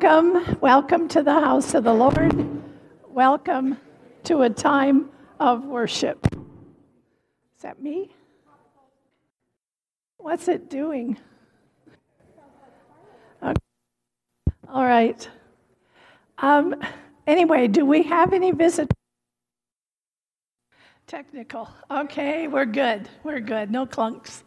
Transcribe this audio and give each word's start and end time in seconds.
Welcome. 0.00 0.58
Welcome 0.60 1.08
to 1.08 1.24
the 1.24 1.32
house 1.32 1.74
of 1.74 1.82
the 1.82 1.92
Lord. 1.92 2.46
Welcome 3.08 3.78
to 4.24 4.42
a 4.42 4.50
time 4.50 5.10
of 5.40 5.64
worship. 5.64 6.24
Is 7.56 7.62
that 7.62 7.82
me? 7.82 8.14
What's 10.18 10.46
it 10.46 10.70
doing? 10.70 11.18
Okay. 13.42 13.54
All 14.68 14.84
right. 14.84 15.28
Um, 16.38 16.76
anyway, 17.26 17.66
do 17.66 17.84
we 17.84 18.04
have 18.04 18.32
any 18.32 18.52
visitors? 18.52 18.94
Technical. 21.08 21.68
Okay, 21.90 22.46
we're 22.46 22.66
good. 22.66 23.08
We're 23.24 23.40
good. 23.40 23.72
No 23.72 23.84
clunks. 23.84 24.44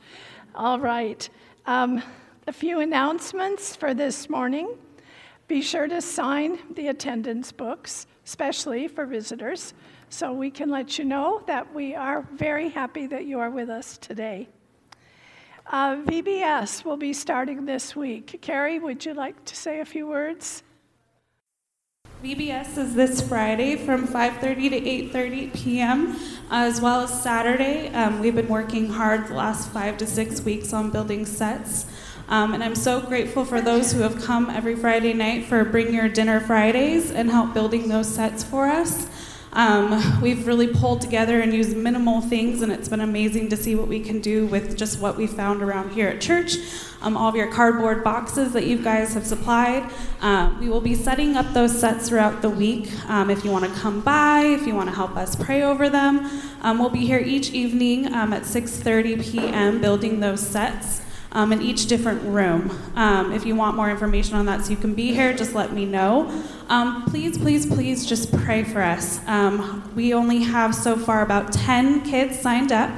All 0.56 0.79
right. 0.79 1.29
Um, 1.66 2.01
a 2.47 2.53
few 2.53 2.79
announcements 2.79 3.75
for 3.75 3.94
this 3.94 4.29
morning. 4.29 4.78
Be 5.51 5.62
sure 5.62 5.89
to 5.89 6.00
sign 6.00 6.59
the 6.75 6.88
attendance 6.88 7.51
books, 7.51 8.07
especially 8.25 8.88
for 8.88 9.06
visitors, 9.06 9.73
so 10.07 10.31
we 10.31 10.50
can 10.50 10.69
let 10.69 10.97
you 10.97 11.03
know 11.03 11.44
that 11.45 11.75
we 11.75 11.94
are 11.94 12.25
very 12.35 12.69
happy 12.69 13.06
that 13.07 13.25
you 13.25 13.38
are 13.38 13.50
with 13.50 13.69
us 13.69 13.97
today. 13.97 14.47
Uh, 15.67 15.97
VBS 15.97 16.85
will 16.85 16.95
be 16.95 17.12
starting 17.12 17.66
this 17.66 17.97
week. 17.97 18.39
Carrie, 18.41 18.79
would 18.79 19.06
you 19.06 19.13
like 19.13 19.44
to 19.44 19.53
say 19.53 19.81
a 19.81 19.85
few 19.85 20.07
words? 20.07 20.63
VBS 22.23 22.78
is 22.78 22.95
this 22.95 23.19
Friday 23.19 23.75
from 23.75 24.07
5:30 24.07 24.69
to 24.69 24.79
8:30 24.79 25.53
p.m. 25.53 26.16
as 26.50 26.79
well 26.79 27.01
as 27.01 27.22
Saturday. 27.22 27.89
Um, 27.89 28.22
we've 28.22 28.35
been 28.35 28.47
working 28.47 28.88
hard 28.88 29.28
the 29.28 29.33
last 29.33 29.69
five 29.72 29.97
to 29.97 30.07
six 30.07 30.39
weeks 30.41 30.72
on 30.72 30.91
building 30.91 31.25
sets. 31.25 31.88
Um, 32.29 32.53
and 32.53 32.63
I'm 32.63 32.75
so 32.75 33.01
grateful 33.01 33.45
for 33.45 33.61
those 33.61 33.91
who 33.91 34.01
have 34.01 34.21
come 34.21 34.49
every 34.49 34.75
Friday 34.75 35.13
night 35.13 35.45
for 35.45 35.65
Bring 35.65 35.93
Your 35.93 36.07
Dinner 36.07 36.39
Fridays 36.39 37.11
and 37.11 37.29
help 37.29 37.53
building 37.53 37.89
those 37.89 38.07
sets 38.07 38.43
for 38.43 38.67
us. 38.67 39.07
Um, 39.53 40.21
we've 40.21 40.47
really 40.47 40.67
pulled 40.67 41.01
together 41.01 41.41
and 41.41 41.53
used 41.53 41.75
minimal 41.75 42.21
things, 42.21 42.61
and 42.61 42.71
it's 42.71 42.87
been 42.87 43.01
amazing 43.01 43.49
to 43.49 43.57
see 43.57 43.75
what 43.75 43.89
we 43.89 43.99
can 43.99 44.21
do 44.21 44.45
with 44.45 44.77
just 44.77 45.01
what 45.01 45.17
we 45.17 45.27
found 45.27 45.61
around 45.61 45.91
here 45.91 46.07
at 46.07 46.21
church. 46.21 46.55
Um, 47.01 47.17
all 47.17 47.27
of 47.27 47.35
your 47.35 47.51
cardboard 47.51 48.03
boxes 48.03 48.53
that 48.53 48.65
you 48.65 48.77
guys 48.77 49.13
have 49.15 49.25
supplied. 49.25 49.91
Um, 50.21 50.59
we 50.59 50.69
will 50.69 50.81
be 50.81 50.95
setting 50.95 51.35
up 51.35 51.51
those 51.53 51.77
sets 51.77 52.07
throughout 52.07 52.41
the 52.41 52.49
week. 52.49 52.91
Um, 53.09 53.29
if 53.29 53.43
you 53.43 53.51
want 53.51 53.65
to 53.65 53.79
come 53.79 54.01
by, 54.01 54.41
if 54.43 54.65
you 54.65 54.75
want 54.75 54.88
to 54.88 54.95
help 54.95 55.17
us 55.17 55.35
pray 55.35 55.63
over 55.63 55.89
them, 55.89 56.29
um, 56.61 56.79
we'll 56.79 56.89
be 56.89 57.05
here 57.05 57.19
each 57.19 57.49
evening 57.49 58.13
um, 58.13 58.31
at 58.31 58.43
6:30 58.43 59.21
p.m. 59.21 59.81
building 59.81 60.19
those 60.19 60.39
sets 60.39 61.00
um, 61.31 61.52
in 61.52 61.62
each 61.62 61.88
different 61.88 62.22
room. 62.24 62.72
Um, 62.96 63.31
if 63.31 63.46
you 63.46 63.56
want 63.56 63.75
more 63.75 63.90
information 63.90 64.36
on 64.36 64.46
that 64.47 64.66
so 64.66 64.72
you 64.72 64.78
can 64.78 64.94
be 64.94 65.14
here, 65.14 65.34
just 65.34 65.56
let 65.56 65.74
me 65.74 65.86
know. 65.86 66.30
Um, 66.69 67.06
please, 67.06 67.38
please, 67.38 67.66
please 67.66 68.06
just 68.06 68.31
pray 68.40 68.64
for 68.64 68.81
us. 68.81 69.25
Um, 69.28 69.92
we 69.96 70.14
only 70.14 70.44
have 70.44 70.75
so 70.75 70.97
far 70.97 71.22
about 71.22 71.52
10 71.53 72.02
kids 72.03 72.40
signed 72.40 72.72
up. 72.72 72.92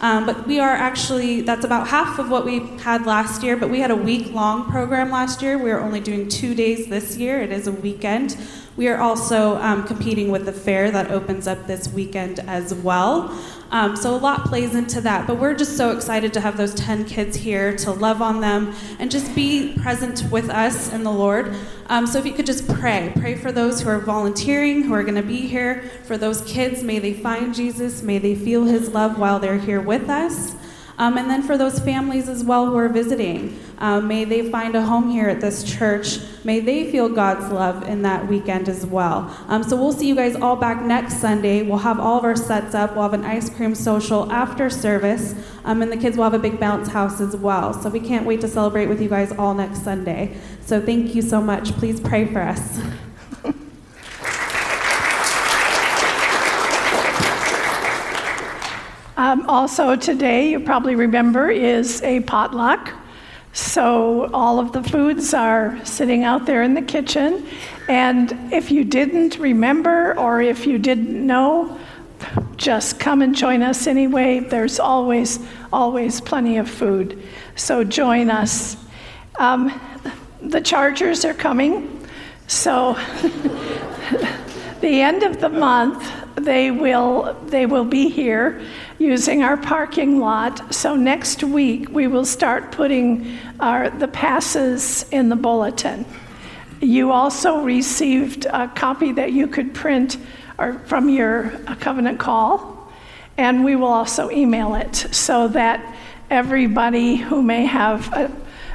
Um, 0.00 0.26
but 0.26 0.46
we 0.46 0.60
are 0.60 0.72
actually, 0.74 1.40
that's 1.40 1.64
about 1.64 1.88
half 1.88 2.18
of 2.18 2.28
what 2.28 2.44
we 2.44 2.58
had 2.78 3.06
last 3.06 3.42
year, 3.42 3.56
but 3.56 3.70
we 3.70 3.80
had 3.80 3.90
a 3.90 3.96
week 3.96 4.34
long 4.34 4.70
program 4.70 5.10
last 5.10 5.40
year. 5.40 5.56
We 5.56 5.70
are 5.70 5.80
only 5.80 6.00
doing 6.00 6.28
two 6.28 6.54
days 6.54 6.88
this 6.88 7.16
year. 7.16 7.40
It 7.40 7.52
is 7.52 7.66
a 7.66 7.72
weekend. 7.72 8.36
We 8.76 8.88
are 8.88 8.98
also 8.98 9.56
um, 9.58 9.86
competing 9.86 10.30
with 10.30 10.46
the 10.46 10.52
fair 10.52 10.90
that 10.90 11.10
opens 11.10 11.46
up 11.46 11.66
this 11.66 11.88
weekend 11.88 12.40
as 12.40 12.74
well. 12.74 13.30
Um, 13.74 13.96
so 13.96 14.14
a 14.14 14.16
lot 14.16 14.44
plays 14.44 14.76
into 14.76 15.00
that. 15.00 15.26
But 15.26 15.40
we're 15.40 15.52
just 15.52 15.76
so 15.76 15.90
excited 15.90 16.32
to 16.34 16.40
have 16.40 16.56
those 16.56 16.72
10 16.74 17.06
kids 17.06 17.36
here 17.36 17.76
to 17.78 17.90
love 17.90 18.22
on 18.22 18.40
them 18.40 18.72
and 19.00 19.10
just 19.10 19.34
be 19.34 19.74
present 19.82 20.30
with 20.30 20.48
us 20.48 20.92
in 20.92 21.02
the 21.02 21.10
Lord. 21.10 21.56
Um, 21.88 22.06
so 22.06 22.20
if 22.20 22.24
you 22.24 22.32
could 22.34 22.46
just 22.46 22.68
pray, 22.68 23.12
pray 23.16 23.34
for 23.34 23.50
those 23.50 23.80
who 23.80 23.88
are 23.88 23.98
volunteering, 23.98 24.84
who 24.84 24.94
are 24.94 25.02
going 25.02 25.16
to 25.16 25.24
be 25.24 25.48
here, 25.48 25.90
for 26.04 26.16
those 26.16 26.40
kids, 26.42 26.84
may 26.84 27.00
they 27.00 27.14
find 27.14 27.52
Jesus, 27.52 28.00
may 28.00 28.18
they 28.18 28.36
feel 28.36 28.62
his 28.62 28.90
love 28.90 29.18
while 29.18 29.40
they're 29.40 29.58
here 29.58 29.80
with 29.80 30.08
us. 30.08 30.54
Um, 30.96 31.18
and 31.18 31.28
then 31.28 31.42
for 31.42 31.58
those 31.58 31.78
families 31.80 32.28
as 32.28 32.44
well 32.44 32.66
who 32.66 32.76
are 32.76 32.88
visiting, 32.88 33.58
uh, 33.78 34.00
may 34.00 34.24
they 34.24 34.48
find 34.50 34.76
a 34.76 34.82
home 34.82 35.10
here 35.10 35.28
at 35.28 35.40
this 35.40 35.64
church. 35.64 36.20
May 36.44 36.60
they 36.60 36.90
feel 36.90 37.08
God's 37.08 37.52
love 37.52 37.88
in 37.88 38.02
that 38.02 38.28
weekend 38.28 38.68
as 38.68 38.86
well. 38.86 39.34
Um, 39.48 39.64
so 39.64 39.76
we'll 39.76 39.92
see 39.92 40.06
you 40.06 40.14
guys 40.14 40.36
all 40.36 40.54
back 40.54 40.82
next 40.82 41.14
Sunday. 41.14 41.62
We'll 41.62 41.78
have 41.78 41.98
all 41.98 42.18
of 42.18 42.24
our 42.24 42.36
sets 42.36 42.74
up. 42.74 42.94
We'll 42.94 43.02
have 43.02 43.14
an 43.14 43.24
ice 43.24 43.50
cream 43.50 43.74
social 43.74 44.30
after 44.30 44.70
service, 44.70 45.34
um, 45.64 45.82
and 45.82 45.90
the 45.90 45.96
kids 45.96 46.16
will 46.16 46.24
have 46.24 46.34
a 46.34 46.38
big 46.38 46.60
bounce 46.60 46.88
house 46.88 47.20
as 47.20 47.36
well. 47.36 47.72
So 47.72 47.90
we 47.90 48.00
can't 48.00 48.24
wait 48.24 48.40
to 48.42 48.48
celebrate 48.48 48.86
with 48.86 49.00
you 49.00 49.08
guys 49.08 49.32
all 49.32 49.54
next 49.54 49.82
Sunday. 49.82 50.36
So 50.60 50.80
thank 50.80 51.14
you 51.14 51.22
so 51.22 51.40
much. 51.40 51.72
Please 51.72 52.00
pray 52.00 52.24
for 52.26 52.40
us. 52.40 52.80
Um, 59.16 59.48
also, 59.48 59.94
today, 59.94 60.50
you 60.50 60.58
probably 60.58 60.96
remember, 60.96 61.48
is 61.48 62.02
a 62.02 62.20
potluck. 62.20 62.92
So, 63.52 64.28
all 64.34 64.58
of 64.58 64.72
the 64.72 64.82
foods 64.82 65.32
are 65.32 65.78
sitting 65.84 66.24
out 66.24 66.46
there 66.46 66.64
in 66.64 66.74
the 66.74 66.82
kitchen. 66.82 67.46
And 67.88 68.52
if 68.52 68.72
you 68.72 68.82
didn't 68.82 69.38
remember 69.38 70.18
or 70.18 70.40
if 70.40 70.66
you 70.66 70.78
didn't 70.78 71.24
know, 71.24 71.78
just 72.56 72.98
come 72.98 73.22
and 73.22 73.36
join 73.36 73.62
us 73.62 73.86
anyway. 73.86 74.40
There's 74.40 74.80
always, 74.80 75.38
always 75.72 76.20
plenty 76.20 76.56
of 76.56 76.68
food. 76.68 77.22
So, 77.54 77.84
join 77.84 78.30
us. 78.30 78.76
Um, 79.38 79.80
the 80.42 80.60
Chargers 80.60 81.24
are 81.24 81.34
coming. 81.34 82.04
So, 82.48 82.94
the 84.80 85.00
end 85.00 85.22
of 85.22 85.40
the 85.40 85.50
month, 85.50 86.04
they 86.34 86.72
will, 86.72 87.34
they 87.46 87.66
will 87.66 87.84
be 87.84 88.08
here 88.08 88.60
using 88.98 89.42
our 89.42 89.56
parking 89.56 90.20
lot. 90.20 90.74
So 90.74 90.96
next 90.96 91.42
week, 91.42 91.88
we 91.90 92.06
will 92.06 92.24
start 92.24 92.72
putting 92.72 93.38
our, 93.60 93.90
the 93.90 94.08
passes 94.08 95.06
in 95.10 95.28
the 95.28 95.36
bulletin. 95.36 96.06
You 96.80 97.12
also 97.12 97.62
received 97.62 98.46
a 98.46 98.68
copy 98.68 99.12
that 99.12 99.32
you 99.32 99.46
could 99.46 99.74
print 99.74 100.18
or 100.58 100.74
from 100.80 101.08
your 101.08 101.50
covenant 101.80 102.20
call, 102.20 102.92
and 103.36 103.64
we 103.64 103.74
will 103.74 103.88
also 103.88 104.30
email 104.30 104.74
it 104.74 104.94
so 104.94 105.48
that 105.48 105.96
everybody 106.30 107.16
who 107.16 107.42
may 107.42 107.66
have 107.66 108.12
a 108.12 108.30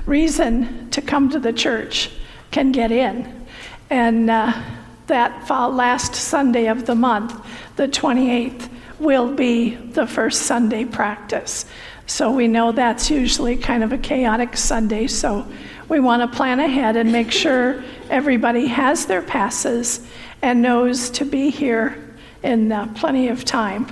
reason 0.05 0.89
to 0.89 1.01
come 1.01 1.29
to 1.29 1.39
the 1.39 1.53
church 1.53 2.11
can 2.51 2.71
get 2.71 2.91
in. 2.91 3.45
And 3.89 4.29
uh, 4.29 4.61
that 5.07 5.49
last 5.49 6.15
Sunday 6.15 6.67
of 6.67 6.85
the 6.85 6.95
month, 6.95 7.33
the 7.75 7.87
28th, 7.87 8.69
will 8.99 9.33
be 9.33 9.75
the 9.75 10.05
first 10.05 10.43
Sunday 10.43 10.85
practice. 10.85 11.65
So 12.05 12.31
we 12.31 12.47
know 12.47 12.71
that's 12.71 13.09
usually 13.09 13.55
kind 13.55 13.83
of 13.83 13.93
a 13.93 13.97
chaotic 13.97 14.57
Sunday, 14.57 15.07
so 15.07 15.47
we 15.87 15.99
want 15.99 16.21
to 16.21 16.35
plan 16.35 16.59
ahead 16.59 16.95
and 16.97 17.11
make 17.11 17.31
sure 17.31 17.83
everybody 18.09 18.67
has 18.67 19.05
their 19.05 19.21
passes 19.21 20.07
and 20.41 20.61
knows 20.61 21.09
to 21.11 21.25
be 21.25 21.49
here 21.49 22.15
in 22.43 22.71
uh, 22.71 22.87
plenty 22.95 23.27
of 23.29 23.45
time. 23.45 23.87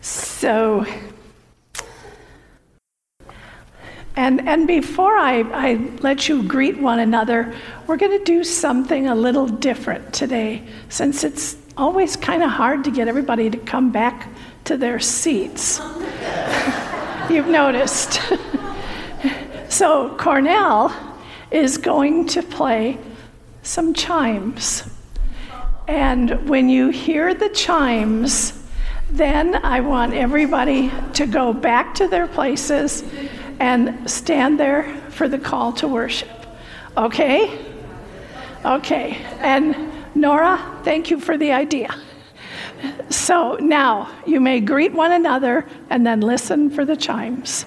So, 0.00 0.86
and, 4.16 4.48
and 4.48 4.66
before 4.66 5.16
I, 5.16 5.40
I 5.52 5.74
let 6.00 6.28
you 6.28 6.42
greet 6.42 6.78
one 6.78 6.98
another, 6.98 7.54
we're 7.86 7.96
going 7.96 8.18
to 8.18 8.24
do 8.24 8.42
something 8.42 9.08
a 9.08 9.14
little 9.14 9.46
different 9.46 10.12
today 10.12 10.62
since 10.88 11.24
it's 11.24 11.56
always 11.78 12.16
kind 12.16 12.42
of 12.42 12.50
hard 12.50 12.84
to 12.84 12.90
get 12.90 13.08
everybody 13.08 13.48
to 13.48 13.56
come 13.56 13.90
back 13.92 14.28
to 14.64 14.76
their 14.76 14.98
seats. 14.98 15.78
You've 17.30 17.46
noticed. 17.46 18.20
so, 19.68 20.16
Cornell 20.16 20.92
is 21.50 21.78
going 21.78 22.26
to 22.26 22.42
play 22.42 22.98
some 23.62 23.94
chimes. 23.94 24.82
And 25.86 26.48
when 26.48 26.68
you 26.68 26.88
hear 26.88 27.32
the 27.32 27.48
chimes, 27.50 28.52
then 29.10 29.54
I 29.64 29.80
want 29.80 30.14
everybody 30.14 30.90
to 31.14 31.26
go 31.26 31.52
back 31.52 31.94
to 31.94 32.08
their 32.08 32.26
places 32.26 33.04
and 33.60 34.10
stand 34.10 34.60
there 34.60 34.94
for 35.10 35.28
the 35.28 35.38
call 35.38 35.72
to 35.74 35.88
worship. 35.88 36.28
Okay? 36.96 37.58
Okay. 38.64 39.16
And 39.38 39.87
Nora, 40.18 40.80
thank 40.82 41.10
you 41.10 41.20
for 41.20 41.38
the 41.38 41.52
idea. 41.52 41.94
So 43.08 43.56
now 43.60 44.10
you 44.26 44.40
may 44.40 44.60
greet 44.60 44.92
one 44.92 45.12
another 45.12 45.64
and 45.90 46.06
then 46.06 46.20
listen 46.20 46.70
for 46.70 46.84
the 46.84 46.96
chimes. 46.96 47.64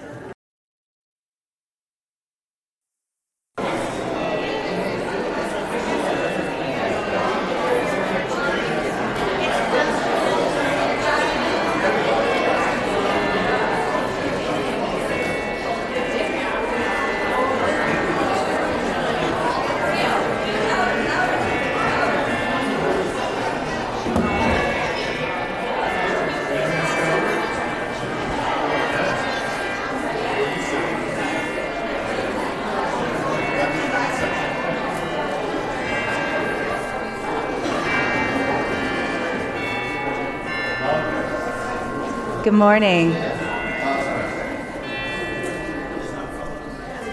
Good 42.52 42.58
morning. 42.58 43.12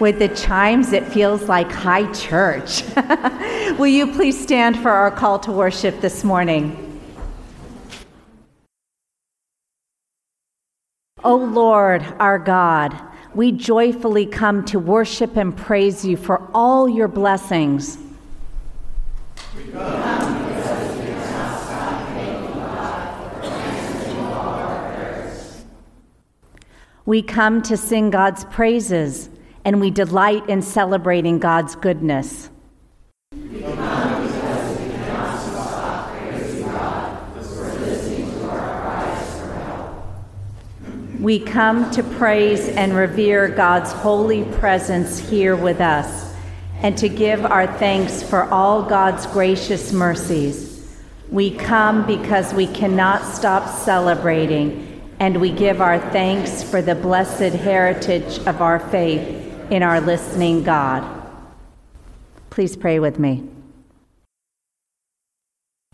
With 0.02 0.20
the 0.20 0.28
chimes, 0.36 0.92
it 0.92 1.08
feels 1.08 1.44
like 1.44 1.72
high 1.72 2.12
church. 2.12 2.84
Will 3.80 3.88
you 3.88 4.12
please 4.12 4.38
stand 4.38 4.78
for 4.80 4.90
our 4.92 5.10
call 5.10 5.40
to 5.40 5.54
worship 5.54 6.02
this 6.02 6.26
morning? 6.26 7.02
O 11.24 11.38
Lord, 11.38 12.02
our 12.20 12.38
God, 12.38 13.00
we 13.34 13.54
joyfully 13.54 14.26
come 14.26 14.66
to 14.66 14.78
worship 14.78 15.38
and 15.38 15.56
praise 15.56 16.04
you 16.04 16.18
for 16.18 16.46
all 16.54 16.90
your 16.90 17.08
blessings. 17.08 17.98
We 27.10 27.24
come 27.24 27.64
to 27.64 27.76
sing 27.76 28.12
God's 28.12 28.44
praises 28.44 29.32
and 29.66 29.82
we 29.82 29.90
delight 29.90 30.48
in 30.48 30.62
celebrating 30.62 31.40
God's 31.40 31.74
goodness. 31.74 32.52
We 41.20 41.40
come 41.40 41.90
to 41.90 42.04
praise 42.04 42.70
and 42.70 42.94
revere 42.94 43.48
God's 43.48 43.92
holy 43.92 44.44
presence 44.60 45.18
here 45.18 45.56
with 45.56 45.82
us 45.82 46.36
and 46.84 46.96
to 47.00 47.10
give 47.10 47.44
our 47.44 47.66
thanks 47.80 48.22
for 48.22 48.44
all 48.54 48.84
God's 48.84 49.26
gracious 49.26 49.92
mercies. 49.92 50.88
We 51.32 51.56
come 51.56 52.06
because 52.06 52.54
we 52.54 52.68
cannot 52.68 53.26
stop 53.26 53.68
celebrating 53.68 54.89
and 55.20 55.42
we 55.42 55.52
give 55.52 55.82
our 55.82 56.00
thanks 56.12 56.64
for 56.64 56.82
the 56.82 56.96
blessed 56.96 57.54
heritage 57.56 58.40
of 58.48 58.62
our 58.62 58.80
faith 58.80 59.46
in 59.70 59.84
our 59.84 60.00
listening 60.00 60.64
God. 60.64 61.04
Please 62.50 62.78
pray 62.78 63.00
with 63.00 63.20
me. 63.20 63.44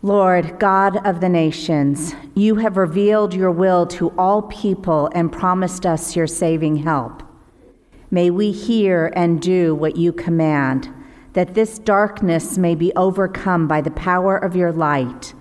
Lord, 0.01 0.60
God 0.60 1.03
of 1.05 1.20
the 1.20 1.29
nations, 1.29 2.13
you 2.36 2.58
have 2.58 2.77
revealed 2.77 3.34
your 3.34 3.50
will 3.50 3.88
to 3.88 4.10
all 4.20 4.44
people 4.44 5.10
and 5.15 5.32
promised 5.32 5.86
us 5.86 6.15
your 6.15 6.27
saving 6.27 6.77
help. 6.77 7.24
May 8.12 8.29
we 8.29 8.51
hear 8.51 9.12
and 9.15 9.41
do 9.41 9.74
what 9.74 9.96
you 9.98 10.13
command, 10.13 10.89
that 11.34 11.55
this 11.55 11.79
darkness 11.79 12.58
may 12.58 12.75
be 12.75 12.94
overcome 12.96 13.67
by 13.67 13.82
the 13.82 13.91
power 13.91 14.38
of 14.38 14.55
your 14.55 14.72
light 14.72 15.34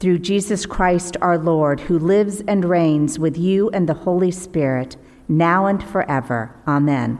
through 0.00 0.18
Jesus 0.18 0.66
Christ 0.66 1.16
our 1.20 1.38
Lord, 1.38 1.80
who 1.80 1.98
lives 1.98 2.42
and 2.46 2.64
reigns 2.64 3.18
with 3.18 3.36
you 3.38 3.70
and 3.70 3.88
the 3.88 3.94
Holy 3.94 4.30
Spirit, 4.30 4.96
now 5.28 5.66
and 5.66 5.82
forever. 5.82 6.54
Amen. 6.66 7.18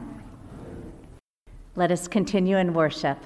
Let 1.75 1.91
us 1.91 2.07
continue 2.07 2.57
in 2.57 2.73
worship. 2.73 3.17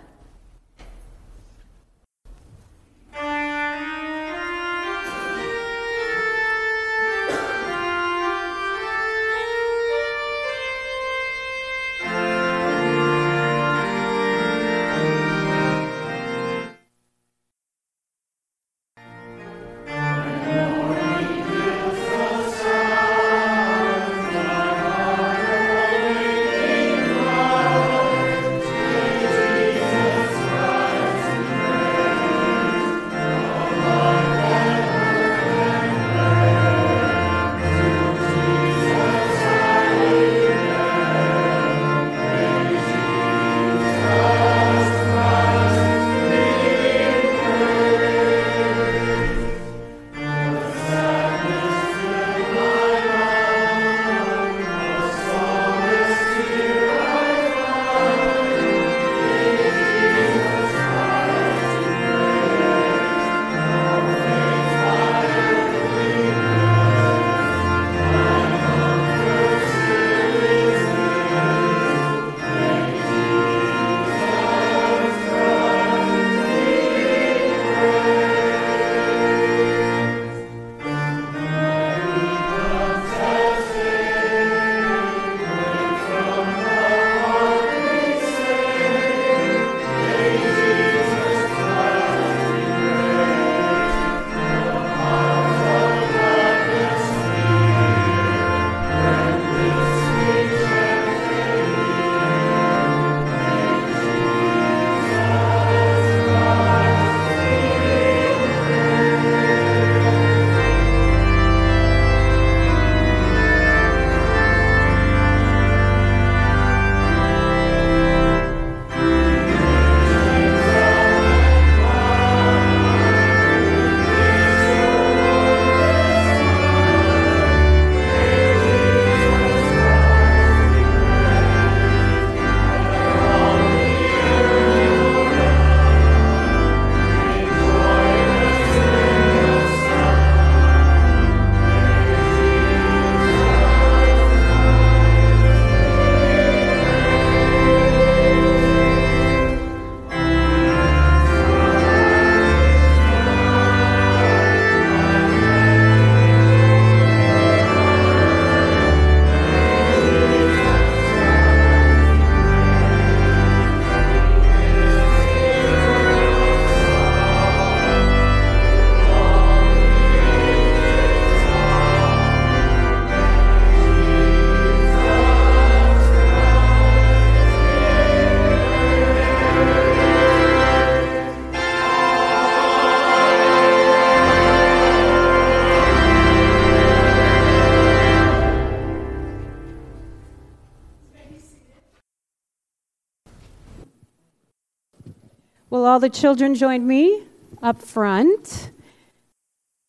the 196.00 196.10
children 196.10 196.56
join 196.56 196.86
me 196.86 197.24
up 197.62 197.82
front. 197.82 198.72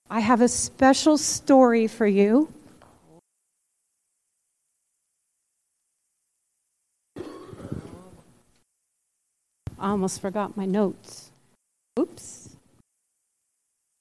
I 0.09 0.21
have 0.21 0.41
a 0.41 0.49
special 0.49 1.17
story 1.17 1.87
for 1.87 2.07
you. 2.07 2.49
I 9.81 9.89
almost 9.89 10.21
forgot 10.21 10.57
my 10.57 10.67
notes. 10.67 11.31
Oops. 11.99 12.57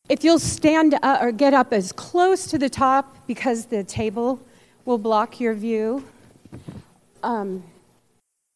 If 0.09 0.23
you'll 0.23 0.39
stand 0.39 0.95
up 1.01 1.21
or 1.21 1.31
get 1.31 1.53
up 1.53 1.71
as 1.71 1.91
close 1.91 2.47
to 2.47 2.57
the 2.57 2.69
top 2.69 3.15
because 3.27 3.65
the 3.65 3.83
table 3.83 4.39
will 4.83 4.97
block 4.97 5.39
your 5.39 5.53
view, 5.53 6.03
um, 7.23 7.63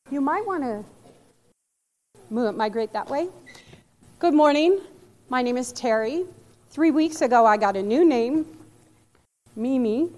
you 0.10 0.19
might 0.19 0.45
want 0.45 0.63
to 0.63 0.83
migrate 2.30 2.94
that 2.94 3.10
way. 3.10 3.27
Good 4.20 4.34
morning. 4.34 4.80
My 5.30 5.42
name 5.42 5.58
is 5.58 5.72
Terry. 5.72 6.25
Three 6.70 6.92
weeks 6.92 7.22
ago, 7.22 7.46
I 7.46 7.58
got 7.58 7.75
a 7.75 7.84
new 7.84 8.06
name, 8.06 8.46
Mimi. 9.56 10.10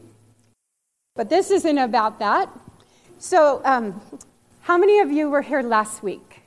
But 1.16 1.30
this 1.30 1.52
isn't 1.52 1.78
about 1.78 2.20
that. 2.20 2.50
So, 3.20 3.62
um, 3.66 4.00
how 4.62 4.78
many 4.78 5.00
of 5.00 5.12
you 5.12 5.30
were 5.30 5.42
here 5.42 5.62
last 5.62 6.04
week? 6.04 6.42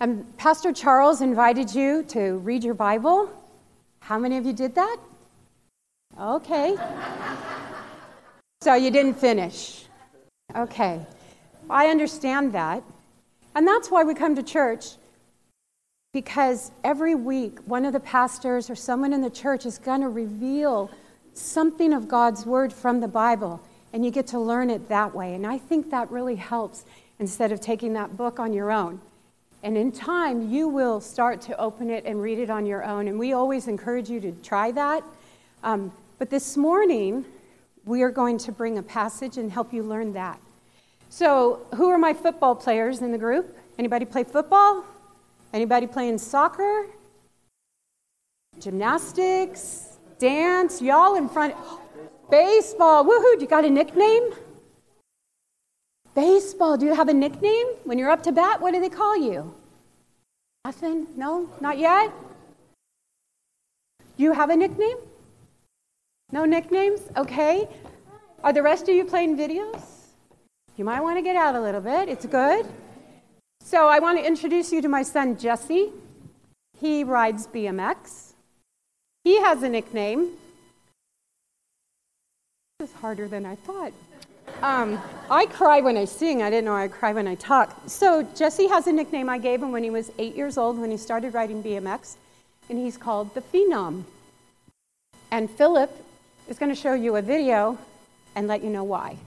And 0.00 0.36
Pastor 0.36 0.72
Charles 0.72 1.20
invited 1.20 1.74
you 1.74 2.02
to 2.08 2.38
read 2.38 2.64
your 2.64 2.74
Bible. 2.74 3.30
How 4.00 4.18
many 4.18 4.36
of 4.36 4.44
you 4.44 4.52
did 4.52 4.74
that? 4.74 4.96
Okay. 6.20 6.76
so 8.60 8.74
you 8.74 8.90
didn't 8.90 9.14
finish. 9.14 9.84
Okay. 10.56 11.00
I 11.70 11.86
understand 11.86 12.52
that. 12.52 12.82
And 13.54 13.66
that's 13.66 13.90
why 13.90 14.04
we 14.04 14.14
come 14.14 14.34
to 14.36 14.42
church. 14.42 14.86
Because 16.12 16.70
every 16.84 17.14
week, 17.14 17.58
one 17.66 17.84
of 17.84 17.92
the 17.92 18.00
pastors 18.00 18.68
or 18.68 18.74
someone 18.74 19.12
in 19.12 19.22
the 19.22 19.30
church 19.30 19.64
is 19.66 19.78
going 19.78 20.02
to 20.02 20.08
reveal 20.08 20.90
something 21.34 21.92
of 21.92 22.08
God's 22.08 22.44
word 22.44 22.72
from 22.72 23.00
the 23.00 23.08
Bible 23.08 23.60
and 23.92 24.04
you 24.04 24.10
get 24.10 24.26
to 24.28 24.38
learn 24.38 24.70
it 24.70 24.88
that 24.88 25.14
way. 25.14 25.34
And 25.34 25.46
I 25.46 25.58
think 25.58 25.90
that 25.90 26.10
really 26.10 26.36
helps 26.36 26.84
instead 27.18 27.52
of 27.52 27.60
taking 27.60 27.92
that 27.92 28.16
book 28.16 28.40
on 28.40 28.52
your 28.52 28.70
own. 28.70 29.00
And 29.62 29.76
in 29.76 29.92
time, 29.92 30.50
you 30.50 30.66
will 30.66 31.00
start 31.00 31.40
to 31.42 31.58
open 31.58 31.90
it 31.90 32.04
and 32.04 32.20
read 32.20 32.38
it 32.38 32.50
on 32.50 32.66
your 32.66 32.82
own. 32.82 33.06
And 33.06 33.18
we 33.18 33.32
always 33.32 33.68
encourage 33.68 34.10
you 34.10 34.20
to 34.20 34.32
try 34.42 34.72
that. 34.72 35.04
Um, 35.62 35.92
but 36.18 36.30
this 36.30 36.56
morning, 36.56 37.24
we 37.84 38.02
are 38.02 38.10
going 38.10 38.38
to 38.38 38.52
bring 38.52 38.78
a 38.78 38.82
passage 38.82 39.36
and 39.36 39.52
help 39.52 39.72
you 39.72 39.82
learn 39.82 40.14
that. 40.14 40.40
So, 41.12 41.60
who 41.74 41.90
are 41.90 41.98
my 41.98 42.14
football 42.14 42.54
players 42.54 43.02
in 43.02 43.12
the 43.12 43.18
group? 43.18 43.54
Anybody 43.78 44.06
play 44.06 44.24
football? 44.24 44.82
Anybody 45.52 45.86
playing 45.86 46.16
soccer? 46.16 46.86
Gymnastics? 48.58 49.98
Dance? 50.18 50.80
Y'all 50.80 51.16
in 51.16 51.28
front? 51.28 51.54
Baseball. 52.30 53.04
Woohoo. 53.04 53.34
Do 53.34 53.42
you 53.42 53.46
got 53.46 53.66
a 53.66 53.68
nickname? 53.68 54.32
Baseball. 56.14 56.78
Do 56.78 56.86
you 56.86 56.94
have 56.94 57.10
a 57.10 57.14
nickname? 57.14 57.66
When 57.84 57.98
you're 57.98 58.10
up 58.10 58.22
to 58.22 58.32
bat, 58.32 58.62
what 58.62 58.72
do 58.72 58.80
they 58.80 58.88
call 58.88 59.14
you? 59.14 59.52
Nothing? 60.64 61.08
No? 61.14 61.46
Not 61.60 61.76
yet? 61.76 62.10
You 64.16 64.32
have 64.32 64.48
a 64.48 64.56
nickname? 64.56 64.96
No 66.30 66.46
nicknames? 66.46 67.02
Okay. 67.18 67.68
Are 68.42 68.54
the 68.54 68.62
rest 68.62 68.88
of 68.88 68.94
you 68.94 69.04
playing 69.04 69.36
videos? 69.36 69.91
You 70.82 70.86
might 70.86 71.00
want 71.00 71.16
to 71.16 71.22
get 71.22 71.36
out 71.36 71.54
a 71.54 71.60
little 71.60 71.80
bit. 71.80 72.08
It's 72.08 72.26
good. 72.26 72.66
So 73.62 73.86
I 73.86 74.00
want 74.00 74.18
to 74.18 74.26
introduce 74.26 74.72
you 74.72 74.82
to 74.82 74.88
my 74.88 75.04
son, 75.04 75.38
Jesse. 75.38 75.92
He 76.80 77.04
rides 77.04 77.46
BMX. 77.46 78.32
He 79.22 79.40
has 79.42 79.62
a 79.62 79.68
nickname 79.68 80.32
This 82.80 82.90
is 82.90 82.96
harder 82.96 83.28
than 83.28 83.46
I 83.46 83.54
thought. 83.54 83.92
Um, 84.60 85.00
I 85.30 85.46
cry 85.46 85.80
when 85.80 85.96
I 85.96 86.04
sing. 86.04 86.42
I 86.42 86.50
didn't 86.50 86.64
know 86.64 86.74
I 86.74 86.88
cry 86.88 87.12
when 87.12 87.28
I 87.28 87.36
talk. 87.36 87.80
So 87.86 88.24
Jesse 88.34 88.66
has 88.66 88.88
a 88.88 88.92
nickname 88.92 89.28
I 89.28 89.38
gave 89.38 89.62
him 89.62 89.70
when 89.70 89.84
he 89.84 89.90
was 89.90 90.10
eight 90.18 90.34
years 90.34 90.58
old 90.58 90.80
when 90.80 90.90
he 90.90 90.96
started 90.96 91.32
riding 91.32 91.62
BMX, 91.62 92.16
and 92.68 92.76
he's 92.76 92.96
called 92.96 93.36
the 93.36 93.40
Phenom. 93.40 94.02
And 95.30 95.48
Philip 95.48 95.96
is 96.48 96.58
going 96.58 96.74
to 96.74 96.80
show 96.80 96.94
you 96.94 97.14
a 97.14 97.22
video 97.22 97.78
and 98.34 98.48
let 98.48 98.64
you 98.64 98.70
know 98.70 98.82
why. 98.82 99.18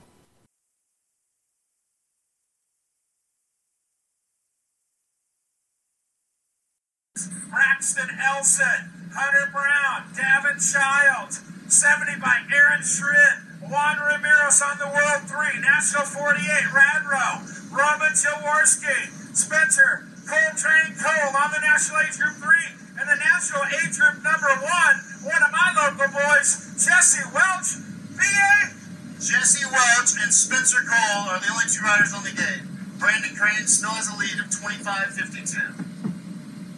Braxton 7.49 8.11
Elson, 8.19 8.91
Hunter 9.15 9.47
Brown, 9.55 10.11
Davin 10.11 10.59
Childs, 10.59 11.39
70 11.71 12.19
by 12.19 12.43
Aaron 12.51 12.83
Schritt, 12.83 13.39
Juan 13.63 13.95
Ramirez 14.03 14.59
on 14.59 14.75
the 14.83 14.91
World 14.91 15.23
3, 15.23 15.63
National 15.63 16.03
48, 16.03 16.43
Radro, 16.75 17.39
Roman 17.71 18.11
Jaworski, 18.11 19.31
Spencer, 19.31 20.03
Coltrane 20.27 20.99
Cole 20.99 21.31
on 21.39 21.55
the 21.55 21.63
National 21.63 22.03
Age 22.03 22.19
Group 22.19 22.35
3, 22.35 22.99
and 22.99 23.07
the 23.07 23.19
National 23.23 23.63
Age 23.79 23.95
Group 23.95 24.19
number 24.19 24.51
1, 24.51 25.31
one 25.31 25.39
of 25.39 25.51
my 25.55 25.71
local 25.87 26.11
boys, 26.11 26.75
Jesse 26.75 27.23
Welch, 27.31 27.79
BA. 28.19 28.75
Jesse 29.23 29.63
Welch 29.71 30.19
and 30.19 30.35
Spencer 30.35 30.83
Cole 30.83 31.31
are 31.31 31.39
the 31.39 31.47
only 31.47 31.71
two 31.71 31.79
riders 31.79 32.11
on 32.11 32.27
the 32.27 32.35
gate. 32.35 32.67
Brandon 32.99 33.31
Crane 33.39 33.63
still 33.71 33.95
has 33.95 34.11
a 34.11 34.19
lead 34.19 34.35
of 34.43 34.51
25-52. 34.51 35.84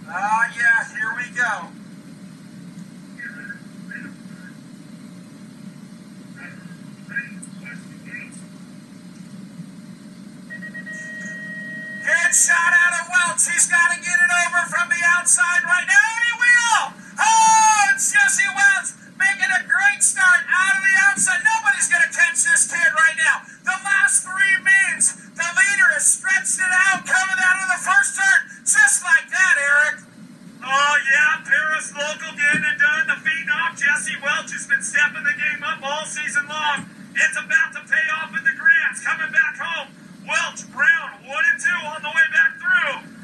Ah, 0.09 0.15
uh, 0.15 0.53
yeah, 0.55 0.87
here 0.95 1.11
we 1.19 1.27
go. 1.35 1.67
Good 12.07 12.31
shot 12.31 12.71
out 12.71 12.95
of 12.95 13.11
Welch. 13.11 13.51
He's 13.51 13.67
got 13.67 13.91
to 13.91 13.99
get 13.99 14.15
it 14.15 14.31
over 14.47 14.63
from 14.71 14.87
the 14.87 15.03
outside 15.11 15.67
right 15.67 15.83
now, 15.83 16.07
and 16.15 16.23
he 16.23 16.33
will. 16.39 16.83
Oh, 17.19 17.91
it's 17.91 18.07
Jesse 18.07 18.47
Welch 18.47 18.95
making 19.19 19.51
a 19.51 19.67
great 19.67 19.99
start 19.99 20.47
out 20.47 20.79
of 20.79 20.83
the 20.87 20.95
outside. 21.03 21.43
Nobody's 21.43 21.91
going 21.91 22.07
to 22.07 22.13
catch 22.15 22.47
this 22.47 22.71
kid 22.71 22.91
right 22.95 23.17
now. 23.19 23.43
The 23.67 23.75
last 23.83 24.23
three 24.23 24.55
means 24.63 25.19
the 25.35 25.43
leader 25.51 25.89
has 25.99 26.07
stretched 26.07 26.63
it 26.63 26.73
out, 26.87 27.03
coming 27.03 27.39
out 27.43 27.59
of 27.59 27.67
the 27.75 27.81
first 27.83 28.15
turn, 28.15 28.39
just 28.63 29.03
like 29.03 29.27
that, 29.27 29.55
Eric. 29.59 30.07
Oh, 30.63 30.95
yeah, 31.07 31.39
Paris 31.47 31.93
local 31.95 32.35
getting 32.35 32.65
it 32.67 32.75
done. 32.75 33.07
The 33.07 33.15
feet 33.23 33.47
off. 33.55 33.79
Jesse 33.79 34.19
Welch 34.19 34.51
has 34.51 34.67
been 34.67 34.83
stepping 34.83 35.23
the 35.23 35.31
game 35.31 35.63
up 35.63 35.79
all 35.79 36.03
season 36.03 36.43
long. 36.49 36.89
It's 37.15 37.37
about 37.39 37.71
to 37.77 37.81
pay 37.87 38.05
off 38.19 38.35
in 38.35 38.43
the 38.43 38.51
Grands. 38.51 38.99
Coming 38.99 39.31
back 39.31 39.55
home. 39.55 39.87
Welch, 40.27 40.67
Brown, 40.75 41.23
one 41.23 41.45
and 41.53 41.59
two 41.61 41.79
on 41.87 42.03
the 42.03 42.11
way 42.11 42.27
back 42.35 42.59
through. 42.59 43.15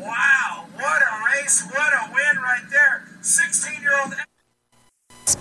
Wow, 0.00 0.66
what 0.74 1.02
a 1.02 1.12
race, 1.36 1.68
what 1.68 1.92
a 1.92 2.08
win 2.08 2.42
right 2.42 2.64
there. 2.70 3.04
16 3.20 3.82
year 3.82 3.92
old. 4.02 4.14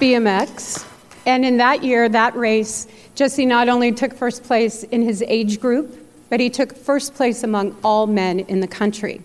BMX. 0.02 0.86
And 1.28 1.46
in 1.46 1.58
that 1.58 1.84
year, 1.84 2.10
that 2.10 2.36
race, 2.36 2.88
Jesse 3.14 3.46
not 3.46 3.70
only 3.70 3.92
took 3.92 4.14
first 4.16 4.44
place 4.44 4.84
in 4.84 5.04
his 5.04 5.22
age 5.28 5.62
group, 5.62 5.96
but 6.30 6.40
he 6.40 6.50
took 6.50 6.76
first 6.76 7.14
place 7.14 7.44
among 7.44 7.76
all 7.84 8.08
men 8.08 8.40
in 8.40 8.60
the 8.62 8.68
country. 8.68 9.22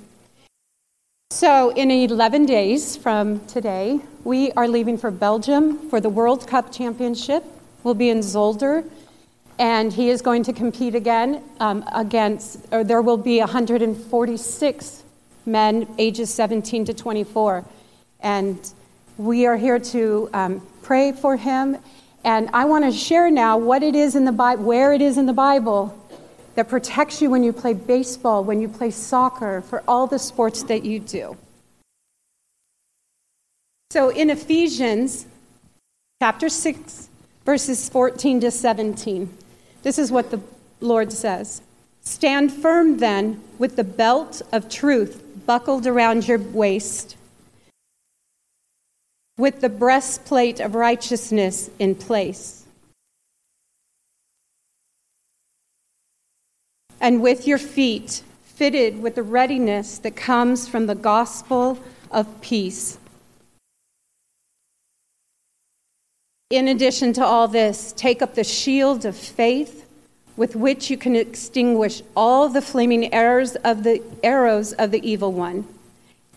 So, 1.30 1.71
in 1.71 1.90
11 1.90 2.45
days 2.45 2.97
from 2.97 3.40
today, 3.47 4.00
we 4.25 4.52
are 4.52 4.68
leaving 4.68 4.99
for 4.99 5.11
Belgium 5.11 5.88
for 5.88 6.00
the 6.00 6.11
World 6.11 6.47
Cup 6.47 6.71
Championship. 6.71 7.42
We'll 7.83 7.95
be 7.95 8.11
in 8.11 8.18
Zolder 8.18 8.85
and 9.59 9.92
he 9.92 10.11
is 10.11 10.21
going 10.21 10.42
to 10.45 10.52
compete 10.52 10.95
again 10.95 11.42
um, 11.61 11.85
against, 11.95 12.66
or 12.73 12.85
there 12.85 13.00
will 13.00 13.16
be 13.16 13.38
146 13.38 15.03
men 15.46 15.88
ages 15.98 16.33
17 16.33 16.85
to 16.85 16.94
24. 16.94 17.64
And 18.20 18.72
we 19.18 19.46
are 19.46 19.57
here 19.57 19.79
to 19.79 20.31
um, 20.33 20.66
pray 20.83 21.12
for 21.12 21.37
him. 21.37 21.79
And 22.24 22.50
I 22.52 22.64
want 22.64 22.85
to 22.85 22.92
share 22.92 23.31
now 23.31 23.57
what 23.57 23.83
it 23.83 23.94
is 23.94 24.16
in 24.16 24.24
the 24.24 24.33
Bible, 24.33 24.64
where 24.64 24.92
it 24.92 25.00
is 25.00 25.16
in 25.16 25.26
the 25.26 25.33
Bible 25.33 25.96
that 26.55 26.68
protects 26.68 27.22
you 27.22 27.31
when 27.31 27.42
you 27.42 27.52
play 27.52 27.74
baseball, 27.74 28.42
when 28.42 28.61
you 28.61 28.68
play 28.68 28.90
soccer, 28.90 29.61
for 29.61 29.83
all 29.87 30.07
the 30.07 30.18
sports 30.18 30.62
that 30.64 30.85
you 30.85 30.98
do. 30.98 31.37
So 33.90 34.09
in 34.09 34.31
Ephesians 34.31 35.26
chapter 36.20 36.48
6, 36.48 37.09
verses 37.46 37.88
14 37.88 38.40
to 38.40 38.50
17. 38.50 39.33
This 39.83 39.98
is 39.98 40.11
what 40.11 40.31
the 40.31 40.40
Lord 40.81 41.12
says 41.12 41.62
Stand 42.02 42.52
firm 42.52 42.98
then 42.98 43.42
with 43.59 43.76
the 43.76 43.85
belt 43.85 44.42
of 44.52 44.68
truth 44.68 45.22
buckled 45.46 45.87
around 45.87 46.29
your 46.29 46.38
waist, 46.38 47.15
with 49.38 49.61
the 49.61 49.68
breastplate 49.68 50.61
of 50.61 50.75
righteousness 50.75 51.70
in 51.79 51.94
place, 51.94 52.64
and 57.01 57.20
with 57.20 57.46
your 57.46 57.59
feet 57.59 58.22
fitted 58.44 59.03
with 59.03 59.14
the 59.14 59.22
readiness 59.22 59.99
that 59.99 60.16
comes 60.16 60.66
from 60.66 60.87
the 60.87 60.94
gospel 60.94 61.79
of 62.11 62.40
peace. 62.40 62.99
In 66.49 66.68
addition 66.68 67.12
to 67.14 67.25
all 67.25 67.49
this, 67.49 67.92
take 67.92 68.22
up 68.22 68.35
the 68.35 68.44
shield 68.44 69.05
of 69.05 69.16
faith 69.16 69.87
with 70.37 70.55
which 70.55 70.90
you 70.90 70.96
can 70.96 71.16
extinguish 71.16 72.03
all 72.16 72.49
the 72.49 72.62
flaming 72.62 73.12
arrows 73.12 73.57
of 73.57 73.83
the 73.83 74.03
arrows 74.22 74.72
of 74.75 74.90
the 74.90 75.07
evil 75.07 75.33
one. 75.33 75.66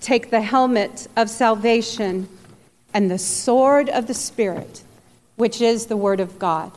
Take 0.02 0.30
the 0.30 0.42
helmet 0.42 1.08
of 1.16 1.30
salvation 1.30 2.28
and 2.94 3.10
the 3.10 3.18
sword 3.18 3.90
of 3.90 4.08
the 4.08 4.14
Spirit, 4.14 4.84
which 5.36 5.62
is 5.62 5.86
the 5.86 5.98
Word 5.98 6.20
of 6.20 6.40
God. 6.40 6.72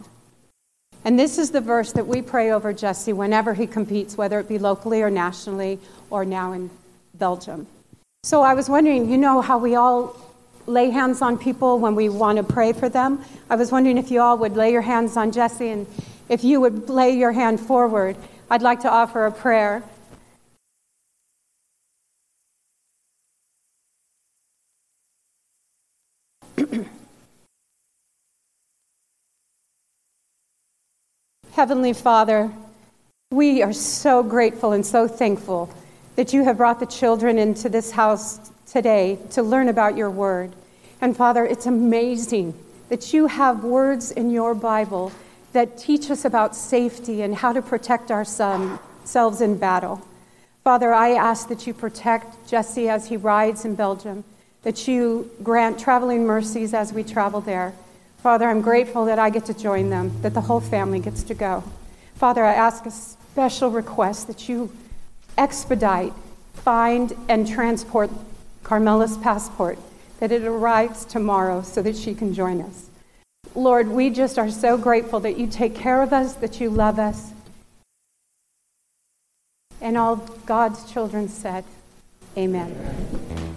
And 1.05 1.18
this 1.18 1.38
is 1.38 1.51
the 1.51 1.61
verse 1.61 1.92
that 1.92 2.07
we 2.07 2.22
pray 2.22 2.53
over 2.53 2.72
Jesse 2.72 3.12
whenever 3.12 3.55
he 3.55 3.66
competes, 3.66 4.16
whether 4.16 4.38
it 4.38 4.48
be 4.48 4.59
locally 4.59 5.03
or 5.03 5.11
nationally 5.11 5.81
or 6.11 6.25
now 6.25 6.53
in 6.53 6.70
Belgium. 7.14 7.66
So 8.22 8.42
I 8.42 8.55
was 8.55 8.68
wondering, 8.68 9.11
you 9.11 9.18
know 9.18 9.40
how 9.40 9.59
we 9.59 9.75
all 9.75 10.16
lay 10.66 10.90
hands 10.90 11.22
on 11.22 11.38
people 11.38 11.81
when 11.81 11.96
we 11.96 12.09
want 12.09 12.38
to 12.38 12.44
pray 12.44 12.72
for 12.72 12.88
them? 12.88 13.25
I 13.51 13.57
was 13.57 13.72
wondering 13.72 13.98
if 13.98 14.12
you 14.12 14.20
all 14.20 14.38
would 14.38 14.55
lay 14.55 14.70
your 14.70 14.83
hands 14.83 15.16
on 15.16 15.33
Jesse 15.33 15.70
and 15.70 15.87
if 16.29 16.44
you 16.44 16.61
would 16.61 16.88
lay 16.88 17.11
your 17.16 17.33
hand 17.33 17.59
forward. 17.59 18.16
I'd 18.48 18.62
like 18.62 18.81
to 18.81 18.90
offer 18.90 19.27
a 19.27 19.33
prayer. 19.33 19.83
Heavenly 31.52 31.92
Father, 31.92 32.50
we 33.30 33.62
are 33.62 33.72
so 33.72 34.22
grateful 34.22 34.72
and 34.72 34.84
so 34.84 35.08
thankful 35.08 35.70
that 36.16 36.32
you 36.32 36.44
have 36.44 36.58
brought 36.58 36.80
the 36.80 36.86
children 36.86 37.38
into 37.38 37.68
this 37.68 37.90
house 37.90 38.50
today 38.66 39.18
to 39.30 39.42
learn 39.42 39.68
about 39.68 39.96
your 39.96 40.10
word. 40.10 40.52
And 41.00 41.16
Father, 41.16 41.44
it's 41.44 41.66
amazing 41.66 42.54
that 42.88 43.12
you 43.12 43.26
have 43.26 43.64
words 43.64 44.10
in 44.10 44.30
your 44.30 44.54
Bible 44.54 45.12
that 45.52 45.78
teach 45.78 46.10
us 46.10 46.24
about 46.24 46.54
safety 46.56 47.22
and 47.22 47.34
how 47.34 47.52
to 47.52 47.62
protect 47.62 48.10
ourselves 48.10 49.40
in 49.40 49.56
battle. 49.58 50.00
Father, 50.64 50.92
I 50.92 51.14
ask 51.14 51.48
that 51.48 51.66
you 51.66 51.74
protect 51.74 52.46
Jesse 52.48 52.88
as 52.88 53.08
he 53.08 53.16
rides 53.16 53.64
in 53.64 53.74
Belgium, 53.74 54.24
that 54.62 54.87
you 54.87 55.31
grant 55.42 55.79
traveling 55.79 56.25
mercies 56.25 56.72
as 56.72 56.92
we 56.92 57.03
travel 57.03 57.40
there. 57.40 57.75
Father, 58.22 58.48
I'm 58.48 58.61
grateful 58.61 59.05
that 59.07 59.18
I 59.18 59.31
get 59.31 59.44
to 59.46 59.55
join 59.55 59.90
them, 59.90 60.12
that 60.22 60.35
the 60.35 60.42
whole 60.42 60.61
family 60.61 61.01
gets 61.01 61.22
to 61.25 61.35
go. 61.35 61.64
Father, 62.14 62.44
I 62.44 62.55
ask 62.55 62.87
a 62.87 62.90
special 62.90 63.70
request 63.70 64.29
that 64.29 64.48
you 64.48 64.72
expedite, 65.37 66.12
find, 66.55 67.12
and 67.29 67.48
transport 67.48 68.11
Carmela's 68.62 69.16
passport, 69.18 69.79
that 70.20 70.31
it 70.31 70.44
arrives 70.44 71.05
tomorrow 71.05 71.62
so 71.62 71.83
that 71.83 71.96
she 71.96 72.14
can 72.14 72.33
join 72.33 72.61
us. 72.61 72.88
Lord, 73.57 73.88
we 73.88 74.09
just 74.09 74.38
are 74.38 74.51
so 74.51 74.79
grateful 74.79 75.18
that 75.20 75.37
you 75.37 75.48
take 75.48 75.75
care 75.75 76.01
of 76.01 76.12
us, 76.12 76.35
that 76.35 76.61
you 76.61 76.70
love 76.70 76.98
us. 77.01 77.33
And 79.81 79.98
all 79.98 80.16
God's 80.46 80.90
children 80.90 81.29
said, 81.29 81.64
Amen. 82.37 82.70
Amazing 82.70 83.51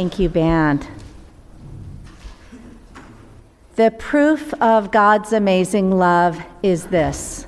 Thank 0.00 0.18
you, 0.18 0.30
band. 0.30 0.88
The 3.76 3.90
proof 3.90 4.54
of 4.54 4.90
God's 4.90 5.34
amazing 5.34 5.90
love 5.90 6.42
is 6.62 6.86
this 6.86 7.46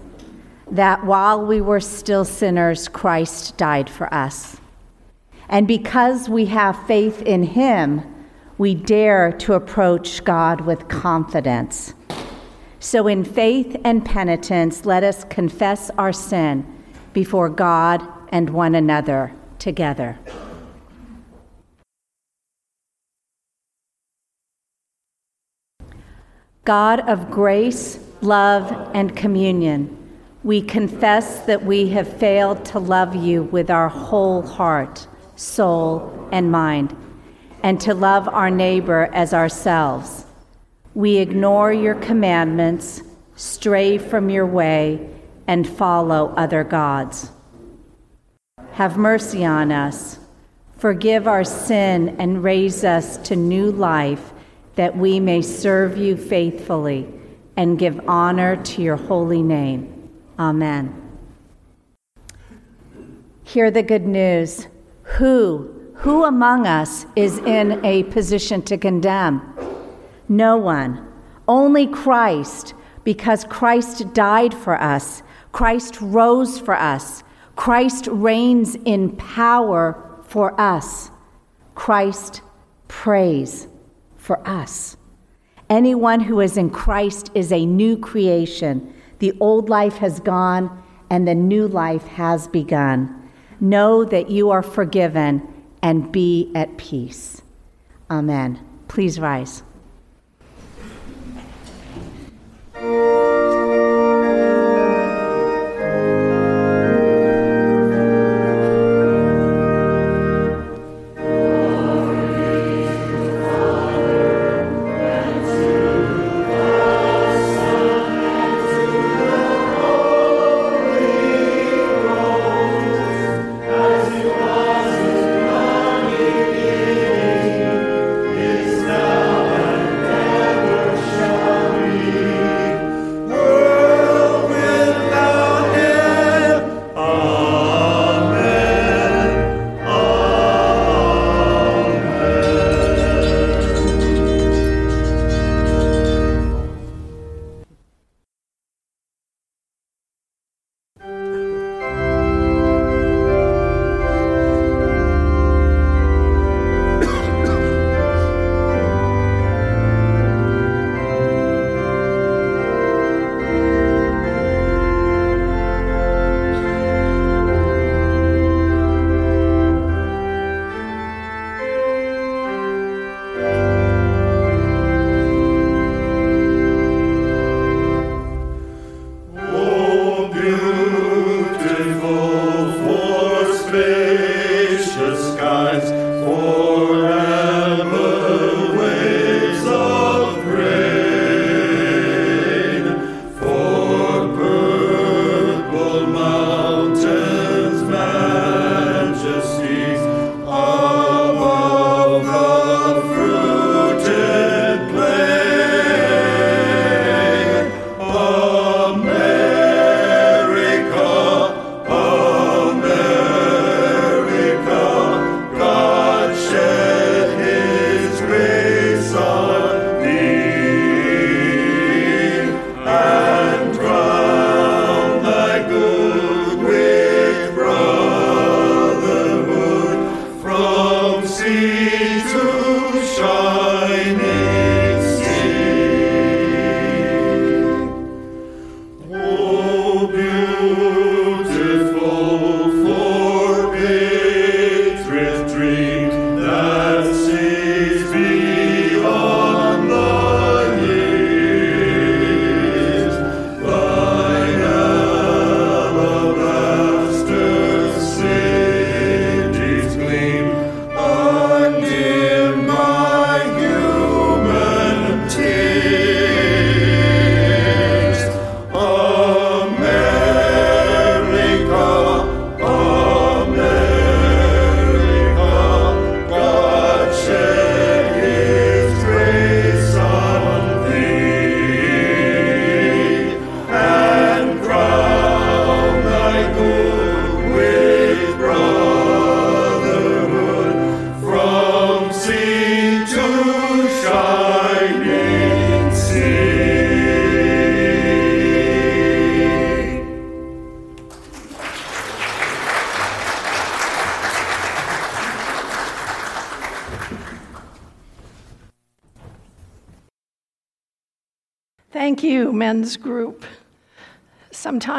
that 0.71 1.03
while 1.07 1.47
we 1.47 1.62
were 1.62 1.81
still 1.81 2.27
sinners, 2.27 2.88
Christ 2.88 3.57
died 3.57 3.88
for 3.88 4.12
us. 4.12 4.59
And 5.49 5.67
because 5.67 6.29
we 6.29 6.45
have 6.45 6.87
faith 6.87 7.23
in 7.23 7.43
Him, 7.43 8.03
we 8.59 8.75
dare 8.75 9.33
to 9.38 9.55
approach 9.55 10.23
God 10.23 10.61
with 10.61 10.88
confidence. 10.88 11.95
So, 12.81 13.07
in 13.07 13.25
faith 13.25 13.81
and 13.83 14.05
penitence, 14.05 14.85
let 14.85 15.03
us 15.03 15.25
confess 15.25 15.88
our 15.97 16.12
sin 16.12 16.67
before 17.15 17.49
God 17.49 18.07
and 18.29 18.51
one 18.51 18.75
another 18.75 19.33
together. 19.59 20.19
God 26.64 27.01
of 27.09 27.29
grace, 27.29 27.98
love, 28.20 28.70
and 28.94 29.16
communion, 29.16 29.98
we 30.44 30.62
confess 30.62 31.40
that 31.40 31.64
we 31.64 31.88
have 31.88 32.18
failed 32.18 32.64
to 32.66 32.79
love 32.79 33.16
you 33.16 33.42
with 33.44 33.68
our 33.68 33.88
whole 33.88 34.42
heart, 34.42 35.09
soul, 35.35 36.29
and 36.31 36.53
mind, 36.53 36.96
and 37.64 37.81
to 37.81 37.94
love 37.94 38.29
our 38.29 38.48
neighbor 38.48 39.11
as 39.12 39.35
ourselves. 39.35 40.25
We 40.94 41.16
ignore 41.16 41.72
your 41.72 41.96
commandments, 41.96 43.03
stray 43.35 43.98
from 43.98 44.31
your 44.31 44.46
way, 44.46 45.11
and 45.48 45.68
follow 45.68 46.33
other 46.37 46.62
gods. 46.62 47.33
Have 48.75 48.96
mercy 48.96 49.44
on 49.44 49.72
us. 49.72 50.20
Forgive 50.79 51.27
our 51.27 51.44
sin 51.44 52.16
and 52.20 52.44
raise 52.44 52.85
us 52.85 53.16
to 53.29 53.35
new 53.35 53.72
life 53.72 54.33
that 54.74 54.96
we 54.96 55.20
may 55.20 55.42
serve 55.42 55.96
you 55.96 56.16
faithfully 56.16 57.06
and 57.56 57.78
give 57.78 58.00
honor 58.08 58.56
to 58.56 58.82
your 58.82 58.96
holy 58.96 59.42
name. 59.42 60.08
Amen. 60.38 60.98
Hear 63.44 63.70
the 63.70 63.82
good 63.82 64.06
news. 64.06 64.66
Who, 65.02 65.92
who 65.96 66.24
among 66.24 66.66
us 66.66 67.04
is 67.16 67.38
in 67.38 67.85
a 67.85 68.04
position 68.04 68.62
to 68.62 68.78
condemn? 68.78 69.54
No 70.28 70.56
one. 70.56 71.06
Only 71.46 71.87
Christ, 71.87 72.72
because 73.04 73.44
Christ 73.44 74.14
died 74.14 74.54
for 74.54 74.80
us. 74.80 75.22
Christ 75.50 76.00
rose 76.00 76.58
for 76.58 76.74
us. 76.74 77.22
Christ 77.56 78.08
reigns 78.11 78.76
in 78.87 79.14
power 79.16 80.22
for 80.22 80.58
us. 80.58 81.11
Christ 81.74 82.40
prays 82.88 83.66
for 84.33 84.49
us. 84.49 84.97
Anyone 85.68 86.21
who 86.21 86.40
is 86.40 86.57
in 86.57 86.71
Christ 86.71 87.31
is 87.35 87.53
a 87.53 87.66
new 87.66 87.99
creation. 87.99 88.95
The 89.18 89.35
old 89.40 89.68
life 89.68 89.99
has 89.99 90.21
gone 90.21 90.83
and 91.11 91.29
the 91.29 91.35
new 91.35 91.68
life 91.68 92.05
has 92.05 92.49
begun. 92.49 93.31
Know 93.61 94.07
that 94.07 94.31
you 94.31 94.49
are 94.49 94.62
forgiven 94.62 95.47
and 95.83 96.11
be 96.11 96.51
at 96.55 96.79
peace. 96.79 97.42
Amen. 98.11 98.59
Please 98.88 99.21
rise. 99.21 99.64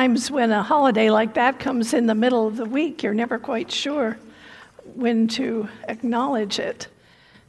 Sometimes 0.03 0.31
when 0.31 0.51
a 0.51 0.61
holiday 0.61 1.09
like 1.09 1.33
that 1.35 1.59
comes 1.59 1.93
in 1.93 2.07
the 2.07 2.13
middle 2.13 2.45
of 2.45 2.57
the 2.57 2.65
week, 2.65 3.03
you're 3.03 3.13
never 3.13 3.39
quite 3.39 3.71
sure 3.71 4.17
when 4.95 5.29
to 5.29 5.69
acknowledge 5.87 6.59
it. 6.59 6.89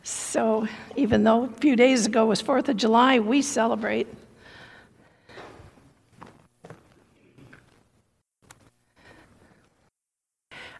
So, 0.04 0.68
even 0.94 1.24
though 1.24 1.46
a 1.46 1.48
few 1.48 1.74
days 1.74 2.06
ago 2.06 2.26
was 2.26 2.40
4th 2.40 2.68
of 2.68 2.76
July, 2.76 3.18
we 3.18 3.42
celebrate. 3.42 4.06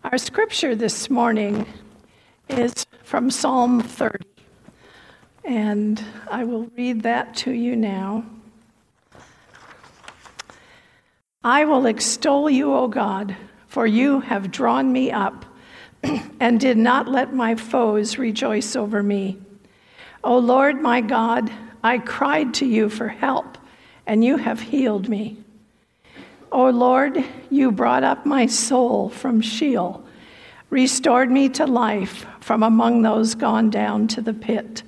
Our 0.05 0.17
scripture 0.17 0.77
this 0.77 1.11
morning 1.11 1.67
is 2.49 2.87
from 3.03 3.33
Psalm 3.33 3.81
30, 3.81 4.25
and 5.45 6.05
I 6.31 6.45
will 6.45 6.71
read 6.77 7.03
that 7.03 7.35
to 7.39 7.51
you 7.51 7.75
now. 7.75 8.25
I 11.45 11.67
will 11.67 11.85
extol 11.85 12.49
you, 12.49 12.73
O 12.73 12.89
God, 12.89 13.37
for 13.67 13.87
you 13.87 14.21
have 14.21 14.51
drawn 14.51 14.91
me 14.91 15.13
up 15.13 15.45
and 16.41 16.59
did 16.59 16.79
not 16.79 17.07
let 17.07 17.35
my 17.35 17.55
foes 17.55 18.17
rejoice 18.17 18.75
over 18.75 19.03
me. 19.03 19.39
O 20.23 20.39
Lord 20.39 20.81
my 20.81 21.03
God, 21.03 21.53
I 21.83 21.99
cried 21.99 22.55
to 22.55 22.67
you 22.67 22.89
for 22.89 23.09
help, 23.09 23.59
and 24.07 24.25
you 24.25 24.39
have 24.39 24.59
healed 24.59 25.11
me. 25.11 25.37
O 26.51 26.71
Lord, 26.71 27.23
you 27.51 27.71
brought 27.71 28.05
up 28.05 28.25
my 28.25 28.47
soul 28.47 29.11
from 29.11 29.43
Sheol, 29.43 30.03
restored 30.71 31.31
me 31.31 31.51
to 31.51 31.67
life 31.67 32.25
from 32.41 32.63
among 32.63 33.03
those 33.03 33.35
gone 33.35 33.69
down 33.69 34.09
to 34.09 34.23
the 34.23 34.33
pit. 34.33 34.83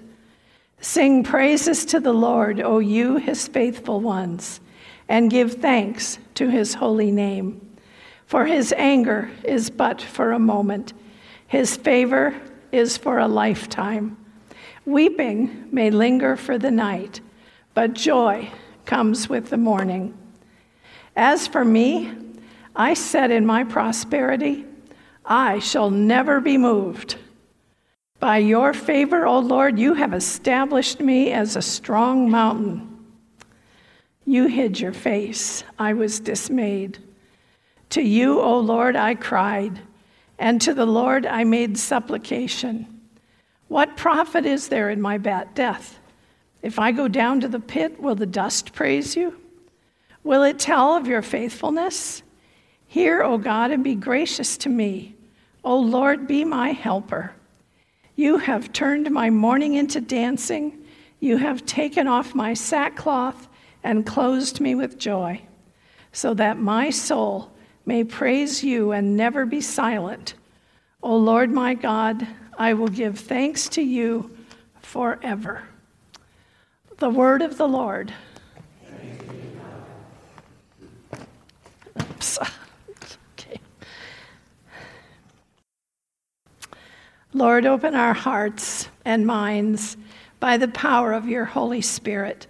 Sing 0.80 1.22
praises 1.22 1.84
to 1.86 2.00
the 2.00 2.14
Lord, 2.14 2.61
O 2.62 2.78
you, 2.78 3.16
his 3.16 3.46
faithful 3.46 4.00
ones 4.00 4.61
and 5.09 5.30
give 5.30 5.54
thanks 5.54 6.18
to 6.34 6.48
his 6.48 6.74
holy 6.74 7.11
name. 7.11 7.61
For 8.26 8.46
his 8.46 8.72
anger 8.76 9.30
is 9.44 9.70
but 9.70 10.02
for 10.02 10.32
a 10.32 10.38
moment, 10.38 10.92
his 11.46 11.76
favor 11.76 12.34
is 12.72 12.96
for 12.96 13.18
a 13.18 13.28
lifetime. 13.28 14.16
Weeping 14.84 15.68
may 15.70 15.90
linger 15.90 16.36
for 16.36 16.59
the 16.59 16.70
night, 16.70 17.20
but 17.74 17.94
joy 17.94 18.50
comes 18.84 19.28
with 19.28 19.50
the 19.50 19.57
morning. 19.57 20.16
As 21.14 21.46
for 21.46 21.64
me, 21.64 22.12
I 22.74 22.94
said 22.94 23.30
in 23.30 23.46
my 23.46 23.64
prosperity, 23.64 24.64
I 25.24 25.59
shall 25.61 25.90
never 25.90 26.40
be 26.40 26.59
moved. 26.59 27.16
By 28.20 28.38
your 28.38 28.72
favor, 28.72 29.26
O 29.26 29.38
Lord, 29.38 29.78
you 29.78 29.94
have 29.94 30.14
established 30.14 31.00
me 31.00 31.32
as 31.32 31.57
a 31.57 31.62
strong 31.62 32.30
mountain. 32.30 32.95
You 34.27 34.49
hid 34.49 34.81
your 34.81 34.93
face. 34.93 35.62
I 35.79 35.93
was 35.93 36.18
dismayed. 36.18 36.99
To 37.91 38.03
you, 38.03 38.41
O 38.41 38.59
Lord, 38.59 38.97
I 38.97 39.14
cried, 39.14 39.79
and 40.37 40.61
to 40.62 40.74
the 40.74 40.85
Lord 40.85 41.24
I 41.24 41.45
made 41.45 41.79
supplication. 41.79 42.87
What 43.68 43.97
profit 43.97 44.45
is 44.45 44.66
there 44.66 44.91
in 44.91 45.01
my 45.01 45.16
bad 45.16 45.55
death? 45.55 46.01
If 46.61 46.81
I 46.81 46.91
go 46.91 47.07
down 47.07 47.41
to 47.41 47.49
the 47.49 47.61
pit, 47.61 48.01
will 48.01 48.16
the 48.16 48.27
dust 48.27 48.72
praise 48.72 49.14
you? 49.14 49.41
Will 50.24 50.43
it 50.43 50.59
tell 50.59 50.97
of 50.97 51.07
your 51.07 51.22
faithfulness? 51.22 52.24
Hear, 52.89 53.22
O 53.22 53.39
God, 53.39 53.70
and 53.70 53.85
be 53.85 53.95
gracious 53.95 54.57
to 54.59 54.68
me. 54.68 55.14
O 55.62 55.79
Lord, 55.79 56.27
be 56.27 56.45
my 56.45 56.72
helper. 56.72 57.33
You 58.16 58.39
have 58.39 58.72
turned 58.72 59.09
my 59.12 59.31
mourning 59.31 59.74
into 59.74 60.01
dancing. 60.01 60.85
You 61.20 61.37
have 61.37 61.64
taken 61.64 62.09
off 62.09 62.35
my 62.35 62.55
sackcloth 62.55 63.49
and 63.87 64.05
closed 64.05 64.61
me 64.61 64.74
with 64.74 64.99
joy, 64.99 65.41
so 66.11 66.34
that 66.34 66.59
my 66.59 66.91
soul 66.91 67.53
may 67.84 68.03
praise 68.03 68.64
you 68.64 68.91
and 68.91 69.16
never 69.16 69.47
be 69.47 69.61
silent. 69.61 70.34
O 71.05 71.16
Lord 71.16 71.53
my 71.53 71.72
God, 71.74 72.26
I 72.59 72.74
will 72.74 72.89
give 72.89 73.16
thanks 73.16 73.68
to 73.70 73.82
you 73.82 74.37
forever. 74.82 75.62
The 76.99 77.11
word 77.11 77.43
of 77.43 77.59
the 77.59 77.68
Lord. 77.68 78.12
Oops. 82.01 82.39
Okay. 83.39 83.61
Lord, 87.32 87.66
open 87.66 87.95
our 87.95 88.14
hearts 88.14 88.89
and 89.05 89.24
minds 89.24 89.97
by 90.41 90.57
the 90.57 90.68
power 90.68 91.12
of 91.12 91.28
your 91.28 91.45
Holy 91.45 91.82
Spirit 91.82 92.49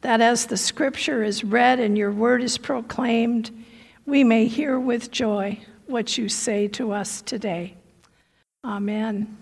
that 0.00 0.20
as 0.20 0.46
the 0.46 0.56
scripture 0.56 1.22
is 1.22 1.44
read 1.44 1.80
and 1.80 1.98
your 1.98 2.12
word 2.12 2.42
is 2.42 2.58
proclaimed, 2.58 3.50
we 4.06 4.24
may 4.24 4.46
hear 4.46 4.78
with 4.78 5.10
joy 5.10 5.58
what 5.86 6.16
you 6.16 6.28
say 6.28 6.68
to 6.68 6.92
us 6.92 7.22
today. 7.22 7.74
Amen. 8.64 9.36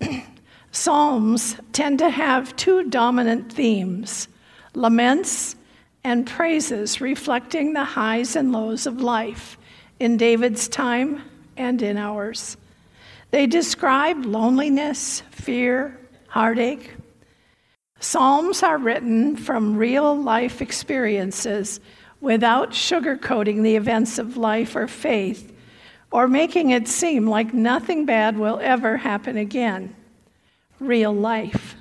Psalms 0.72 1.56
tend 1.72 2.00
to 2.00 2.10
have 2.10 2.54
two 2.56 2.88
dominant 2.90 3.52
themes 3.52 4.28
laments 4.74 5.54
and 6.02 6.26
praises, 6.26 7.00
reflecting 7.00 7.72
the 7.72 7.84
highs 7.84 8.36
and 8.36 8.52
lows 8.52 8.86
of 8.86 9.00
life 9.00 9.56
in 10.00 10.16
David's 10.16 10.68
time 10.68 11.22
and 11.56 11.80
in 11.80 11.96
ours. 11.96 12.56
They 13.30 13.46
describe 13.46 14.24
loneliness, 14.24 15.22
fear, 15.30 15.98
heartache, 16.28 16.93
Psalms 18.00 18.62
are 18.62 18.78
written 18.78 19.36
from 19.36 19.76
real 19.76 20.14
life 20.14 20.60
experiences 20.60 21.80
without 22.20 22.70
sugarcoating 22.70 23.62
the 23.62 23.76
events 23.76 24.18
of 24.18 24.36
life 24.36 24.76
or 24.76 24.86
faith 24.86 25.52
or 26.10 26.28
making 26.28 26.70
it 26.70 26.86
seem 26.86 27.26
like 27.26 27.52
nothing 27.52 28.06
bad 28.06 28.38
will 28.38 28.60
ever 28.60 28.96
happen 28.96 29.36
again. 29.36 29.94
Real 30.78 31.12
life. 31.12 31.74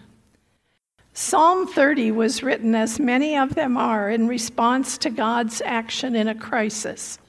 Psalm 1.13 1.67
30 1.67 2.11
was 2.11 2.41
written, 2.41 2.73
as 2.73 2.99
many 2.99 3.37
of 3.37 3.53
them 3.53 3.77
are, 3.77 4.09
in 4.09 4.27
response 4.27 4.97
to 4.97 5.11
God's 5.11 5.61
action 5.61 6.15
in 6.15 6.27
a 6.27 6.33
crisis. 6.33 7.19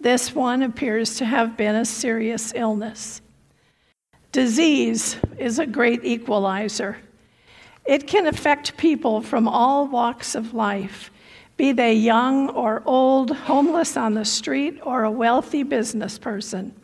This 0.00 0.34
one 0.34 0.62
appears 0.62 1.16
to 1.16 1.26
have 1.26 1.58
been 1.58 1.74
a 1.74 1.84
serious 1.84 2.54
illness. 2.54 3.20
Disease 4.32 5.16
is 5.36 5.58
a 5.58 5.66
great 5.66 6.04
equalizer. 6.04 6.96
It 7.84 8.06
can 8.06 8.26
affect 8.26 8.76
people 8.76 9.20
from 9.20 9.48
all 9.48 9.86
walks 9.86 10.34
of 10.34 10.54
life, 10.54 11.10
be 11.56 11.72
they 11.72 11.94
young 11.94 12.48
or 12.50 12.82
old, 12.86 13.34
homeless 13.34 13.96
on 13.96 14.14
the 14.14 14.24
street, 14.24 14.80
or 14.82 15.04
a 15.04 15.10
wealthy 15.10 15.62
business 15.62 16.18
person. 16.18 16.74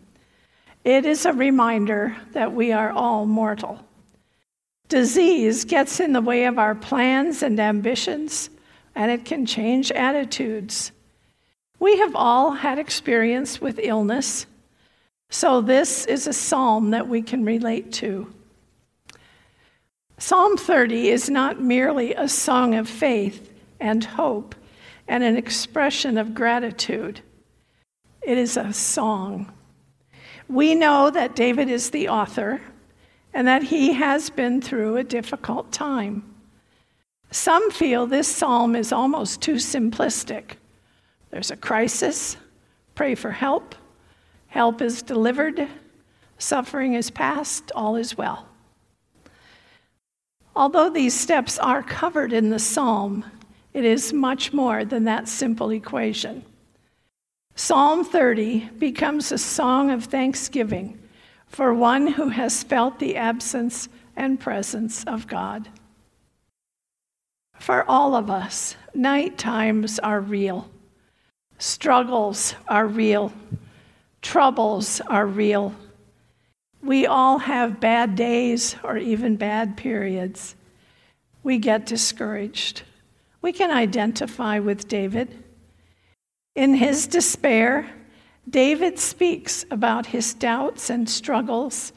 It 0.85 1.05
is 1.05 1.27
a 1.27 1.33
reminder 1.33 2.17
that 2.33 2.53
we 2.53 2.73
are 2.73 2.91
all 2.91 3.27
mortal. 3.27 3.81
Disease 4.89 5.65
gets 5.65 5.99
in 5.99 6.13
the 6.13 6.21
way 6.21 6.45
of 6.45 6.59
our 6.59 6.75
plans 6.75 7.43
and 7.43 7.59
ambitions, 7.59 8.51
and 8.95 9.11
it 9.11 9.25
can 9.25 9.47
change 9.47 9.91
attitudes. 9.91 10.93
We 11.79 11.99
have 11.99 12.15
all 12.15 12.53
had 12.53 12.79
experience 12.79 13.61
with 13.61 13.81
illness, 13.83 14.47
so 15.29 15.61
this 15.61 16.07
is 16.07 16.27
a 16.27 16.33
psalm 16.33 16.91
that 16.91 17.09
we 17.09 17.21
can 17.21 17.45
relate 17.45 17.93
to. 17.95 18.33
Psalm 20.19 20.57
30 20.57 21.11
is 21.11 21.29
not 21.29 21.61
merely 21.61 22.15
a 22.15 22.29
song 22.29 22.75
of 22.75 22.89
faith 22.89 23.53
and 23.79 24.03
hope 24.03 24.55
and 25.09 25.23
an 25.23 25.37
expression 25.37 26.19
of 26.19 26.35
gratitude, 26.35 27.21
it 28.23 28.39
is 28.39 28.57
a 28.57 28.73
song. 28.73 29.53
We 30.49 30.75
know 30.75 31.11
that 31.11 31.37
David 31.37 31.69
is 31.69 31.91
the 31.91 32.09
author 32.09 32.61
and 33.33 33.47
that 33.47 33.65
he 33.65 33.93
has 33.93 34.31
been 34.31 34.61
through 34.61 34.97
a 34.97 35.05
difficult 35.05 35.71
time. 35.71 36.25
Some 37.31 37.71
feel 37.71 38.07
this 38.07 38.29
psalm 38.29 38.75
is 38.75 38.93
almost 38.93 39.43
too 39.43 39.57
simplistic. 39.57 40.53
There's 41.31 41.51
a 41.51 41.57
crisis, 41.57 42.37
pray 42.95 43.15
for 43.15 43.31
help, 43.31 43.75
help 44.49 44.81
is 44.81 45.03
delivered, 45.03 45.69
suffering 46.39 46.95
is 46.95 47.11
past, 47.11 47.71
all 47.75 47.97
is 47.97 48.17
well. 48.17 48.46
Although 50.57 50.89
these 50.89 51.13
steps 51.13 51.59
are 51.59 51.83
covered 51.83 52.33
in 52.33 52.49
the 52.49 52.59
psalm, 52.59 53.27
it 53.75 53.85
is 53.85 54.15
much 54.15 54.55
more 54.55 54.87
than 54.87 55.05
that 55.05 55.29
simple 55.29 55.69
equation. 55.69 56.43
Psalm 57.55 58.03
30 58.03 58.71
becomes 58.79 59.31
a 59.31 59.37
song 59.37 59.91
of 59.91 60.05
thanksgiving 60.05 60.99
for 61.47 61.75
one 61.75 62.07
who 62.07 62.31
has 62.31 62.63
felt 62.63 62.99
the 62.99 63.17
absence 63.17 63.91
and 64.17 64.41
presence 64.41 65.05
of 65.05 65.27
God. 65.27 65.69
For 67.59 67.85
all 67.89 68.15
of 68.15 68.31
us, 68.31 68.77
night 68.95 69.37
times 69.37 69.99
are 69.99 70.23
real, 70.23 70.71
struggles 71.59 72.55
are 72.67 72.87
real, 72.87 73.31
troubles 74.23 75.03
are 75.03 75.27
real. 75.27 75.75
We 76.87 77.05
all 77.05 77.39
have 77.39 77.81
bad 77.81 78.15
days 78.15 78.77
or 78.85 78.97
even 78.97 79.35
bad 79.35 79.77
periods. 79.77 80.55
We 81.43 81.59
get 81.59 81.85
discouraged. 81.85 82.83
We 83.43 83.53
can 83.53 83.73
identify 83.73 84.61
with 84.61 84.87
David. 84.87 85.43
In 86.55 86.75
his 86.75 87.09
despair, 87.09 87.91
David 88.49 89.01
speaks 89.01 89.65
about 89.69 90.07
his 90.07 90.33
doubts 90.33 90.89
and 90.89 91.11
struggles 91.11 91.93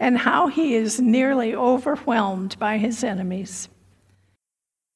and 0.00 0.18
how 0.18 0.48
he 0.48 0.74
is 0.74 1.00
nearly 1.00 1.54
overwhelmed 1.54 2.58
by 2.58 2.78
his 2.78 3.04
enemies. 3.04 3.68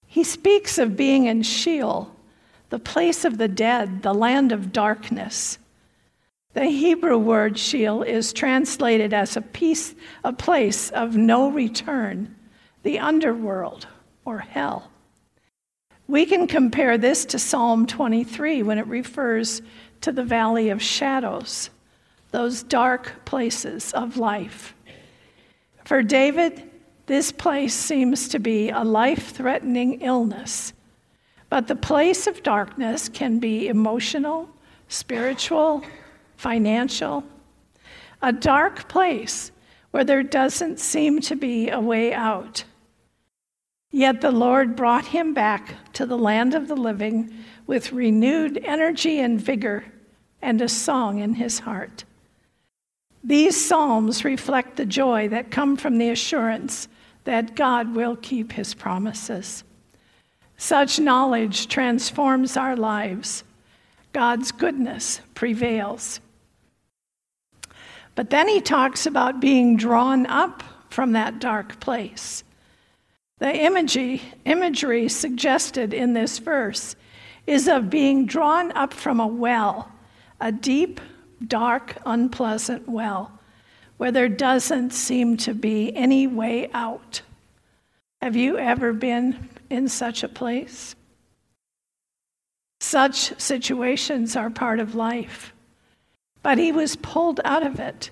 He 0.09 0.25
speaks 0.25 0.77
of 0.77 0.97
being 0.97 1.27
in 1.27 1.45
Sheol, 1.45 2.13
the 2.71 2.81
place 2.81 3.25
of 3.25 3.39
the 3.39 3.47
dead, 3.47 4.03
the 4.03 4.15
land 4.15 4.51
of 4.51 4.73
darkness. 4.73 5.59
The 6.57 6.65
Hebrew 6.65 7.19
word 7.19 7.59
Sheol 7.59 8.03
is 8.03 8.33
translated 8.33 9.13
as 9.13 9.37
a 9.37 9.43
piece, 9.43 9.95
a 10.25 10.33
place 10.33 10.89
of 10.89 11.15
no 11.15 11.51
return, 11.51 12.35
the 12.83 12.99
underworld 12.99 13.87
or 14.25 14.39
hell. 14.39 14.91
We 16.09 16.25
can 16.25 16.47
compare 16.47 16.97
this 16.97 17.27
to 17.27 17.39
Psalm 17.39 17.87
23 17.87 18.63
when 18.63 18.79
it 18.79 18.87
refers 18.87 19.61
to 20.01 20.13
the 20.13 20.25
valley 20.25 20.71
of 20.71 20.81
shadows, 20.81 21.69
those 22.31 22.63
dark 22.63 23.27
places 23.27 23.93
of 23.93 24.17
life. 24.17 24.75
For 25.85 26.03
David, 26.03 26.71
this 27.05 27.33
place 27.33 27.75
seems 27.75 28.29
to 28.31 28.39
be 28.39 28.71
a 28.71 28.83
life 28.83 29.35
threatening 29.35 30.01
illness, 30.01 30.73
but 31.51 31.69
the 31.69 31.77
place 31.77 32.27
of 32.27 32.43
darkness 32.43 33.11
can 33.11 33.41
be 33.41 33.69
emotional, 33.69 34.49
spiritual, 34.89 35.85
financial, 36.37 37.24
a 38.22 38.32
dark 38.32 38.89
place 38.89 39.53
where 39.91 40.05
there 40.05 40.22
doesn't 40.22 40.78
seem 40.78 41.20
to 41.20 41.37
be 41.37 41.70
a 41.70 41.80
way 41.80 42.12
out. 42.12 42.64
Yet 43.91 44.20
the 44.20 44.30
Lord 44.30 44.76
brought 44.76 45.07
him 45.07 45.32
back 45.32 45.93
to 45.95 46.05
the 46.05 46.18
land 46.18 46.55
of 46.55 46.68
the 46.68 46.76
living 46.76 47.32
with 47.66 47.93
renewed 47.93 48.59
energy 48.62 49.20
and 49.20 49.41
vigor 49.41 49.84
and 50.43 50.61
a 50.61 50.68
song 50.68 51.18
in 51.20 51.34
his 51.34 51.61
heart. 51.61 52.05
These 53.24 53.66
psalms 53.66 54.24
reflect 54.24 54.76
the 54.76 54.87
joy 54.87 55.28
that 55.28 55.51
come 55.51 55.76
from 55.76 55.99
the 55.99 56.11
assurance 56.11 56.89
that 57.24 57.57
God 57.57 57.95
will 57.95 58.16
keep 58.16 58.53
his 58.53 58.74
promises. 58.74 59.64
Such 60.59 61.01
knowledge 61.01 61.68
transforms 61.68 62.57
our 62.57 62.76
lives. 62.76 63.45
God's 64.12 64.53
goodness 64.53 65.20
prevails. 65.34 66.20
But 68.17 68.31
then 68.31 68.49
he 68.49 68.61
talks 68.61 69.07
about 69.07 69.41
being 69.41 69.77
drawn 69.77 70.27
up 70.27 70.64
from 70.91 71.12
that 71.12 71.39
dark 71.39 71.79
place. 71.79 72.43
The 73.39 73.55
imagery, 73.55 74.23
imagery 74.45 75.09
suggested 75.09 75.95
in 75.95 76.14
this 76.14 76.39
verse 76.39 76.97
is 77.47 77.69
of 77.69 77.91
being 77.91 78.27
drawn 78.27 78.73
up 78.73 78.93
from 78.93 79.21
a 79.21 79.27
well, 79.27 79.93
a 80.41 80.51
deep, 80.51 81.01
dark, 81.47 81.99
unpleasant 82.05 82.89
well 82.89 83.31
where 83.99 84.12
there 84.12 84.29
doesn't 84.29 84.91
seem 84.91 85.37
to 85.37 85.55
be 85.55 85.95
any 85.95 86.27
way 86.27 86.71
out. 86.73 87.23
Have 88.23 88.37
you 88.37 88.59
ever 88.59 88.93
been 88.93 89.49
in 89.71 89.89
such 89.89 90.23
a 90.23 90.29
place? 90.29 90.95
Such 92.81 93.39
situations 93.41 94.37
are 94.37 94.51
part 94.51 94.81
of 94.81 94.95
life. 94.95 95.53
But 96.47 96.59
he 96.59 96.71
was 96.71 96.95
pulled 96.95 97.41
out 97.45 97.67
of 97.67 97.81
it, 97.81 98.11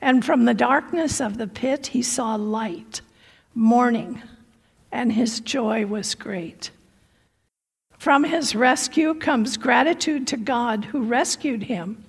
and 0.00 0.24
from 0.24 0.46
the 0.46 0.54
darkness 0.54 1.20
of 1.20 1.36
the 1.36 1.46
pit, 1.46 1.88
he 1.88 2.00
saw 2.00 2.34
light, 2.34 3.02
morning, 3.54 4.22
and 4.90 5.12
his 5.12 5.40
joy 5.40 5.84
was 5.84 6.14
great. 6.14 6.70
From 7.98 8.24
his 8.24 8.54
rescue 8.54 9.12
comes 9.12 9.58
gratitude 9.58 10.26
to 10.28 10.38
God 10.38 10.86
who 10.86 11.02
rescued 11.02 11.64
him 11.64 12.02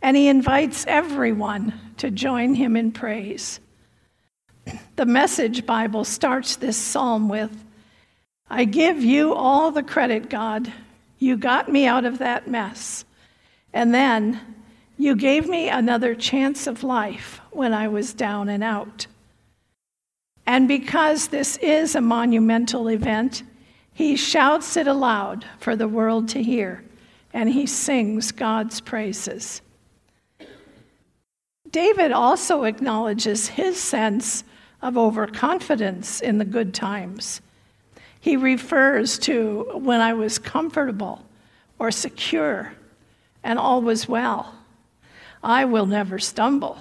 and 0.00 0.16
he 0.16 0.28
invites 0.28 0.86
everyone 0.86 1.74
to 1.96 2.12
join 2.12 2.54
him 2.54 2.76
in 2.76 2.92
praise. 2.92 3.58
The 4.94 5.06
Message 5.06 5.66
Bible 5.66 6.04
starts 6.04 6.54
this 6.54 6.76
psalm 6.76 7.28
with 7.28 7.64
I 8.48 8.64
give 8.64 9.02
you 9.02 9.34
all 9.34 9.72
the 9.72 9.82
credit, 9.82 10.30
God. 10.30 10.72
You 11.18 11.36
got 11.36 11.68
me 11.68 11.84
out 11.84 12.04
of 12.04 12.18
that 12.18 12.46
mess. 12.46 13.04
And 13.72 13.92
then 13.92 14.38
you 14.96 15.16
gave 15.16 15.48
me 15.48 15.68
another 15.68 16.14
chance 16.14 16.66
of 16.66 16.84
life 16.84 17.40
when 17.50 17.74
I 17.74 17.88
was 17.88 18.14
down 18.14 18.48
and 18.48 18.62
out. 18.62 19.06
And 20.46 20.68
because 20.68 21.28
this 21.28 21.56
is 21.58 21.94
a 21.94 22.00
monumental 22.00 22.88
event, 22.88 23.42
he 23.92 24.16
shouts 24.16 24.76
it 24.76 24.86
aloud 24.86 25.44
for 25.58 25.74
the 25.76 25.88
world 25.88 26.28
to 26.30 26.42
hear, 26.42 26.84
and 27.32 27.48
he 27.48 27.66
sings 27.66 28.32
God's 28.32 28.80
praises. 28.80 29.62
David 31.70 32.12
also 32.12 32.64
acknowledges 32.64 33.48
his 33.48 33.80
sense 33.80 34.44
of 34.82 34.96
overconfidence 34.96 36.20
in 36.20 36.38
the 36.38 36.44
good 36.44 36.74
times. 36.74 37.40
He 38.20 38.36
refers 38.36 39.18
to 39.20 39.70
when 39.74 40.00
I 40.00 40.12
was 40.12 40.38
comfortable 40.38 41.24
or 41.78 41.90
secure 41.90 42.74
and 43.42 43.58
all 43.58 43.82
was 43.82 44.08
well. 44.08 44.54
I 45.44 45.66
will 45.66 45.86
never 45.86 46.18
stumble. 46.18 46.78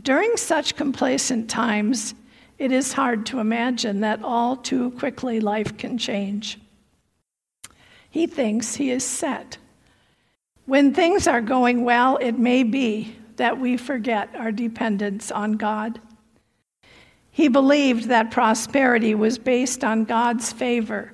During 0.00 0.36
such 0.36 0.76
complacent 0.76 1.50
times, 1.50 2.14
it 2.58 2.70
is 2.70 2.92
hard 2.92 3.26
to 3.26 3.40
imagine 3.40 4.00
that 4.00 4.22
all 4.22 4.56
too 4.56 4.92
quickly 4.92 5.40
life 5.40 5.76
can 5.76 5.98
change. 5.98 6.58
He 8.08 8.26
thinks 8.26 8.74
he 8.76 8.90
is 8.90 9.04
set. 9.04 9.58
When 10.66 10.94
things 10.94 11.26
are 11.26 11.40
going 11.40 11.84
well, 11.84 12.16
it 12.18 12.38
may 12.38 12.62
be 12.62 13.16
that 13.36 13.58
we 13.58 13.76
forget 13.76 14.34
our 14.36 14.52
dependence 14.52 15.30
on 15.30 15.52
God. 15.52 16.00
He 17.30 17.48
believed 17.48 18.08
that 18.08 18.30
prosperity 18.30 19.14
was 19.14 19.38
based 19.38 19.82
on 19.82 20.04
God's 20.04 20.52
favor 20.52 21.12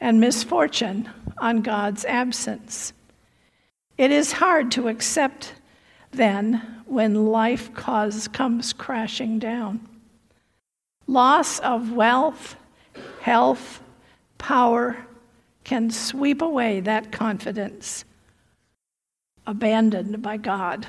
and 0.00 0.20
misfortune 0.20 1.08
on 1.38 1.60
God's 1.60 2.04
absence. 2.04 2.92
It 3.98 4.12
is 4.12 4.32
hard 4.32 4.70
to 4.72 4.86
accept 4.86 5.54
then 6.12 6.82
when 6.86 7.26
life 7.26 7.74
cause, 7.74 8.28
comes 8.28 8.72
crashing 8.72 9.40
down. 9.40 9.86
Loss 11.08 11.58
of 11.58 11.92
wealth, 11.92 12.56
health, 13.20 13.82
power 14.38 15.04
can 15.64 15.90
sweep 15.90 16.40
away 16.40 16.80
that 16.80 17.10
confidence 17.10 18.04
abandoned 19.46 20.22
by 20.22 20.36
God. 20.36 20.86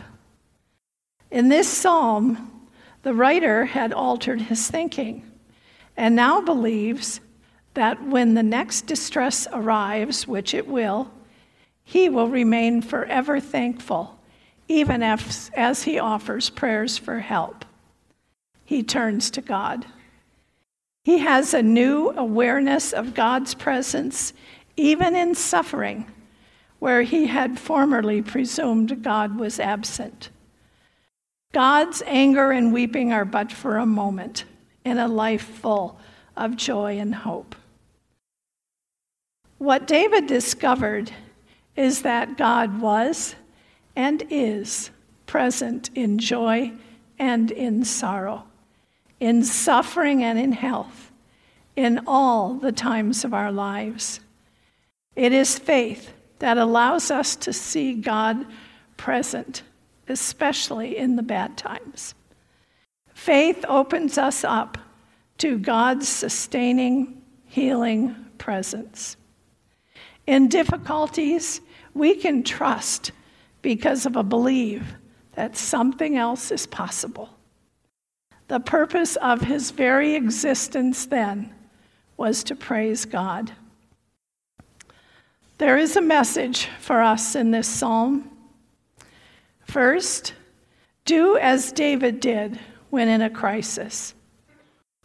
In 1.32 1.50
this 1.50 1.68
psalm, 1.68 2.70
the 3.02 3.14
writer 3.14 3.66
had 3.66 3.92
altered 3.92 4.42
his 4.42 4.70
thinking 4.70 5.30
and 5.98 6.16
now 6.16 6.42
believes 6.42 7.22
that 7.74 8.04
when 8.04 8.36
the 8.36 8.44
next 8.44 8.86
distress 8.86 9.48
arrives, 9.52 10.28
which 10.28 10.54
it 10.54 10.68
will, 10.68 11.12
he 11.90 12.08
will 12.08 12.28
remain 12.28 12.84
forever 12.84 13.40
thankful, 13.40 14.16
even 14.68 15.02
if, 15.02 15.50
as 15.56 15.82
he 15.82 15.98
offers 15.98 16.48
prayers 16.52 17.00
for 17.00 17.18
help. 17.18 17.66
He 18.64 18.84
turns 18.84 19.32
to 19.32 19.42
God. 19.42 19.88
He 21.04 21.18
has 21.18 21.52
a 21.52 21.64
new 21.64 22.12
awareness 22.12 22.94
of 22.94 23.16
God's 23.16 23.56
presence, 23.56 24.34
even 24.78 25.16
in 25.16 25.34
suffering, 25.34 26.06
where 26.78 27.02
he 27.02 27.26
had 27.26 27.60
formerly 27.60 28.22
presumed 28.22 29.02
God 29.02 29.40
was 29.40 29.60
absent. 29.60 30.30
God's 31.54 32.04
anger 32.06 32.52
and 32.52 32.72
weeping 32.72 33.12
are 33.12 33.26
but 33.26 33.52
for 33.52 33.78
a 33.78 33.88
moment 33.88 34.46
in 34.86 35.00
a 35.00 35.08
life 35.08 35.42
full 35.42 36.00
of 36.38 36.56
joy 36.56 37.00
and 37.00 37.16
hope. 37.16 37.56
What 39.58 39.88
David 39.88 40.28
discovered 40.28 41.12
is 41.80 42.02
that 42.02 42.38
God 42.38 42.82
was 42.82 43.36
and 43.96 44.24
is 44.30 44.92
present 45.26 45.90
in 45.96 46.20
joy 46.20 46.74
and 47.18 47.52
in 47.52 47.86
sorrow, 47.86 48.44
in 49.20 49.44
suffering 49.44 50.24
and 50.24 50.38
in 50.38 50.52
health, 50.52 51.12
in 51.76 52.02
all 52.06 52.56
the 52.56 52.72
times 52.72 53.24
of 53.24 53.34
our 53.34 53.52
lives. 53.52 54.20
It 55.16 55.32
is 55.32 55.58
faith 55.58 56.12
that 56.40 56.58
allows 56.58 57.12
us 57.12 57.36
to 57.38 57.54
see 57.54 57.94
God 57.94 58.46
present 58.98 59.64
especially 60.10 60.98
in 60.98 61.16
the 61.16 61.24
bad 61.24 61.56
times. 61.56 62.16
Faith 63.14 63.64
opens 63.70 64.18
us 64.18 64.44
up 64.44 64.78
to 65.38 65.58
God's 65.58 66.10
sustaining, 66.10 67.22
healing 67.46 68.16
presence. 68.38 69.16
In 70.26 70.48
difficulties, 70.48 71.62
we 72.00 72.16
can 72.16 72.44
trust 72.44 73.12
because 73.62 74.06
of 74.06 74.16
a 74.16 74.24
belief 74.24 74.96
that 75.34 75.56
something 75.56 76.18
else 76.18 76.52
is 76.52 76.66
possible. 76.66 77.30
The 78.48 78.60
purpose 78.60 79.16
of 79.18 79.42
his 79.42 79.70
very 79.72 80.16
existence 80.16 81.06
then 81.06 81.54
was 82.18 82.44
to 82.46 82.56
praise 82.56 83.06
God. 83.06 83.52
There 85.60 85.78
is 85.78 85.96
a 85.98 86.02
message 86.02 86.68
for 86.80 87.02
us 87.02 87.36
in 87.36 87.52
this 87.52 87.68
psalm. 87.68 88.32
First, 89.68 90.34
do 91.06 91.38
as 91.38 91.72
David 91.72 92.20
did 92.20 92.60
when 92.90 93.08
in 93.08 93.22
a 93.22 93.30
crisis 93.30 94.14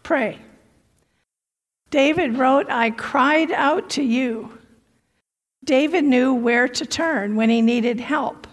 pray. 0.03 0.39
David 1.91 2.39
wrote, 2.39 2.69
I 2.71 2.91
cried 2.91 3.51
out 3.51 3.91
to 3.91 4.03
you. 4.03 4.59
David 5.65 6.05
knew 6.05 6.35
where 6.35 6.69
to 6.69 6.85
turn 6.85 7.37
when 7.37 7.49
he 7.49 7.63
needed 7.63 7.99
help. 7.99 8.47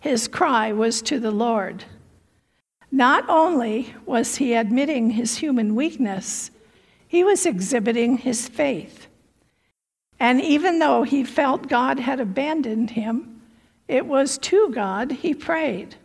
His 0.00 0.26
cry 0.26 0.72
was 0.72 1.02
to 1.02 1.20
the 1.20 1.30
Lord. 1.30 1.84
Not 2.90 3.28
only 3.28 3.94
was 4.06 4.36
he 4.36 4.54
admitting 4.54 5.10
his 5.10 5.36
human 5.36 5.74
weakness, 5.74 6.50
he 7.06 7.22
was 7.22 7.44
exhibiting 7.44 8.18
his 8.18 8.48
faith. 8.48 9.06
And 10.18 10.40
even 10.40 10.78
though 10.78 11.02
he 11.02 11.24
felt 11.24 11.68
God 11.68 11.98
had 12.00 12.20
abandoned 12.20 12.90
him, 12.90 13.42
it 13.86 14.06
was 14.06 14.38
to 14.38 14.70
God 14.70 15.12
he 15.12 15.34
prayed. 15.34 15.96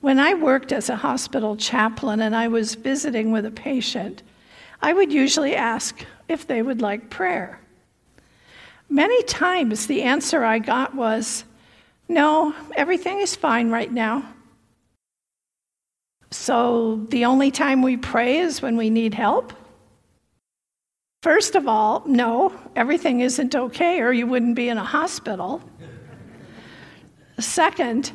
When 0.00 0.18
I 0.18 0.34
worked 0.34 0.72
as 0.72 0.90
a 0.90 0.96
hospital 0.96 1.56
chaplain 1.56 2.20
and 2.20 2.34
I 2.34 2.48
was 2.48 2.74
visiting 2.74 3.30
with 3.30 3.46
a 3.46 3.52
patient, 3.52 4.24
I 4.80 4.92
would 4.92 5.12
usually 5.12 5.54
ask 5.54 6.04
if 6.28 6.46
they 6.46 6.60
would 6.60 6.82
like 6.82 7.08
prayer. 7.08 7.61
Many 8.92 9.22
times 9.22 9.86
the 9.86 10.02
answer 10.02 10.44
I 10.44 10.58
got 10.58 10.94
was, 10.94 11.44
No, 12.10 12.54
everything 12.74 13.20
is 13.20 13.34
fine 13.34 13.70
right 13.70 13.90
now. 13.90 14.22
So 16.30 16.96
the 17.08 17.24
only 17.24 17.50
time 17.50 17.80
we 17.80 17.96
pray 17.96 18.40
is 18.40 18.60
when 18.60 18.76
we 18.76 18.90
need 18.90 19.14
help? 19.14 19.54
First 21.22 21.54
of 21.54 21.66
all, 21.66 22.02
no, 22.04 22.52
everything 22.76 23.20
isn't 23.20 23.54
okay, 23.54 24.00
or 24.02 24.12
you 24.12 24.26
wouldn't 24.26 24.56
be 24.56 24.68
in 24.68 24.76
a 24.76 24.84
hospital. 24.84 25.62
Second, 27.38 28.12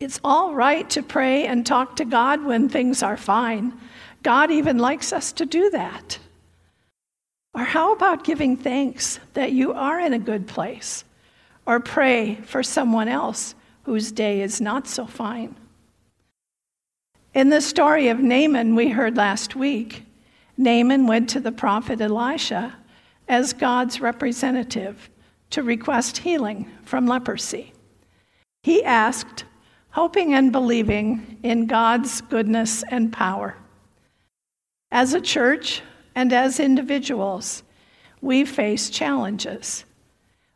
it's 0.00 0.18
all 0.24 0.52
right 0.52 0.90
to 0.90 1.02
pray 1.04 1.46
and 1.46 1.64
talk 1.64 1.94
to 1.94 2.04
God 2.04 2.44
when 2.44 2.68
things 2.68 3.04
are 3.04 3.16
fine. 3.16 3.72
God 4.24 4.50
even 4.50 4.78
likes 4.78 5.12
us 5.12 5.30
to 5.34 5.46
do 5.46 5.70
that. 5.70 6.18
Or 7.58 7.64
how 7.64 7.92
about 7.92 8.22
giving 8.22 8.56
thanks 8.56 9.18
that 9.34 9.50
you 9.50 9.72
are 9.72 9.98
in 9.98 10.12
a 10.12 10.18
good 10.20 10.46
place? 10.46 11.02
Or 11.66 11.80
pray 11.80 12.36
for 12.36 12.62
someone 12.62 13.08
else 13.08 13.56
whose 13.82 14.12
day 14.12 14.42
is 14.42 14.60
not 14.60 14.86
so 14.86 15.06
fine. 15.06 15.56
In 17.34 17.48
the 17.48 17.60
story 17.60 18.10
of 18.10 18.20
Naaman 18.20 18.76
we 18.76 18.90
heard 18.90 19.16
last 19.16 19.56
week, 19.56 20.04
Naaman 20.56 21.08
went 21.08 21.28
to 21.30 21.40
the 21.40 21.50
prophet 21.50 22.00
Elisha 22.00 22.76
as 23.26 23.52
God's 23.52 24.00
representative 24.00 25.10
to 25.50 25.64
request 25.64 26.18
healing 26.18 26.70
from 26.84 27.08
leprosy. 27.08 27.72
He 28.62 28.84
asked, 28.84 29.46
hoping 29.90 30.32
and 30.32 30.52
believing 30.52 31.38
in 31.42 31.66
God's 31.66 32.20
goodness 32.20 32.84
and 32.88 33.12
power. 33.12 33.56
As 34.92 35.12
a 35.12 35.20
church 35.20 35.82
and 36.18 36.32
as 36.32 36.58
individuals, 36.58 37.62
we 38.20 38.44
face 38.44 38.90
challenges, 38.90 39.84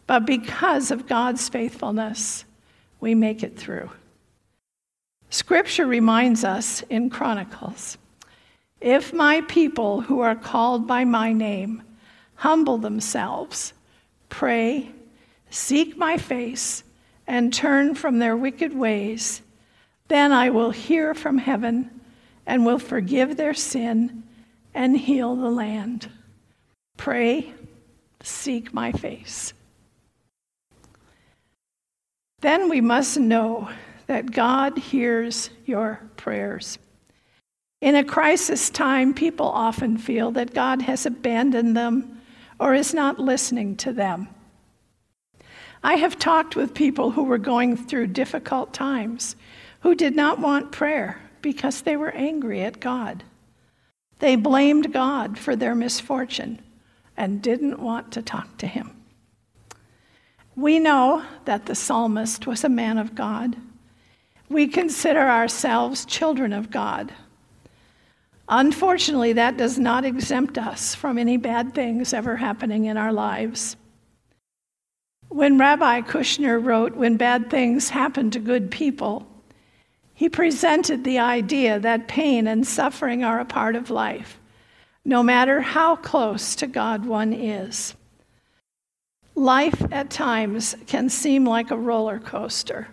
but 0.08 0.26
because 0.26 0.90
of 0.90 1.06
God's 1.06 1.48
faithfulness, 1.48 2.44
we 2.98 3.14
make 3.14 3.44
it 3.44 3.56
through. 3.56 3.88
Scripture 5.30 5.86
reminds 5.86 6.42
us 6.42 6.82
in 6.90 7.10
Chronicles 7.10 7.96
if 8.80 9.12
my 9.12 9.40
people 9.42 10.00
who 10.00 10.18
are 10.18 10.34
called 10.34 10.88
by 10.88 11.04
my 11.04 11.32
name 11.32 11.84
humble 12.34 12.78
themselves, 12.78 13.72
pray, 14.30 14.90
seek 15.50 15.96
my 15.96 16.16
face, 16.16 16.82
and 17.28 17.54
turn 17.54 17.94
from 17.94 18.18
their 18.18 18.36
wicked 18.36 18.74
ways, 18.74 19.42
then 20.08 20.32
I 20.32 20.50
will 20.50 20.72
hear 20.72 21.14
from 21.14 21.38
heaven 21.38 22.00
and 22.46 22.66
will 22.66 22.80
forgive 22.80 23.36
their 23.36 23.54
sin 23.54 24.24
and 24.74 24.96
heal 24.96 25.36
the 25.36 25.50
land. 25.50 26.10
Pray, 26.96 27.52
seek 28.22 28.72
my 28.72 28.92
face. 28.92 29.52
Then 32.40 32.68
we 32.68 32.80
must 32.80 33.18
know 33.18 33.70
that 34.06 34.32
God 34.32 34.76
hears 34.76 35.50
your 35.64 36.00
prayers. 36.16 36.78
In 37.80 37.96
a 37.96 38.04
crisis 38.04 38.70
time, 38.70 39.14
people 39.14 39.46
often 39.46 39.98
feel 39.98 40.30
that 40.32 40.54
God 40.54 40.82
has 40.82 41.06
abandoned 41.06 41.76
them 41.76 42.20
or 42.58 42.74
is 42.74 42.94
not 42.94 43.18
listening 43.18 43.76
to 43.76 43.92
them. 43.92 44.28
I 45.82 45.94
have 45.94 46.18
talked 46.18 46.54
with 46.54 46.74
people 46.74 47.10
who 47.10 47.24
were 47.24 47.38
going 47.38 47.76
through 47.76 48.08
difficult 48.08 48.72
times 48.72 49.34
who 49.80 49.96
did 49.96 50.14
not 50.14 50.38
want 50.38 50.70
prayer 50.70 51.20
because 51.42 51.82
they 51.82 51.96
were 51.96 52.12
angry 52.12 52.62
at 52.62 52.78
God. 52.78 53.24
They 54.22 54.36
blamed 54.36 54.92
God 54.92 55.36
for 55.36 55.56
their 55.56 55.74
misfortune 55.74 56.60
and 57.16 57.42
didn't 57.42 57.80
want 57.80 58.12
to 58.12 58.22
talk 58.22 58.56
to 58.58 58.68
him. 58.68 58.92
We 60.54 60.78
know 60.78 61.24
that 61.44 61.66
the 61.66 61.74
psalmist 61.74 62.46
was 62.46 62.62
a 62.62 62.68
man 62.68 62.98
of 62.98 63.16
God. 63.16 63.56
We 64.48 64.68
consider 64.68 65.18
ourselves 65.18 66.04
children 66.04 66.52
of 66.52 66.70
God. 66.70 67.12
Unfortunately, 68.48 69.32
that 69.32 69.56
does 69.56 69.76
not 69.76 70.04
exempt 70.04 70.56
us 70.56 70.94
from 70.94 71.18
any 71.18 71.36
bad 71.36 71.74
things 71.74 72.14
ever 72.14 72.36
happening 72.36 72.84
in 72.84 72.96
our 72.96 73.12
lives. 73.12 73.74
When 75.30 75.58
Rabbi 75.58 76.02
Kushner 76.02 76.64
wrote, 76.64 76.94
When 76.94 77.16
Bad 77.16 77.50
Things 77.50 77.88
Happen 77.88 78.30
to 78.30 78.38
Good 78.38 78.70
People, 78.70 79.26
he 80.14 80.28
presented 80.28 81.04
the 81.04 81.18
idea 81.18 81.78
that 81.80 82.08
pain 82.08 82.46
and 82.46 82.66
suffering 82.66 83.24
are 83.24 83.40
a 83.40 83.44
part 83.44 83.76
of 83.76 83.90
life, 83.90 84.38
no 85.04 85.22
matter 85.22 85.60
how 85.60 85.96
close 85.96 86.54
to 86.56 86.66
God 86.66 87.04
one 87.06 87.32
is. 87.32 87.94
Life 89.34 89.82
at 89.90 90.10
times 90.10 90.76
can 90.86 91.08
seem 91.08 91.44
like 91.44 91.70
a 91.70 91.76
roller 91.76 92.18
coaster. 92.18 92.88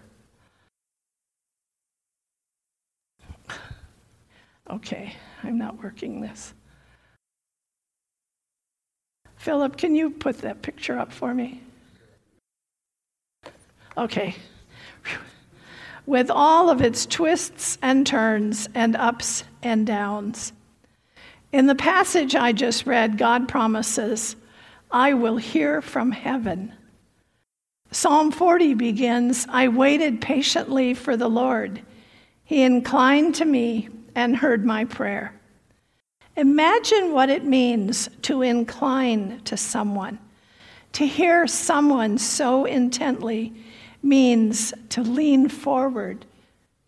Okay, 4.70 5.15
I'm 5.43 5.57
not 5.57 5.82
working 5.84 6.22
this. 6.22 6.53
Philip, 9.38 9.78
can 9.78 9.95
you 9.95 10.09
put 10.09 10.39
that 10.39 10.61
picture 10.61 10.99
up 10.99 11.11
for 11.11 11.34
me? 11.34 11.61
Okay. 13.97 14.36
With 16.10 16.32
all 16.32 16.72
of 16.72 16.82
its 16.82 17.05
twists 17.05 17.78
and 17.84 18.07
turns 18.07 18.68
and 18.74 18.95
ups 18.95 19.43
and 19.62 19.86
downs. 19.86 20.53
In 21.51 21.68
the 21.68 21.76
passage 21.76 22.34
I 22.34 22.51
just 22.51 22.88
read, 22.88 23.20
God 23.20 23.47
promises, 23.47 24.36
I 24.89 25.14
will 25.14 25.38
hear 25.38 25.84
from 25.84 26.12
heaven. 26.12 26.74
Psalm 27.91 28.32
40 28.32 28.74
begins 28.74 29.45
I 29.49 29.68
waited 29.68 30.20
patiently 30.20 30.95
for 30.95 31.16
the 31.16 31.30
Lord. 31.30 31.80
He 32.43 32.64
inclined 32.64 33.36
to 33.36 33.45
me 33.45 33.89
and 34.16 34.36
heard 34.36 34.66
my 34.66 34.86
prayer. 34.86 35.39
Imagine 36.36 37.14
what 37.14 37.30
it 37.30 37.43
means 37.43 38.10
to 38.24 38.41
incline 38.41 39.41
to 39.43 39.55
someone. 39.55 40.18
To 40.93 41.05
hear 41.05 41.45
someone 41.45 42.18
so 42.18 42.66
intently 42.66 43.53
means 44.02 44.74
to 44.89 45.02
lean 45.02 45.50
forward, 45.50 46.26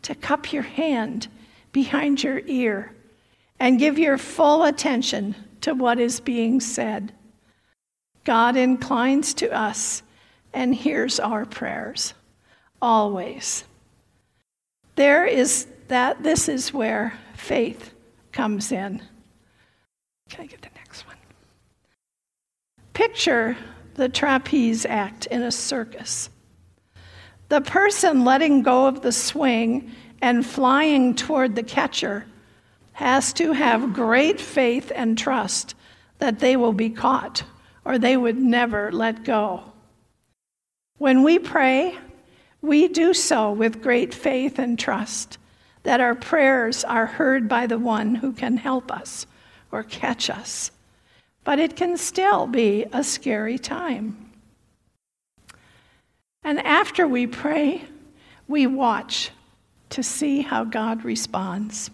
to 0.02 0.14
cup 0.14 0.52
your 0.52 0.62
hand 0.62 1.28
behind 1.72 2.22
your 2.22 2.40
ear, 2.46 2.92
and 3.58 3.78
give 3.78 3.98
your 3.98 4.18
full 4.18 4.64
attention 4.64 5.34
to 5.60 5.74
what 5.74 5.98
is 5.98 6.20
being 6.20 6.60
said. 6.60 7.12
God 8.24 8.56
inclines 8.56 9.34
to 9.34 9.50
us 9.52 10.02
and 10.52 10.74
hears 10.74 11.18
our 11.18 11.44
prayers, 11.44 12.14
always. 12.80 13.64
There 14.96 15.24
is 15.24 15.66
that, 15.88 16.22
this 16.22 16.48
is 16.48 16.72
where 16.72 17.18
faith 17.34 17.92
comes 18.32 18.72
in. 18.72 19.02
Can 20.28 20.44
I 20.44 20.46
get 20.46 20.62
the 20.62 20.68
next 20.74 21.06
one? 21.06 21.16
Picture 22.94 23.56
the 23.94 24.08
trapeze 24.08 24.86
act 24.86 25.26
in 25.26 25.42
a 25.42 25.52
circus. 25.52 26.30
The 27.52 27.60
person 27.60 28.24
letting 28.24 28.62
go 28.62 28.86
of 28.86 29.02
the 29.02 29.12
swing 29.12 29.92
and 30.22 30.46
flying 30.46 31.14
toward 31.14 31.54
the 31.54 31.62
catcher 31.62 32.24
has 32.92 33.34
to 33.34 33.52
have 33.52 33.92
great 33.92 34.40
faith 34.40 34.90
and 34.94 35.18
trust 35.18 35.74
that 36.18 36.38
they 36.38 36.56
will 36.56 36.72
be 36.72 36.88
caught 36.88 37.42
or 37.84 37.98
they 37.98 38.16
would 38.16 38.38
never 38.38 38.90
let 38.90 39.24
go. 39.24 39.64
When 40.96 41.22
we 41.22 41.38
pray, 41.38 41.98
we 42.62 42.88
do 42.88 43.12
so 43.12 43.52
with 43.52 43.82
great 43.82 44.14
faith 44.14 44.58
and 44.58 44.78
trust 44.78 45.36
that 45.82 46.00
our 46.00 46.14
prayers 46.14 46.84
are 46.84 47.04
heard 47.04 47.50
by 47.50 47.66
the 47.66 47.78
one 47.78 48.14
who 48.14 48.32
can 48.32 48.56
help 48.56 48.90
us 48.90 49.26
or 49.70 49.82
catch 49.82 50.30
us. 50.30 50.70
but 51.44 51.58
it 51.58 51.76
can 51.76 51.98
still 51.98 52.46
be 52.46 52.86
a 52.94 53.04
scary 53.04 53.58
time. 53.58 54.31
And 56.44 56.58
after 56.60 57.06
we 57.06 57.26
pray, 57.26 57.84
we 58.48 58.66
watch 58.66 59.30
to 59.90 60.02
see 60.02 60.40
how 60.40 60.64
God 60.64 61.04
responds. 61.04 61.90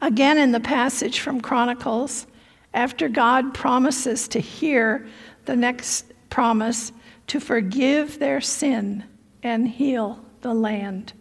Again, 0.00 0.38
in 0.38 0.52
the 0.52 0.60
passage 0.60 1.20
from 1.20 1.40
Chronicles, 1.40 2.26
after 2.72 3.08
God 3.08 3.54
promises 3.54 4.28
to 4.28 4.40
hear 4.40 5.06
the 5.44 5.56
next 5.56 6.12
promise 6.30 6.92
to 7.28 7.40
forgive 7.40 8.18
their 8.18 8.40
sin 8.40 9.04
and 9.42 9.68
heal 9.68 10.24
the 10.40 10.54
land, 10.54 11.12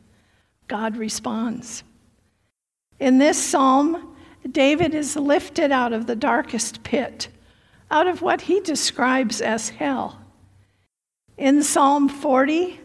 God 0.67 0.97
responds. 0.97 1.83
In 2.99 3.17
this 3.17 3.41
psalm, 3.41 4.15
David 4.49 4.93
is 4.93 5.15
lifted 5.15 5.71
out 5.71 5.93
of 5.93 6.05
the 6.05 6.15
darkest 6.15 6.83
pit, 6.83 7.27
out 7.91 8.07
of 8.07 8.21
what 8.21 8.41
he 8.41 8.59
describes 8.61 9.41
as 9.41 9.69
hell. 9.69 10.19
In 11.37 11.63
Psalm 11.63 12.09
40, 12.09 12.79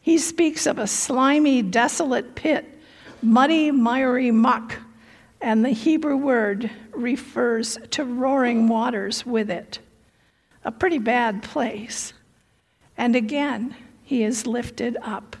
he 0.00 0.18
speaks 0.18 0.66
of 0.66 0.78
a 0.78 0.86
slimy, 0.86 1.62
desolate 1.62 2.34
pit, 2.34 2.66
muddy, 3.22 3.70
miry 3.70 4.30
muck, 4.30 4.76
and 5.40 5.64
the 5.64 5.70
Hebrew 5.70 6.16
word 6.16 6.70
refers 6.92 7.78
to 7.90 8.04
roaring 8.04 8.68
waters 8.68 9.24
with 9.24 9.50
it. 9.50 9.78
A 10.64 10.72
pretty 10.72 10.98
bad 10.98 11.42
place. 11.42 12.12
And 12.96 13.14
again, 13.16 13.74
he 14.02 14.24
is 14.24 14.46
lifted 14.46 14.96
up. 15.02 15.36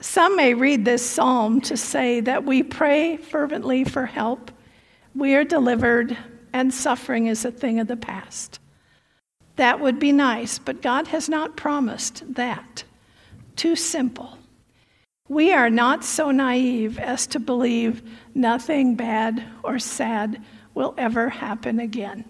Some 0.00 0.36
may 0.36 0.52
read 0.52 0.84
this 0.84 1.04
psalm 1.04 1.60
to 1.62 1.76
say 1.76 2.20
that 2.20 2.44
we 2.44 2.62
pray 2.62 3.16
fervently 3.16 3.84
for 3.84 4.06
help, 4.06 4.50
we 5.14 5.34
are 5.34 5.44
delivered, 5.44 6.16
and 6.52 6.74
suffering 6.74 7.26
is 7.26 7.44
a 7.44 7.50
thing 7.50 7.80
of 7.80 7.86
the 7.86 7.96
past. 7.96 8.58
That 9.56 9.80
would 9.80 9.98
be 9.98 10.12
nice, 10.12 10.58
but 10.58 10.82
God 10.82 11.08
has 11.08 11.28
not 11.28 11.56
promised 11.56 12.22
that. 12.34 12.84
Too 13.56 13.76
simple. 13.76 14.38
We 15.28 15.52
are 15.52 15.70
not 15.70 16.04
so 16.04 16.30
naive 16.30 16.98
as 16.98 17.26
to 17.28 17.38
believe 17.38 18.02
nothing 18.34 18.94
bad 18.94 19.44
or 19.62 19.78
sad 19.78 20.42
will 20.74 20.94
ever 20.98 21.28
happen 21.28 21.80
again. 21.80 22.24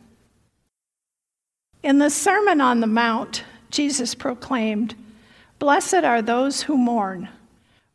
In 1.83 1.99
the 1.99 2.11
Sermon 2.11 2.61
on 2.61 2.81
the 2.81 2.87
Mount, 2.87 3.45
Jesus 3.71 4.15
proclaimed, 4.15 4.95
Blessed 5.59 6.05
are 6.05 6.23
those 6.23 6.63
who 6.63 6.77
mourn, 6.77 7.29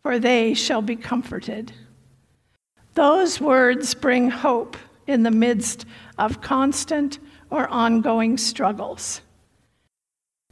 for 0.01 0.19
they 0.19 0.53
shall 0.53 0.82
be 0.82 0.95
comforted. 0.95 1.71
Those 2.95 3.39
words 3.39 3.93
bring 3.93 4.30
hope 4.30 4.75
in 5.07 5.23
the 5.23 5.32
midst 5.32 5.86
of 6.17 6.41
constant 6.41 7.19
or 7.49 7.67
ongoing 7.67 8.37
struggles. 8.37 9.21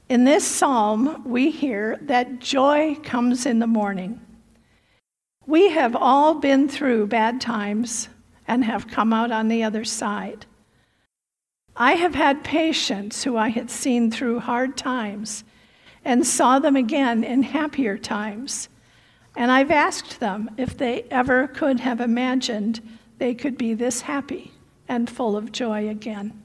In 0.09 0.23
this 0.23 0.45
psalm, 0.45 1.23
we 1.25 1.51
hear 1.51 1.97
that 2.01 2.39
joy 2.39 2.95
comes 3.03 3.45
in 3.45 3.59
the 3.59 3.67
morning. 3.67 4.21
We 5.45 5.69
have 5.71 5.95
all 5.95 6.35
been 6.35 6.69
through 6.69 7.07
bad 7.07 7.41
times 7.41 8.09
and 8.47 8.63
have 8.63 8.87
come 8.87 9.11
out 9.11 9.31
on 9.31 9.47
the 9.47 9.63
other 9.63 9.83
side. 9.83 10.45
I 11.75 11.93
have 11.93 12.15
had 12.15 12.43
patients 12.43 13.23
who 13.23 13.37
I 13.37 13.49
had 13.49 13.69
seen 13.69 14.09
through 14.09 14.39
hard 14.39 14.77
times 14.77 15.43
and 16.03 16.25
saw 16.25 16.57
them 16.57 16.75
again 16.75 17.23
in 17.23 17.43
happier 17.43 17.97
times. 17.97 18.69
And 19.35 19.51
I've 19.51 19.71
asked 19.71 20.19
them 20.19 20.49
if 20.57 20.77
they 20.77 21.03
ever 21.11 21.47
could 21.47 21.81
have 21.81 22.01
imagined 22.01 22.81
they 23.19 23.35
could 23.35 23.57
be 23.57 23.73
this 23.73 24.01
happy 24.01 24.53
and 24.87 25.09
full 25.09 25.35
of 25.35 25.51
joy 25.51 25.89
again. 25.89 26.41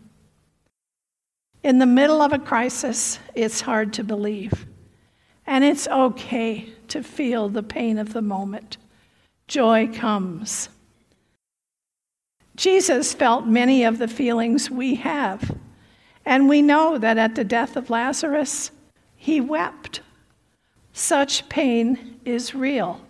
In 1.63 1.79
the 1.79 1.87
middle 1.87 2.21
of 2.21 2.33
a 2.33 2.39
crisis, 2.39 3.19
it's 3.35 3.61
hard 3.61 3.93
to 3.95 4.05
believe. 4.05 4.67
And 5.47 5.63
it's 5.65 5.87
okay 5.89 6.73
to 6.89 7.03
feel 7.03 7.49
the 7.49 7.63
pain 7.63 7.99
of 7.99 8.13
the 8.13 8.23
moment. 8.23 8.77
Joy 9.47 9.89
comes. 9.89 10.69
Jesus 12.57 13.15
felt 13.15 13.47
many 13.47 13.85
of 13.85 13.99
the 13.99 14.09
feelings 14.09 14.71
we 14.71 14.97
have. 14.97 15.57
And 16.25 16.49
we 16.49 16.63
know 16.63 16.99
that 16.99 17.19
at 17.19 17.35
the 17.35 17.45
death 17.45 17.77
of 17.77 17.91
Lazarus, 17.91 18.71
he 19.17 19.41
wept. 19.41 20.01
Such 20.93 21.49
pain 21.49 22.21
is 22.25 22.55
real. 22.55 23.01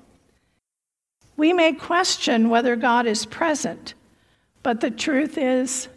We 1.37 1.53
may 1.53 1.73
question 1.73 2.51
whether 2.51 2.77
God 2.77 3.07
is 3.07 3.27
present, 3.27 3.95
but 4.63 4.81
the 4.81 4.91
truth 4.91 5.37
is, 5.37 5.89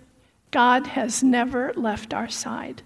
God 0.55 0.87
has 0.87 1.21
never 1.21 1.73
left 1.75 2.13
our 2.13 2.29
side. 2.29 2.81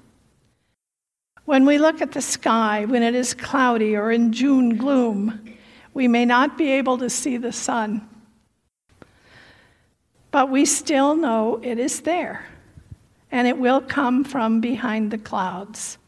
When 1.46 1.68
we 1.68 1.78
look 1.78 2.02
at 2.02 2.14
the 2.14 2.20
sky 2.20 2.86
when 2.86 3.04
it 3.04 3.14
is 3.14 3.36
cloudy 3.36 3.96
or 3.96 4.12
in 4.12 4.34
June 4.34 4.76
gloom, 4.76 5.56
we 5.94 6.08
may 6.08 6.26
not 6.26 6.58
be 6.58 6.72
able 6.72 6.98
to 6.98 7.12
see 7.12 7.38
the 7.38 7.52
sun, 7.52 8.10
but 10.32 10.50
we 10.50 10.66
still 10.66 11.16
know 11.16 11.60
it 11.62 11.78
is 11.78 12.02
there, 12.02 12.48
and 13.32 13.48
it 13.48 13.60
will 13.60 13.82
come 13.82 14.24
from 14.24 14.62
behind 14.62 15.12
the 15.12 15.20
clouds. 15.20 16.00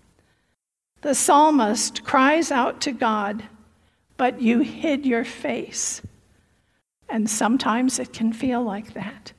The 1.01 1.13
psalmist 1.13 2.03
cries 2.03 2.51
out 2.51 2.81
to 2.81 2.91
God, 2.91 3.43
but 4.17 4.41
you 4.41 4.61
hid 4.61 5.05
your 5.05 5.25
face. 5.25 6.01
And 7.07 7.29
sometimes 7.29 7.99
it 7.99 8.13
can 8.13 8.33
feel 8.33 8.63
like 8.63 8.95
that. 8.95 9.33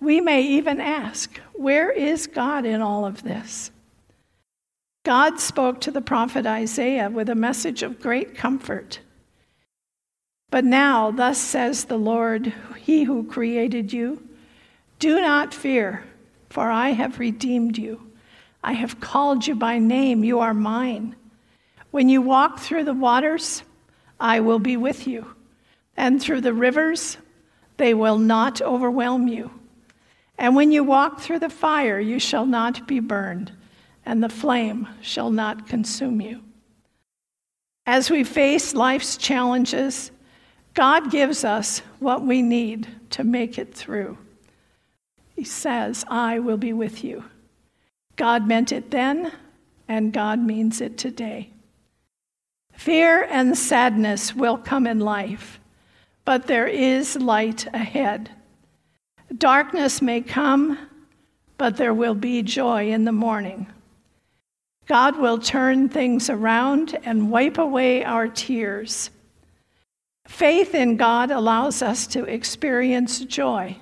We 0.00 0.20
may 0.20 0.42
even 0.42 0.80
ask, 0.80 1.40
where 1.54 1.90
is 1.90 2.26
God 2.26 2.64
in 2.64 2.80
all 2.80 3.04
of 3.04 3.22
this? 3.22 3.70
God 5.04 5.40
spoke 5.40 5.80
to 5.80 5.90
the 5.90 6.00
prophet 6.00 6.46
Isaiah 6.46 7.10
with 7.10 7.28
a 7.28 7.34
message 7.34 7.82
of 7.82 8.00
great 8.00 8.36
comfort. 8.36 9.00
But 10.50 10.64
now, 10.64 11.10
thus 11.10 11.38
says 11.38 11.84
the 11.84 11.98
Lord, 11.98 12.52
He 12.76 13.04
who 13.04 13.24
created 13.24 13.92
you, 13.92 14.22
do 14.98 15.20
not 15.20 15.54
fear, 15.54 16.04
for 16.48 16.70
I 16.70 16.90
have 16.90 17.18
redeemed 17.18 17.78
you. 17.78 18.10
I 18.62 18.72
have 18.72 19.00
called 19.00 19.46
you 19.46 19.54
by 19.54 19.78
name, 19.78 20.24
you 20.24 20.40
are 20.40 20.54
mine. 20.54 21.14
When 21.90 22.08
you 22.08 22.20
walk 22.20 22.58
through 22.58 22.84
the 22.84 22.94
waters, 22.94 23.62
I 24.20 24.40
will 24.40 24.58
be 24.58 24.76
with 24.76 25.06
you, 25.06 25.34
and 25.96 26.20
through 26.20 26.40
the 26.40 26.52
rivers, 26.52 27.16
they 27.76 27.94
will 27.94 28.18
not 28.18 28.60
overwhelm 28.60 29.28
you. 29.28 29.50
And 30.38 30.54
when 30.54 30.70
you 30.70 30.84
walk 30.84 31.20
through 31.20 31.40
the 31.40 31.50
fire, 31.50 31.98
you 31.98 32.20
shall 32.20 32.46
not 32.46 32.86
be 32.86 33.00
burned, 33.00 33.52
and 34.06 34.22
the 34.22 34.28
flame 34.28 34.88
shall 35.02 35.30
not 35.30 35.66
consume 35.66 36.20
you. 36.20 36.42
As 37.86 38.10
we 38.10 38.22
face 38.22 38.74
life's 38.74 39.16
challenges, 39.16 40.12
God 40.74 41.10
gives 41.10 41.44
us 41.44 41.82
what 41.98 42.22
we 42.22 42.40
need 42.40 42.86
to 43.10 43.24
make 43.24 43.58
it 43.58 43.74
through. 43.74 44.16
He 45.34 45.42
says, 45.42 46.04
I 46.08 46.38
will 46.38 46.56
be 46.56 46.72
with 46.72 47.02
you. 47.02 47.24
God 48.14 48.46
meant 48.46 48.70
it 48.70 48.90
then, 48.90 49.32
and 49.88 50.12
God 50.12 50.38
means 50.38 50.80
it 50.80 50.98
today. 50.98 51.50
Fear 52.72 53.24
and 53.24 53.58
sadness 53.58 54.36
will 54.36 54.58
come 54.58 54.86
in 54.86 55.00
life, 55.00 55.58
but 56.24 56.46
there 56.46 56.68
is 56.68 57.16
light 57.16 57.66
ahead. 57.74 58.30
Darkness 59.36 60.00
may 60.00 60.22
come, 60.22 60.78
but 61.58 61.76
there 61.76 61.92
will 61.92 62.14
be 62.14 62.42
joy 62.42 62.90
in 62.90 63.04
the 63.04 63.12
morning. 63.12 63.66
God 64.86 65.18
will 65.18 65.38
turn 65.38 65.90
things 65.90 66.30
around 66.30 66.98
and 67.04 67.30
wipe 67.30 67.58
away 67.58 68.02
our 68.04 68.26
tears. 68.26 69.10
Faith 70.26 70.74
in 70.74 70.96
God 70.96 71.30
allows 71.30 71.82
us 71.82 72.06
to 72.08 72.24
experience 72.24 73.20
joy, 73.20 73.76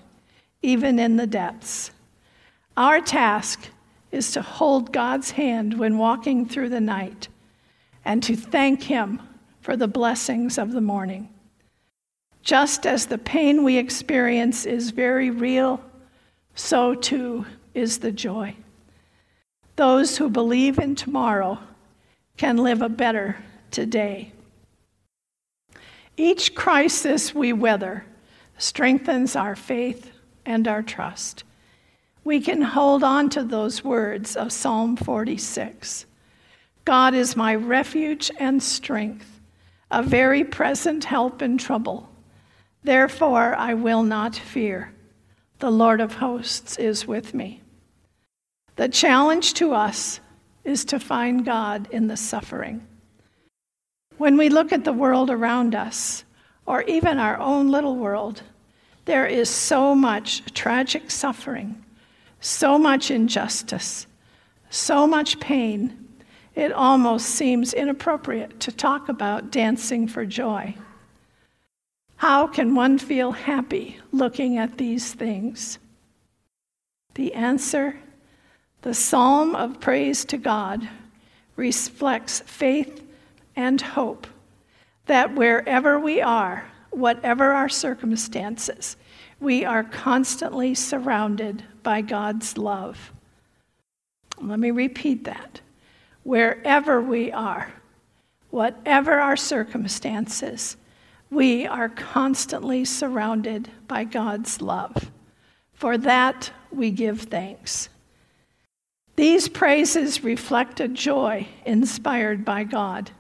even 0.63 0.99
in 0.99 1.17
the 1.17 1.27
depths. 1.27 1.93
Our 2.77 3.01
task 3.01 3.69
is 4.11 4.33
to 4.33 4.43
hold 4.43 4.93
God's 4.93 5.31
hand 5.31 5.79
when 5.79 5.99
walking 5.99 6.47
through 6.47 6.71
the 6.71 6.81
night 6.81 7.29
and 8.05 8.23
to 8.25 8.35
thank 8.35 8.83
Him 8.83 9.21
for 9.61 9.77
the 9.77 9.89
blessings 9.89 10.59
of 10.59 10.73
the 10.73 10.81
morning. 10.81 11.29
Just 12.47 12.87
as 12.87 13.07
the 13.07 13.19
pain 13.19 13.65
we 13.65 13.77
experience 13.77 14.67
is 14.67 14.91
very 14.91 15.31
real, 15.31 15.81
so 16.55 16.95
too 16.95 17.45
is 17.75 17.99
the 17.99 18.13
joy. 18.13 18.55
Those 19.75 20.17
who 20.17 20.31
believe 20.31 20.79
in 20.79 20.95
tomorrow 20.95 21.59
can 22.37 22.59
live 22.59 22.83
a 22.83 22.89
better 22.89 23.37
today. 23.73 24.31
Each 26.17 26.55
crisis 26.55 27.35
we 27.35 27.53
weather 27.53 28.05
strengthens 28.59 29.35
our 29.35 29.57
faith 29.57 30.13
and 30.45 30.69
our 30.69 30.85
trust. 30.85 31.43
We 32.23 32.41
can 32.41 32.63
hold 32.63 33.03
on 33.03 33.29
to 33.31 33.43
those 33.43 33.83
words 33.83 34.37
of 34.37 34.53
Psalm 34.53 34.95
46 34.95 36.07
God 36.85 37.13
is 37.13 37.35
my 37.35 37.57
refuge 37.57 38.31
and 38.39 38.63
strength, 38.63 39.41
a 39.91 40.01
very 40.01 40.45
present 40.45 41.03
help 41.03 41.43
in 41.43 41.59
trouble. 41.59 42.09
Therefore, 42.87 43.57
I 43.57 43.75
will 43.75 44.05
not 44.05 44.37
fear. 44.37 44.93
The 45.59 45.73
Lord 45.73 46.01
of 46.01 46.15
hosts 46.15 46.79
is 46.79 47.05
with 47.05 47.35
me. 47.35 47.61
The 48.77 48.89
challenge 48.89 49.55
to 49.55 49.75
us 49.75 50.21
is 50.63 50.85
to 50.85 51.01
find 51.01 51.45
God 51.45 51.89
in 51.91 52.07
the 52.07 52.17
suffering. 52.17 52.87
When 54.19 54.37
we 54.37 54.49
look 54.51 54.73
at 54.73 54.85
the 54.85 54.93
world 54.93 55.31
around 55.31 55.75
us, 55.75 56.23
or 56.65 56.83
even 56.83 57.19
our 57.19 57.37
own 57.41 57.73
little 57.73 57.97
world, 57.97 58.43
there 59.05 59.27
is 59.27 59.51
so 59.51 59.93
much 59.93 60.45
tragic 60.55 61.11
suffering, 61.11 61.85
so 62.39 62.79
much 62.79 63.11
injustice, 63.11 64.07
so 64.71 65.09
much 65.09 65.41
pain, 65.41 66.07
it 66.55 66.71
almost 66.71 67.31
seems 67.31 67.75
inappropriate 67.75 68.61
to 68.61 68.71
talk 68.71 69.09
about 69.09 69.51
dancing 69.51 70.07
for 70.07 70.25
joy. 70.25 70.73
How 72.17 72.47
can 72.47 72.75
one 72.75 72.99
feel 72.99 73.33
happy 73.33 73.99
looking 74.11 74.59
at 74.59 74.79
these 74.79 75.13
things? 75.13 75.79
The 77.15 77.35
answer 77.35 77.97
the 78.83 78.95
psalm 78.95 79.57
of 79.57 79.81
praise 79.81 80.25
to 80.27 80.37
God 80.37 80.89
reflects 81.57 82.41
faith 82.41 83.03
and 83.57 83.81
hope 83.81 84.29
that 85.07 85.35
wherever 85.35 85.99
we 85.99 86.21
are, 86.21 86.65
whatever 86.91 87.53
our 87.53 87.69
circumstances, 87.69 88.97
we 89.41 89.65
are 89.65 89.83
constantly 89.83 90.75
surrounded 90.75 91.65
by 91.83 92.01
God's 92.01 92.57
love. 92.57 93.13
Let 94.41 94.61
me 94.61 94.71
repeat 94.71 95.25
that. 95.25 95.61
Wherever 96.23 97.01
we 97.01 97.33
are, 97.33 97.73
whatever 98.51 99.15
our 99.15 99.37
circumstances, 99.37 100.77
we 101.37 101.67
are 101.67 101.91
constantly 101.91 102.83
surrounded 102.83 103.71
by 103.87 104.05
God's 104.05 104.63
love. 104.63 105.11
For 105.75 105.99
that 105.99 106.51
we 106.73 106.91
give 106.91 107.21
thanks. 107.21 107.91
These 109.17 109.49
praises 109.49 110.25
reflect 110.25 110.81
a 110.81 110.89
joy 110.89 111.47
inspired 111.67 112.43
by 112.43 112.65
God, 112.65 113.11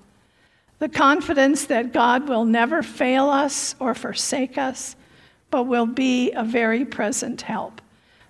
the 0.78 0.88
confidence 0.88 1.66
that 1.66 1.92
God 1.92 2.26
will 2.26 2.46
never 2.46 2.82
fail 2.82 3.28
us 3.28 3.74
or 3.78 3.94
forsake 3.94 4.56
us, 4.56 4.96
but 5.50 5.64
will 5.64 5.86
be 5.86 6.32
a 6.32 6.42
very 6.42 6.86
present 6.86 7.42
help, 7.42 7.82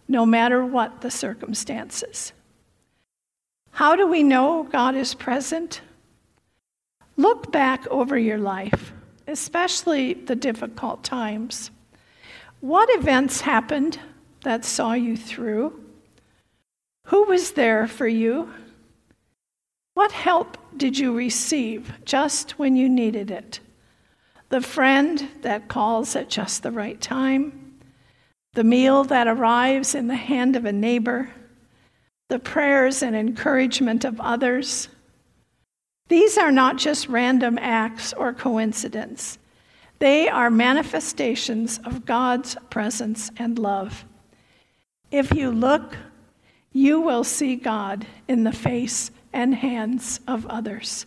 no 0.09 0.27
matter 0.27 0.65
what 0.65 1.01
the 1.01 1.13
circumstances. 1.13 2.33
How 3.71 3.95
do 3.95 4.09
we 4.09 4.25
know 4.25 4.65
God 4.65 4.97
is 4.97 5.15
present? 5.15 5.81
Look 7.17 7.53
back 7.53 7.87
over 7.87 8.19
your 8.19 8.39
life, 8.39 8.93
especially 9.27 10.15
the 10.15 10.37
difficult 10.37 11.03
times. 11.05 11.71
What 12.61 12.89
events 12.99 13.43
happened 13.43 13.99
that 14.43 14.65
saw 14.65 14.93
you 14.93 15.17
through? 15.17 15.85
Who 17.07 17.25
was 17.25 17.53
there 17.53 17.87
for 17.87 18.09
you? 18.09 18.53
What 19.95 20.13
help 20.13 20.59
did 20.77 20.99
you 20.99 21.17
receive 21.17 21.93
just 22.05 22.59
when 22.59 22.77
you 22.77 22.89
needed 22.89 23.31
it? 23.31 23.61
The 24.49 24.61
friend 24.61 25.29
that 25.43 25.69
calls 25.69 26.15
at 26.15 26.29
just 26.29 26.63
the 26.63 26.71
right 26.71 27.01
time, 27.01 27.79
the 28.55 28.65
meal 28.65 29.05
that 29.05 29.27
arrives 29.27 29.95
in 29.95 30.07
the 30.07 30.17
hand 30.17 30.57
of 30.57 30.65
a 30.65 30.73
neighbor, 30.73 31.31
the 32.29 32.39
prayers 32.39 33.03
and 33.03 33.15
encouragement 33.17 34.05
of 34.05 34.21
others. 34.21 34.89
These 36.09 36.39
are 36.39 36.53
not 36.53 36.79
just 36.79 37.09
random 37.09 37.59
acts 37.61 38.13
or 38.13 38.33
coincidence. 38.33 39.39
They 39.99 40.29
are 40.29 40.51
manifestations 40.51 41.79
of 41.85 42.05
God's 42.05 42.57
presence 42.71 43.31
and 43.39 43.59
love. 43.59 44.05
If 45.11 45.35
you 45.35 45.51
look, 45.51 45.97
you 46.73 47.01
will 47.01 47.25
see 47.25 47.57
God 47.57 48.07
in 48.29 48.45
the 48.45 48.53
face 48.53 49.11
and 49.33 49.55
hands 49.55 50.21
of 50.29 50.47
others. 50.47 51.07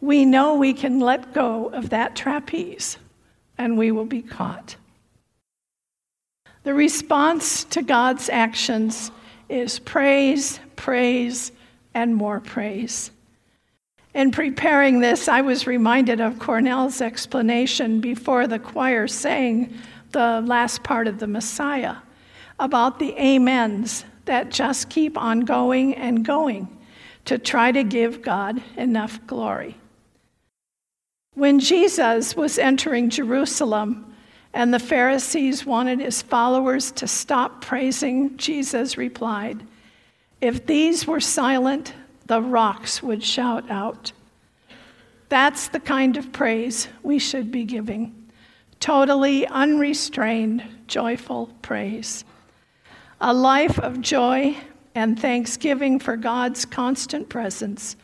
We 0.00 0.24
know 0.24 0.54
we 0.54 0.72
can 0.72 1.00
let 1.00 1.34
go 1.34 1.66
of 1.66 1.90
that 1.90 2.16
trapeze 2.16 2.96
and 3.58 3.76
we 3.76 3.90
will 3.90 4.06
be 4.06 4.22
caught. 4.22 4.76
The 6.62 6.74
response 6.74 7.64
to 7.64 7.82
God's 7.82 8.28
actions 8.30 9.10
is 9.48 9.78
praise, 9.78 10.60
praise, 10.76 11.52
and 11.92 12.14
more 12.14 12.40
praise. 12.40 13.10
In 14.12 14.32
preparing 14.32 15.00
this, 15.00 15.28
I 15.28 15.40
was 15.40 15.66
reminded 15.66 16.20
of 16.20 16.38
Cornell's 16.38 17.00
explanation 17.00 18.00
before 18.00 18.46
the 18.46 18.58
choir 18.58 19.06
sang 19.06 19.72
the 20.10 20.42
last 20.44 20.82
part 20.82 21.06
of 21.06 21.18
the 21.18 21.28
Messiah 21.28 21.96
about 22.58 22.98
the 22.98 23.16
amens 23.16 24.04
that 24.24 24.50
just 24.50 24.90
keep 24.90 25.16
on 25.16 25.40
going 25.40 25.94
and 25.94 26.24
going 26.24 26.68
to 27.24 27.38
try 27.38 27.70
to 27.70 27.84
give 27.84 28.22
God 28.22 28.60
enough 28.76 29.24
glory. 29.26 29.76
When 31.34 31.60
Jesus 31.60 32.36
was 32.36 32.58
entering 32.58 33.08
Jerusalem 33.08 34.14
and 34.52 34.74
the 34.74 34.80
Pharisees 34.80 35.64
wanted 35.64 36.00
his 36.00 36.22
followers 36.22 36.90
to 36.92 37.06
stop 37.06 37.62
praising, 37.62 38.36
Jesus 38.36 38.96
replied, 38.96 39.64
If 40.40 40.66
these 40.66 41.06
were 41.06 41.20
silent, 41.20 41.94
the 42.30 42.40
rocks 42.40 43.02
would 43.02 43.24
shout 43.24 43.68
out. 43.68 44.12
That's 45.30 45.66
the 45.66 45.80
kind 45.80 46.16
of 46.16 46.30
praise 46.30 46.86
we 47.02 47.18
should 47.18 47.50
be 47.50 47.64
giving 47.64 48.14
totally 48.78 49.48
unrestrained, 49.48 50.62
joyful 50.86 51.48
praise. 51.60 52.24
A 53.20 53.34
life 53.34 53.80
of 53.80 54.00
joy 54.00 54.56
and 54.94 55.18
thanksgiving 55.18 55.98
for 55.98 56.16
God's 56.16 56.64
constant 56.64 57.28
presence 57.28 57.96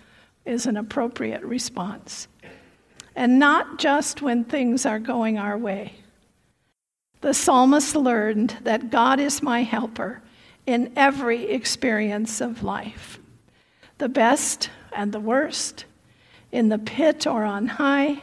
is 0.44 0.66
an 0.66 0.76
appropriate 0.76 1.44
response. 1.44 2.26
And 3.14 3.38
not 3.38 3.78
just 3.78 4.22
when 4.22 4.42
things 4.42 4.84
are 4.84 4.98
going 4.98 5.38
our 5.38 5.56
way. 5.56 5.94
The 7.20 7.32
psalmist 7.32 7.94
learned 7.94 8.56
that 8.64 8.90
God 8.90 9.20
is 9.20 9.40
my 9.40 9.62
helper 9.62 10.20
in 10.66 10.92
every 10.96 11.48
experience 11.48 12.40
of 12.40 12.64
life 12.64 13.20
the 13.98 14.08
best 14.08 14.70
and 14.92 15.12
the 15.12 15.20
worst, 15.20 15.84
in 16.52 16.68
the 16.68 16.78
pit 16.78 17.26
or 17.26 17.44
on 17.44 17.66
high, 17.66 18.22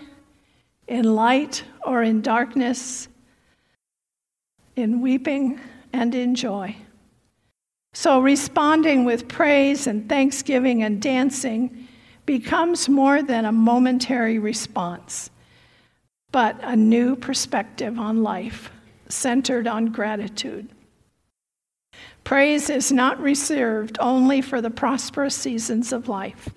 in 0.88 1.16
light 1.16 1.64
or 1.86 2.04
in 2.04 2.22
darkness, 2.22 3.08
in 4.76 5.02
weeping 5.02 5.60
and 5.92 6.16
in 6.16 6.36
joy. 6.36 6.76
So, 7.94 8.20
responding 8.20 9.06
with 9.06 9.28
praise 9.28 9.86
and 9.86 10.10
thanksgiving 10.10 10.82
and 10.82 11.02
dancing 11.02 11.88
becomes 12.26 12.90
more 12.90 13.22
than 13.22 13.46
a 13.46 13.52
momentary 13.52 14.40
response, 14.40 15.30
but 16.32 16.58
a 16.64 16.76
new 16.76 17.16
perspective 17.16 18.00
on 18.00 18.24
life 18.24 18.72
centered 19.10 19.68
on 19.68 19.88
gratitude. 19.88 20.70
Praise 22.24 22.70
is 22.70 22.92
not 22.92 23.20
reserved 23.20 23.98
only 24.00 24.42
for 24.42 24.62
the 24.62 24.70
prosperous 24.70 25.36
seasons 25.36 25.92
of 25.92 26.08
life, 26.08 26.50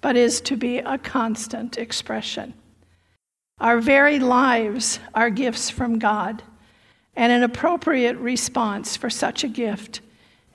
but 0.00 0.16
is 0.16 0.40
to 0.42 0.56
be 0.56 0.78
a 0.78 0.98
constant 0.98 1.76
expression. 1.76 2.54
Our 3.58 3.80
very 3.80 4.18
lives 4.18 5.00
are 5.14 5.30
gifts 5.30 5.68
from 5.68 5.98
God 5.98 6.42
and 7.16 7.32
an 7.32 7.42
appropriate 7.42 8.16
response 8.16 8.96
for 8.96 9.10
such 9.10 9.44
a 9.44 9.48
gift 9.48 10.00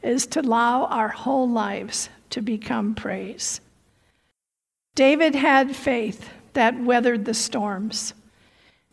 is 0.02 0.26
to 0.28 0.42
allow 0.42 0.86
our 0.86 1.10
whole 1.10 1.50
lives 1.50 2.10
to 2.30 2.42
become 2.42 2.96
praise. 2.96 3.62
David 4.96 5.36
had 5.36 5.76
faith 5.76 6.30
that 6.54 6.80
weathered 6.80 7.26
the 7.26 7.34
storms. 7.34 8.14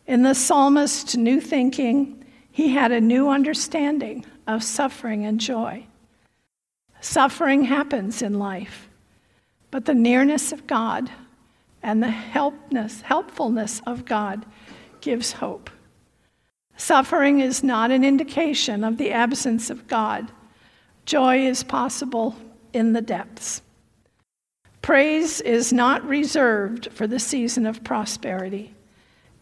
In 0.05 0.23
the 0.23 0.35
psalmist's 0.35 1.15
new 1.15 1.39
thinking, 1.39 2.25
he 2.51 2.69
had 2.69 2.91
a 2.91 3.01
new 3.01 3.29
understanding 3.29 4.25
of 4.47 4.63
suffering 4.63 5.25
and 5.25 5.39
joy. 5.39 5.85
Suffering 7.01 7.65
happens 7.65 8.21
in 8.21 8.39
life, 8.39 8.89
but 9.71 9.85
the 9.85 9.93
nearness 9.93 10.51
of 10.51 10.67
God 10.67 11.09
and 11.81 12.01
the 12.01 12.09
helpness, 12.09 13.01
helpfulness 13.01 13.81
of 13.85 14.05
God 14.05 14.45
gives 15.01 15.33
hope. 15.33 15.69
Suffering 16.77 17.39
is 17.39 17.63
not 17.63 17.91
an 17.91 18.03
indication 18.03 18.83
of 18.83 18.97
the 18.97 19.11
absence 19.11 19.69
of 19.69 19.87
God. 19.87 20.31
Joy 21.05 21.45
is 21.45 21.63
possible 21.63 22.35
in 22.71 22.93
the 22.93 23.01
depths. 23.01 23.61
Praise 24.81 25.39
is 25.41 25.71
not 25.71 26.03
reserved 26.05 26.89
for 26.91 27.07
the 27.07 27.19
season 27.19 27.65
of 27.65 27.83
prosperity. 27.83 28.73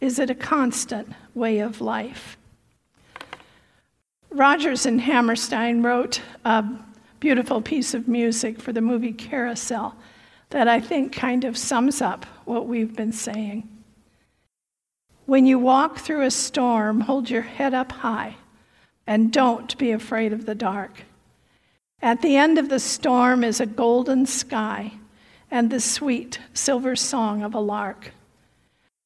Is 0.00 0.18
it 0.18 0.30
a 0.30 0.34
constant 0.34 1.08
way 1.34 1.60
of 1.60 1.80
life? 1.80 2.36
Rodgers 4.32 4.86
and 4.86 5.00
Hammerstein 5.00 5.82
wrote 5.82 6.22
a 6.44 6.64
beautiful 7.20 7.60
piece 7.60 7.92
of 7.92 8.08
music 8.08 8.60
for 8.60 8.72
the 8.72 8.80
movie 8.80 9.12
Carousel 9.12 9.94
that 10.50 10.68
I 10.68 10.80
think 10.80 11.12
kind 11.12 11.44
of 11.44 11.58
sums 11.58 12.00
up 12.00 12.24
what 12.46 12.66
we've 12.66 12.96
been 12.96 13.12
saying. 13.12 13.68
When 15.26 15.44
you 15.44 15.58
walk 15.58 15.98
through 15.98 16.22
a 16.22 16.30
storm, 16.30 17.02
hold 17.02 17.28
your 17.28 17.42
head 17.42 17.74
up 17.74 17.92
high 17.92 18.36
and 19.06 19.32
don't 19.32 19.76
be 19.76 19.90
afraid 19.90 20.32
of 20.32 20.46
the 20.46 20.54
dark. 20.54 21.04
At 22.00 22.22
the 22.22 22.36
end 22.36 22.58
of 22.58 22.70
the 22.70 22.80
storm 22.80 23.44
is 23.44 23.60
a 23.60 23.66
golden 23.66 24.24
sky 24.24 24.92
and 25.50 25.70
the 25.70 25.80
sweet 25.80 26.38
silver 26.54 26.96
song 26.96 27.42
of 27.42 27.54
a 27.54 27.60
lark. 27.60 28.12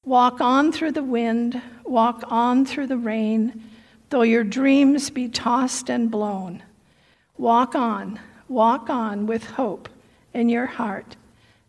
Walk 0.05 0.41
on 0.41 0.71
through 0.71 0.93
the 0.93 1.03
wind, 1.03 1.61
walk 1.85 2.23
on 2.29 2.65
through 2.65 2.87
the 2.87 2.97
rain, 2.97 3.65
though 4.11 4.23
your 4.23 4.45
dreams 4.45 5.11
be 5.11 5.29
tossed 5.29 5.91
and 5.91 6.11
blown. 6.11 6.63
Walk 7.39 7.75
on, 7.75 8.19
walk 8.49 8.89
on 8.89 9.27
with 9.27 9.45
hope 9.45 9.89
in 10.35 10.49
your 10.49 10.67
heart, 10.67 11.17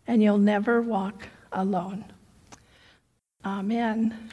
and 0.06 0.22
you'll 0.22 0.38
never 0.38 0.80
walk 0.80 1.28
alone. 1.52 2.04
Amen. 3.44 4.30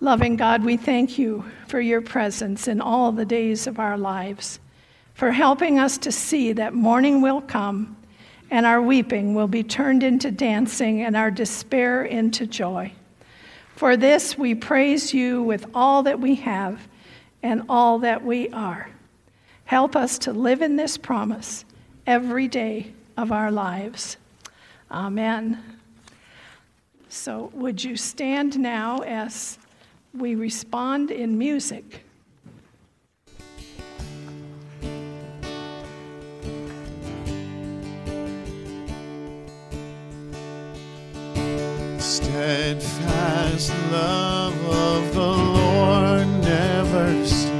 Loving 0.00 0.36
God, 0.36 0.64
we 0.64 0.76
thank 0.76 1.18
you 1.18 1.44
for 1.66 1.80
your 1.80 2.00
presence 2.00 2.68
in 2.68 2.80
all 2.80 3.10
the 3.10 3.24
days 3.24 3.66
of 3.66 3.80
our 3.80 3.98
lives, 3.98 4.60
for 5.14 5.32
helping 5.32 5.80
us 5.80 5.98
to 5.98 6.12
see 6.12 6.52
that 6.52 6.72
morning 6.72 7.20
will 7.20 7.40
come 7.40 7.96
and 8.50 8.64
our 8.64 8.80
weeping 8.80 9.34
will 9.34 9.48
be 9.48 9.62
turned 9.62 10.02
into 10.02 10.30
dancing 10.30 11.02
and 11.02 11.16
our 11.16 11.30
despair 11.30 12.04
into 12.04 12.46
joy. 12.46 12.92
For 13.78 13.96
this 13.96 14.36
we 14.36 14.56
praise 14.56 15.14
you 15.14 15.40
with 15.40 15.66
all 15.72 16.02
that 16.02 16.18
we 16.18 16.34
have 16.34 16.88
and 17.44 17.62
all 17.68 18.00
that 18.00 18.24
we 18.24 18.48
are. 18.48 18.90
Help 19.66 19.94
us 19.94 20.18
to 20.18 20.32
live 20.32 20.62
in 20.62 20.74
this 20.74 20.98
promise 20.98 21.64
every 22.04 22.48
day 22.48 22.92
of 23.16 23.30
our 23.30 23.52
lives. 23.52 24.16
Amen. 24.90 25.62
So, 27.08 27.52
would 27.54 27.84
you 27.84 27.96
stand 27.96 28.58
now 28.58 28.98
as 29.02 29.60
we 30.12 30.34
respond 30.34 31.12
in 31.12 31.38
music. 31.38 32.04
Steadfast 42.08 43.70
love 43.92 44.56
of 44.64 45.12
the 45.14 45.20
Lord 45.20 46.26
never 46.42 47.26
ceases. 47.26 47.50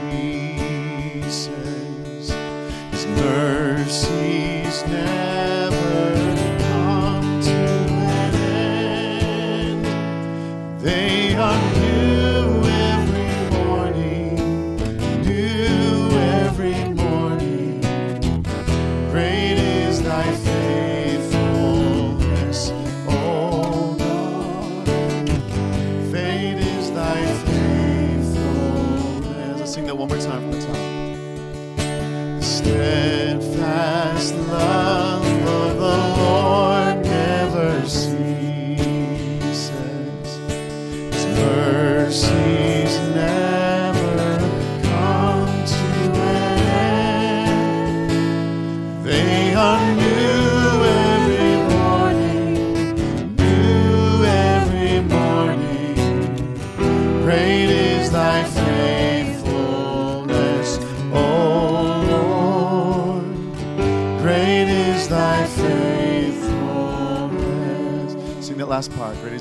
His 2.90 3.06
mercies 3.06 4.82
never 4.86 5.47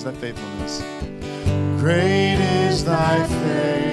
thy 0.08 0.14
faithfulness. 0.22 0.82
Great 1.82 2.40
is 2.40 2.86
thy 2.86 3.18
faithfulness. 3.28 3.87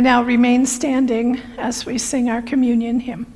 And 0.00 0.06
now 0.06 0.22
remain 0.22 0.64
standing 0.64 1.42
as 1.58 1.84
we 1.84 1.98
sing 1.98 2.30
our 2.30 2.40
communion 2.40 3.00
hymn. 3.00 3.29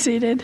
Seated. 0.00 0.42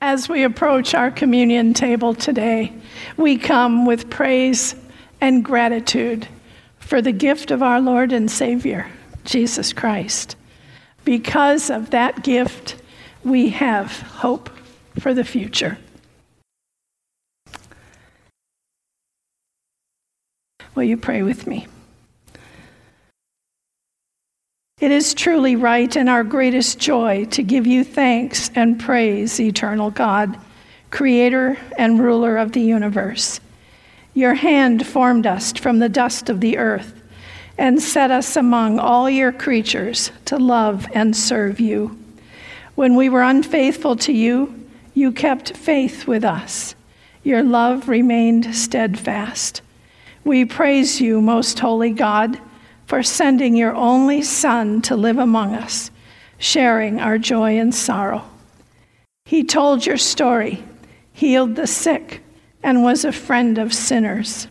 As 0.00 0.28
we 0.28 0.44
approach 0.44 0.94
our 0.94 1.10
communion 1.10 1.74
table 1.74 2.14
today, 2.14 2.72
we 3.16 3.36
come 3.36 3.84
with 3.84 4.10
praise 4.10 4.76
and 5.20 5.44
gratitude 5.44 6.28
for 6.78 7.02
the 7.02 7.10
gift 7.10 7.50
of 7.50 7.62
our 7.62 7.80
Lord 7.80 8.12
and 8.12 8.30
Savior, 8.30 8.86
Jesus 9.24 9.72
Christ. 9.72 10.36
Because 11.04 11.68
of 11.68 11.90
that 11.90 12.22
gift, 12.22 12.76
we 13.24 13.48
have 13.48 14.00
hope 14.02 14.50
for 15.00 15.14
the 15.14 15.24
future. 15.24 15.78
Will 20.74 20.84
you 20.84 20.96
pray 20.96 21.22
with 21.22 21.46
me? 21.46 21.66
It 24.84 24.90
is 24.90 25.14
truly 25.14 25.56
right 25.56 25.96
and 25.96 26.10
our 26.10 26.22
greatest 26.22 26.78
joy 26.78 27.24
to 27.30 27.42
give 27.42 27.66
you 27.66 27.84
thanks 27.84 28.50
and 28.54 28.78
praise, 28.78 29.40
eternal 29.40 29.90
God, 29.90 30.38
creator 30.90 31.56
and 31.78 31.98
ruler 31.98 32.36
of 32.36 32.52
the 32.52 32.60
universe. 32.60 33.40
Your 34.12 34.34
hand 34.34 34.86
formed 34.86 35.26
us 35.26 35.54
from 35.54 35.78
the 35.78 35.88
dust 35.88 36.28
of 36.28 36.40
the 36.40 36.58
earth 36.58 37.00
and 37.56 37.80
set 37.80 38.10
us 38.10 38.36
among 38.36 38.78
all 38.78 39.08
your 39.08 39.32
creatures 39.32 40.10
to 40.26 40.36
love 40.36 40.86
and 40.92 41.16
serve 41.16 41.60
you. 41.60 41.98
When 42.74 42.94
we 42.94 43.08
were 43.08 43.22
unfaithful 43.22 43.96
to 43.96 44.12
you, 44.12 44.66
you 44.92 45.12
kept 45.12 45.56
faith 45.56 46.06
with 46.06 46.24
us. 46.24 46.74
Your 47.22 47.42
love 47.42 47.88
remained 47.88 48.54
steadfast. 48.54 49.62
We 50.24 50.44
praise 50.44 51.00
you, 51.00 51.22
most 51.22 51.58
holy 51.58 51.92
God, 51.92 52.38
for 52.86 53.02
sending 53.02 53.56
your 53.56 53.74
only 53.74 54.22
Son 54.22 54.82
to 54.82 54.96
live 54.96 55.18
among 55.18 55.54
us, 55.54 55.90
sharing 56.38 57.00
our 57.00 57.18
joy 57.18 57.58
and 57.58 57.74
sorrow. 57.74 58.24
He 59.24 59.42
told 59.44 59.86
your 59.86 59.96
story, 59.96 60.62
healed 61.12 61.56
the 61.56 61.66
sick, 61.66 62.22
and 62.62 62.82
was 62.82 63.04
a 63.04 63.12
friend 63.12 63.58
of 63.58 63.72
sinners. 63.72 64.48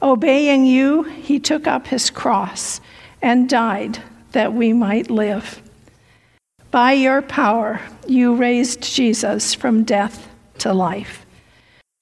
Obeying 0.00 0.66
you, 0.66 1.02
he 1.02 1.38
took 1.38 1.66
up 1.66 1.86
his 1.86 2.10
cross 2.10 2.80
and 3.20 3.48
died 3.48 4.02
that 4.32 4.52
we 4.52 4.72
might 4.72 5.10
live. 5.10 5.62
By 6.70 6.92
your 6.92 7.22
power, 7.22 7.80
you 8.06 8.34
raised 8.34 8.82
Jesus 8.82 9.54
from 9.54 9.84
death 9.84 10.28
to 10.58 10.72
life. 10.72 11.26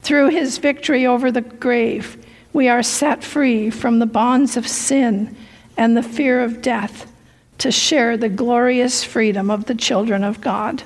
Through 0.02 0.28
his 0.28 0.58
victory 0.58 1.06
over 1.06 1.30
the 1.30 1.40
grave, 1.40 2.19
we 2.52 2.68
are 2.68 2.82
set 2.82 3.22
free 3.22 3.70
from 3.70 3.98
the 3.98 4.06
bonds 4.06 4.56
of 4.56 4.66
sin 4.66 5.36
and 5.76 5.96
the 5.96 6.02
fear 6.02 6.42
of 6.42 6.62
death 6.62 7.10
to 7.58 7.70
share 7.70 8.16
the 8.16 8.28
glorious 8.28 9.04
freedom 9.04 9.50
of 9.50 9.66
the 9.66 9.74
children 9.74 10.24
of 10.24 10.40
God. 10.40 10.82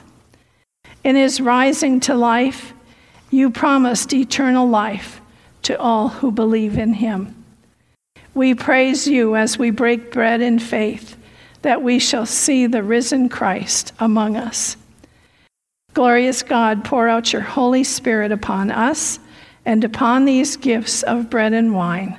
In 1.02 1.16
his 1.16 1.40
rising 1.40 2.00
to 2.00 2.14
life, 2.14 2.72
you 3.30 3.50
promised 3.50 4.12
eternal 4.12 4.68
life 4.68 5.20
to 5.62 5.78
all 5.78 6.08
who 6.08 6.30
believe 6.30 6.78
in 6.78 6.94
him. 6.94 7.44
We 8.34 8.54
praise 8.54 9.06
you 9.06 9.36
as 9.36 9.58
we 9.58 9.70
break 9.70 10.12
bread 10.12 10.40
in 10.40 10.58
faith 10.58 11.16
that 11.62 11.82
we 11.82 11.98
shall 11.98 12.26
see 12.26 12.66
the 12.66 12.82
risen 12.82 13.28
Christ 13.28 13.92
among 13.98 14.36
us. 14.36 14.76
Glorious 15.94 16.42
God, 16.42 16.84
pour 16.84 17.08
out 17.08 17.32
your 17.32 17.42
Holy 17.42 17.84
Spirit 17.84 18.32
upon 18.32 18.70
us 18.70 19.18
and 19.64 19.84
upon 19.84 20.24
these 20.24 20.56
gifts 20.56 21.02
of 21.02 21.30
bread 21.30 21.52
and 21.52 21.74
wine, 21.74 22.18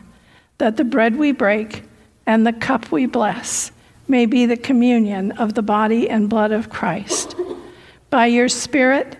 that 0.58 0.78
the 0.78 0.84
bread 0.84 1.16
we 1.16 1.32
break 1.32 1.84
and 2.26 2.46
the 2.46 2.54
cup 2.54 2.92
we 2.92 3.06
bless 3.06 3.72
may 4.08 4.26
be 4.26 4.46
the 4.46 4.58
communion 4.58 5.32
of 5.34 5.54
the 5.54 5.62
body 5.62 6.10
and 6.10 6.30
blood 6.30 6.52
of 6.52 6.70
Christ. 6.70 7.36
By 8.10 8.28
your 8.28 8.50
Spirit, 8.50 9.18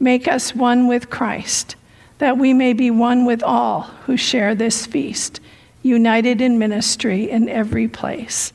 make 0.00 0.28
us 0.28 0.54
one 0.54 0.86
with 0.88 1.10
Christ 1.10 1.76
that 2.18 2.36
we 2.36 2.52
may 2.52 2.72
be 2.72 2.90
one 2.90 3.24
with 3.24 3.42
all 3.42 3.82
who 4.04 4.16
share 4.16 4.54
this 4.54 4.86
feast, 4.86 5.40
united 5.82 6.40
in 6.40 6.58
ministry 6.58 7.30
in 7.30 7.48
every 7.48 7.88
place. 7.88 8.52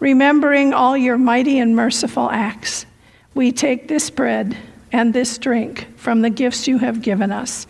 Remembering 0.00 0.72
all 0.72 0.96
your 0.96 1.18
mighty 1.18 1.58
and 1.58 1.76
merciful 1.76 2.30
acts, 2.30 2.86
we 3.34 3.52
take 3.52 3.88
this 3.88 4.10
bread 4.10 4.56
and 4.92 5.12
this 5.12 5.38
drink 5.38 5.86
from 5.96 6.22
the 6.22 6.30
gifts 6.30 6.68
you 6.68 6.78
have 6.78 7.02
given 7.02 7.32
us 7.32 7.66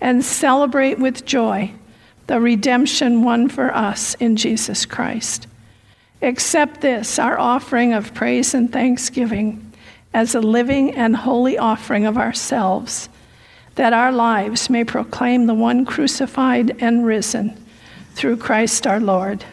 and 0.00 0.24
celebrate 0.24 0.98
with 0.98 1.24
joy 1.24 1.72
the 2.26 2.40
redemption 2.40 3.22
won 3.22 3.48
for 3.48 3.74
us 3.74 4.14
in 4.14 4.36
Jesus 4.36 4.84
Christ. 4.84 5.46
Accept 6.20 6.80
this, 6.80 7.18
our 7.18 7.38
offering 7.38 7.92
of 7.92 8.12
praise 8.12 8.52
and 8.54 8.70
thanksgiving, 8.70 9.72
as 10.12 10.34
a 10.34 10.40
living 10.40 10.94
and 10.94 11.16
holy 11.16 11.56
offering 11.56 12.06
of 12.06 12.16
ourselves 12.16 13.08
that 13.78 13.92
our 13.92 14.10
lives 14.10 14.68
may 14.68 14.82
proclaim 14.82 15.46
the 15.46 15.54
one 15.54 15.84
crucified 15.84 16.76
and 16.82 17.06
risen 17.06 17.56
through 18.14 18.36
Christ 18.36 18.88
our 18.88 18.98
Lord. 18.98 19.44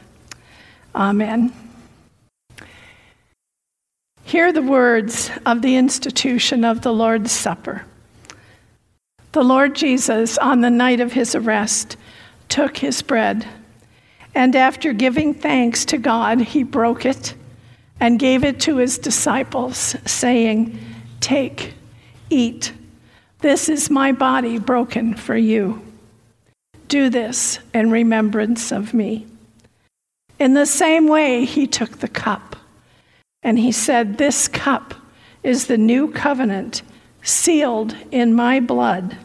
Amen. 0.95 1.53
Hear 4.23 4.51
the 4.51 4.63
words 4.63 5.30
of 5.45 5.61
the 5.61 5.76
institution 5.76 6.65
of 6.65 6.81
the 6.81 6.91
Lord's 6.91 7.31
Supper. 7.31 7.85
The 9.35 9.43
Lord 9.43 9.75
Jesus, 9.75 10.37
on 10.37 10.61
the 10.61 10.69
night 10.69 11.01
of 11.01 11.11
his 11.11 11.35
arrest, 11.35 11.97
took 12.47 12.77
his 12.77 13.01
bread, 13.01 13.45
and 14.33 14.55
after 14.55 14.93
giving 14.93 15.33
thanks 15.33 15.83
to 15.87 15.97
God, 15.97 16.39
he 16.39 16.63
broke 16.63 17.05
it 17.05 17.33
and 17.99 18.17
gave 18.17 18.45
it 18.45 18.61
to 18.61 18.77
his 18.77 18.97
disciples, 18.97 19.97
saying, 20.05 20.79
Take, 21.19 21.73
eat. 22.29 22.71
This 23.39 23.67
is 23.67 23.89
my 23.89 24.13
body 24.13 24.57
broken 24.57 25.15
for 25.15 25.35
you. 25.35 25.81
Do 26.87 27.09
this 27.09 27.59
in 27.73 27.91
remembrance 27.91 28.71
of 28.71 28.93
me. 28.93 29.27
In 30.39 30.53
the 30.53 30.65
same 30.65 31.09
way, 31.09 31.43
he 31.43 31.67
took 31.67 31.97
the 31.97 32.07
cup 32.07 32.55
and 33.43 33.59
he 33.59 33.73
said, 33.73 34.17
This 34.17 34.47
cup 34.47 34.93
is 35.43 35.67
the 35.67 35.77
new 35.77 36.09
covenant 36.09 36.83
sealed 37.21 37.97
in 38.11 38.33
my 38.33 38.61
blood, 38.61 39.17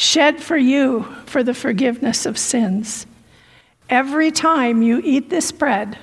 shed 0.00 0.42
for 0.42 0.56
you 0.56 1.02
for 1.26 1.42
the 1.42 1.52
forgiveness 1.52 2.24
of 2.24 2.38
sins. 2.38 3.06
Every 3.90 4.30
time 4.30 4.80
you 4.80 5.02
eat 5.04 5.28
this 5.28 5.52
bread 5.52 5.98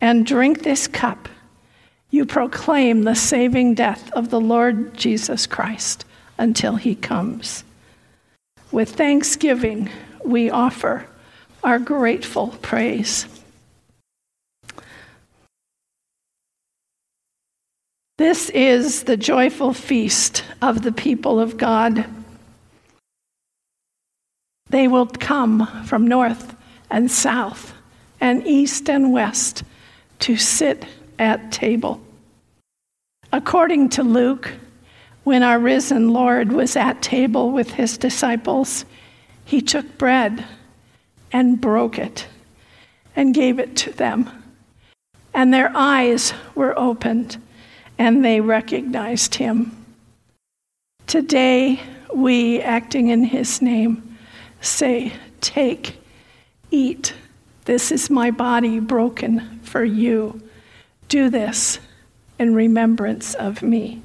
and 0.00 0.24
drink 0.24 0.62
this 0.62 0.86
cup, 0.86 1.28
you 2.08 2.24
proclaim 2.24 3.02
the 3.02 3.16
saving 3.16 3.74
death 3.74 4.12
of 4.12 4.30
the 4.30 4.40
Lord 4.40 4.94
Jesus 4.94 5.44
Christ 5.44 6.04
until 6.38 6.76
he 6.76 6.94
comes. 6.94 7.64
With 8.70 8.90
thanksgiving, 8.90 9.90
we 10.24 10.48
offer 10.48 11.08
our 11.64 11.80
grateful 11.80 12.54
praise. 12.62 13.26
This 18.18 18.50
is 18.50 19.02
the 19.02 19.16
joyful 19.16 19.74
feast 19.74 20.44
of 20.62 20.82
the 20.82 20.92
people 20.92 21.40
of 21.40 21.56
God. 21.56 22.06
They 24.68 24.88
will 24.88 25.06
come 25.06 25.84
from 25.84 26.06
north 26.06 26.56
and 26.90 27.10
south 27.10 27.74
and 28.20 28.46
east 28.46 28.88
and 28.88 29.12
west 29.12 29.62
to 30.20 30.36
sit 30.36 30.84
at 31.18 31.52
table. 31.52 32.00
According 33.32 33.90
to 33.90 34.02
Luke, 34.02 34.52
when 35.24 35.42
our 35.42 35.58
risen 35.58 36.12
Lord 36.12 36.52
was 36.52 36.76
at 36.76 37.02
table 37.02 37.50
with 37.50 37.72
his 37.72 37.98
disciples, 37.98 38.84
he 39.44 39.60
took 39.60 39.98
bread 39.98 40.44
and 41.32 41.60
broke 41.60 41.98
it 41.98 42.26
and 43.14 43.34
gave 43.34 43.58
it 43.58 43.76
to 43.76 43.92
them. 43.92 44.30
And 45.34 45.52
their 45.52 45.70
eyes 45.74 46.32
were 46.54 46.78
opened 46.78 47.36
and 47.98 48.24
they 48.24 48.40
recognized 48.40 49.34
him. 49.34 49.84
Today, 51.06 51.80
we, 52.14 52.60
acting 52.62 53.08
in 53.08 53.24
his 53.24 53.60
name, 53.60 54.15
say, 54.66 55.12
Take, 55.40 55.98
eat. 56.70 57.14
This 57.64 57.90
is 57.90 58.10
my 58.10 58.30
body 58.30 58.78
broken 58.80 59.60
for 59.60 59.84
you. 59.84 60.42
Do 61.08 61.30
this 61.30 61.78
in 62.38 62.54
remembrance 62.54 63.34
of 63.34 63.62
me. 63.62 64.02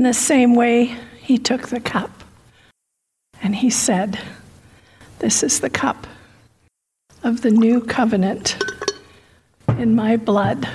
In 0.00 0.04
the 0.04 0.14
same 0.14 0.54
way, 0.54 0.96
he 1.20 1.36
took 1.36 1.68
the 1.68 1.78
cup 1.78 2.24
and 3.42 3.54
he 3.54 3.68
said, 3.68 4.18
This 5.18 5.42
is 5.42 5.60
the 5.60 5.68
cup 5.68 6.06
of 7.22 7.42
the 7.42 7.50
new 7.50 7.82
covenant 7.82 8.56
in 9.76 9.94
my 9.94 10.16
blood. 10.16 10.66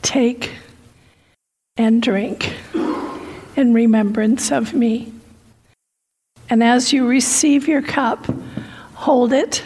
Take 0.00 0.52
and 1.76 2.00
drink 2.00 2.54
in 3.56 3.74
remembrance 3.74 4.52
of 4.52 4.74
me. 4.74 5.12
And 6.48 6.62
as 6.62 6.92
you 6.92 7.04
receive 7.04 7.66
your 7.66 7.82
cup, 7.82 8.28
hold 8.94 9.32
it 9.32 9.64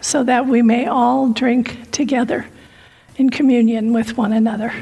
so 0.00 0.24
that 0.24 0.46
we 0.46 0.62
may 0.62 0.86
all 0.86 1.28
drink 1.28 1.90
together 1.90 2.46
in 3.16 3.28
communion 3.28 3.92
with 3.92 4.16
one 4.16 4.32
another. 4.32 4.72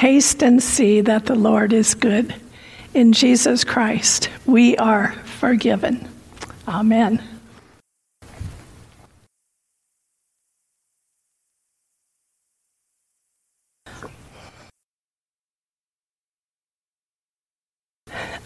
Taste 0.00 0.42
and 0.42 0.62
see 0.62 1.02
that 1.02 1.26
the 1.26 1.34
Lord 1.34 1.74
is 1.74 1.92
good. 1.94 2.34
In 2.94 3.12
Jesus 3.12 3.64
Christ, 3.64 4.30
we 4.46 4.74
are 4.78 5.12
forgiven. 5.26 6.08
Amen. 6.66 7.22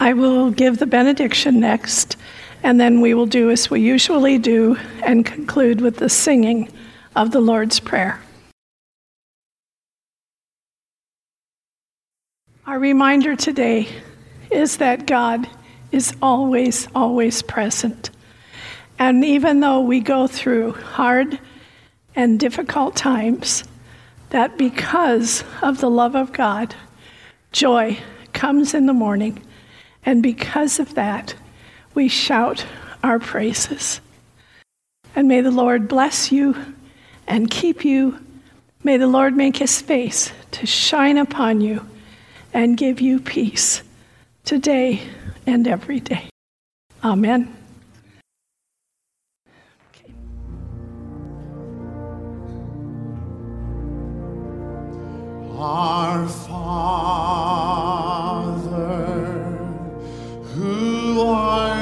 I 0.01 0.11
will 0.11 0.51
give 0.51 0.79
the 0.79 0.85
benediction 0.85 1.61
next, 1.61 2.17
and 2.63 2.81
then 2.81 2.99
we 2.99 3.13
will 3.13 3.25
do 3.25 3.49
as 3.49 3.69
we 3.69 3.79
usually 3.79 4.37
do 4.37 4.75
and 5.03 5.25
conclude 5.25 5.79
with 5.79 5.95
the 5.99 6.09
singing 6.09 6.69
of 7.15 7.31
the 7.31 7.39
Lord's 7.39 7.79
Prayer. 7.79 8.24
Our 12.67 12.79
reminder 12.79 13.35
today 13.35 13.87
is 14.49 14.77
that 14.77 15.05
God 15.05 15.47
is 15.91 16.15
always, 16.19 16.87
always 16.95 17.43
present. 17.43 18.09
And 18.97 19.23
even 19.23 19.59
though 19.59 19.81
we 19.81 19.99
go 19.99 20.25
through 20.25 20.71
hard 20.71 21.39
and 22.15 22.39
difficult 22.39 22.95
times, 22.95 23.65
that 24.31 24.57
because 24.57 25.43
of 25.61 25.79
the 25.79 25.91
love 25.91 26.15
of 26.15 26.33
God, 26.33 26.73
joy 27.51 27.99
comes 28.33 28.73
in 28.73 28.87
the 28.87 28.93
morning. 28.93 29.43
And 30.03 30.23
because 30.23 30.79
of 30.79 30.95
that, 30.95 31.35
we 31.93 32.07
shout 32.07 32.65
our 33.03 33.19
praises. 33.19 34.01
And 35.15 35.27
may 35.27 35.41
the 35.41 35.51
Lord 35.51 35.87
bless 35.87 36.31
you 36.31 36.55
and 37.27 37.51
keep 37.51 37.85
you. 37.85 38.19
May 38.83 38.97
the 38.97 39.05
Lord 39.05 39.37
make 39.37 39.57
his 39.57 39.79
face 39.83 40.31
to 40.49 40.65
shine 40.65 41.19
upon 41.19 41.61
you 41.61 41.85
and 42.55 42.77
give 42.77 43.01
you 43.01 43.19
peace 43.19 43.83
today 44.45 45.01
and 45.45 45.67
every 45.67 45.99
day. 45.99 46.29
Amen. 47.03 47.53
Our 55.57 56.27
Father, 56.27 56.65
who 60.53 61.21
art 61.21 61.74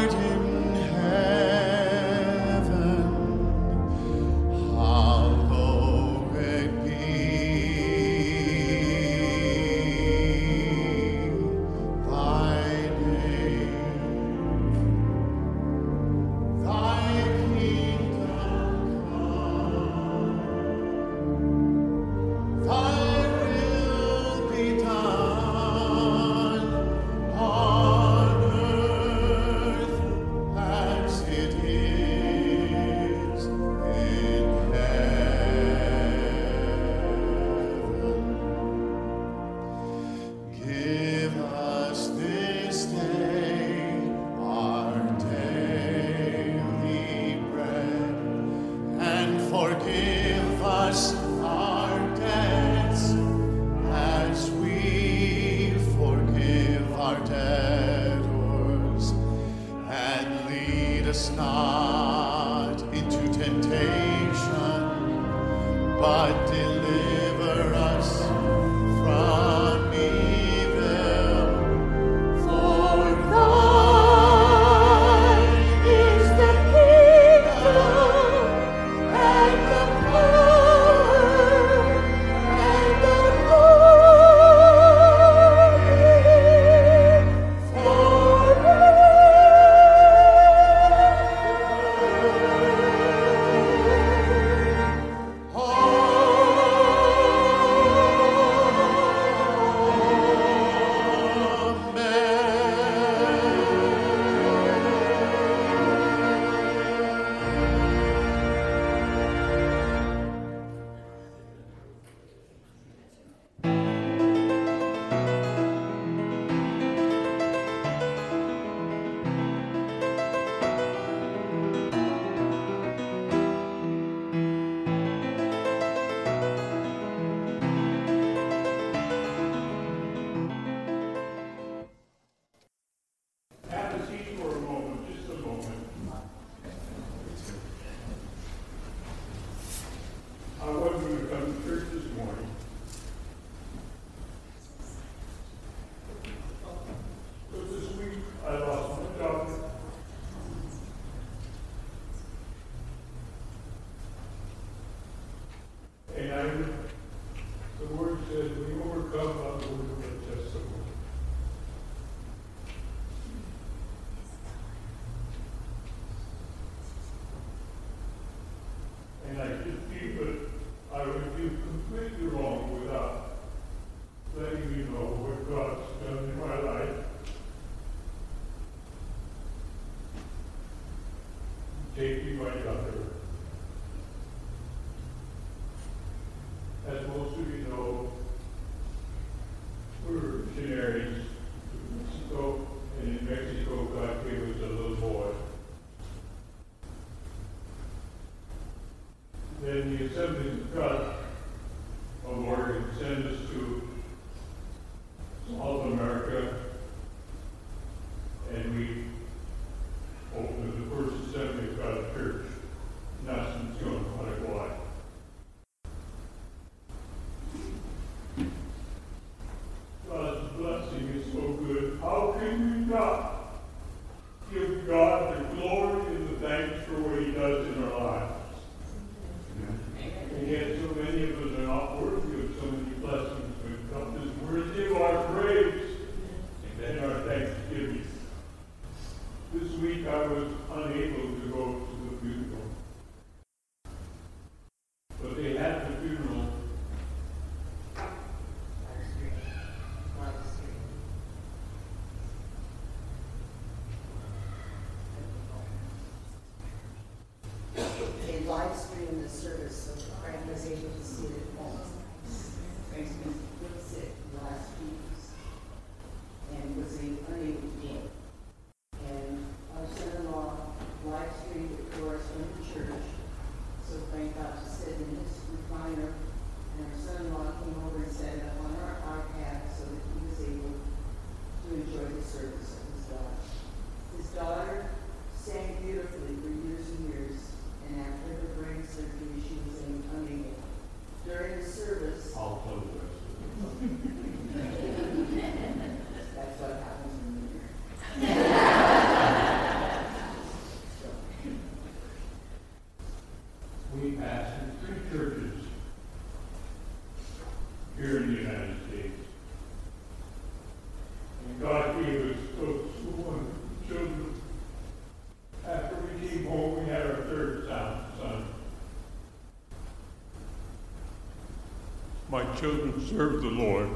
My 322.34 322.44
children 322.56 323.00
serve 323.06 323.44
the 323.44 323.50
Lord. 323.50 323.88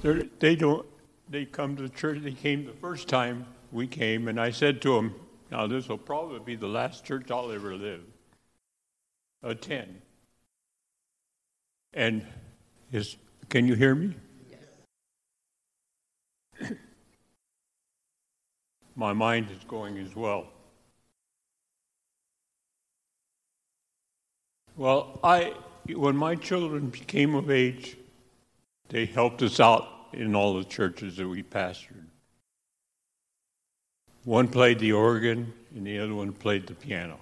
They're, 0.00 0.22
they 0.38 0.56
don't. 0.56 0.86
They 1.28 1.44
come 1.44 1.76
to 1.76 1.82
the 1.82 1.90
church. 1.90 2.22
They 2.22 2.32
came 2.32 2.64
the 2.64 2.72
first 2.72 3.08
time 3.08 3.44
we 3.70 3.86
came, 3.86 4.26
and 4.26 4.40
I 4.40 4.50
said 4.50 4.80
to 4.80 4.94
them, 4.94 5.14
"Now 5.50 5.66
this 5.66 5.86
will 5.86 5.98
probably 5.98 6.38
be 6.38 6.56
the 6.56 6.66
last 6.66 7.04
church 7.04 7.30
I'll 7.30 7.52
ever 7.52 7.74
live 7.74 8.00
attend." 9.42 10.00
And 11.92 12.26
is 12.90 13.18
can 13.50 13.68
you 13.68 13.74
hear 13.74 13.94
me? 13.94 14.14
My 18.96 19.12
mind 19.12 19.50
is 19.50 19.62
going 19.64 19.98
as 19.98 20.16
well. 20.16 20.46
Well, 24.74 25.20
I 25.22 25.52
when 25.86 26.16
my 26.16 26.34
children 26.34 26.88
became 26.88 27.34
of 27.34 27.50
age, 27.50 27.96
they 28.88 29.06
helped 29.06 29.42
us 29.42 29.60
out 29.60 29.86
in 30.12 30.34
all 30.34 30.54
the 30.54 30.64
churches 30.64 31.16
that 31.16 31.28
we 31.28 31.42
pastored. 31.42 32.06
One 34.24 34.48
played 34.48 34.78
the 34.78 34.92
organ, 34.92 35.52
and 35.74 35.86
the 35.86 35.98
other 35.98 36.14
one 36.14 36.32
played 36.32 36.66
the 36.66 36.74
piano. 36.74 37.18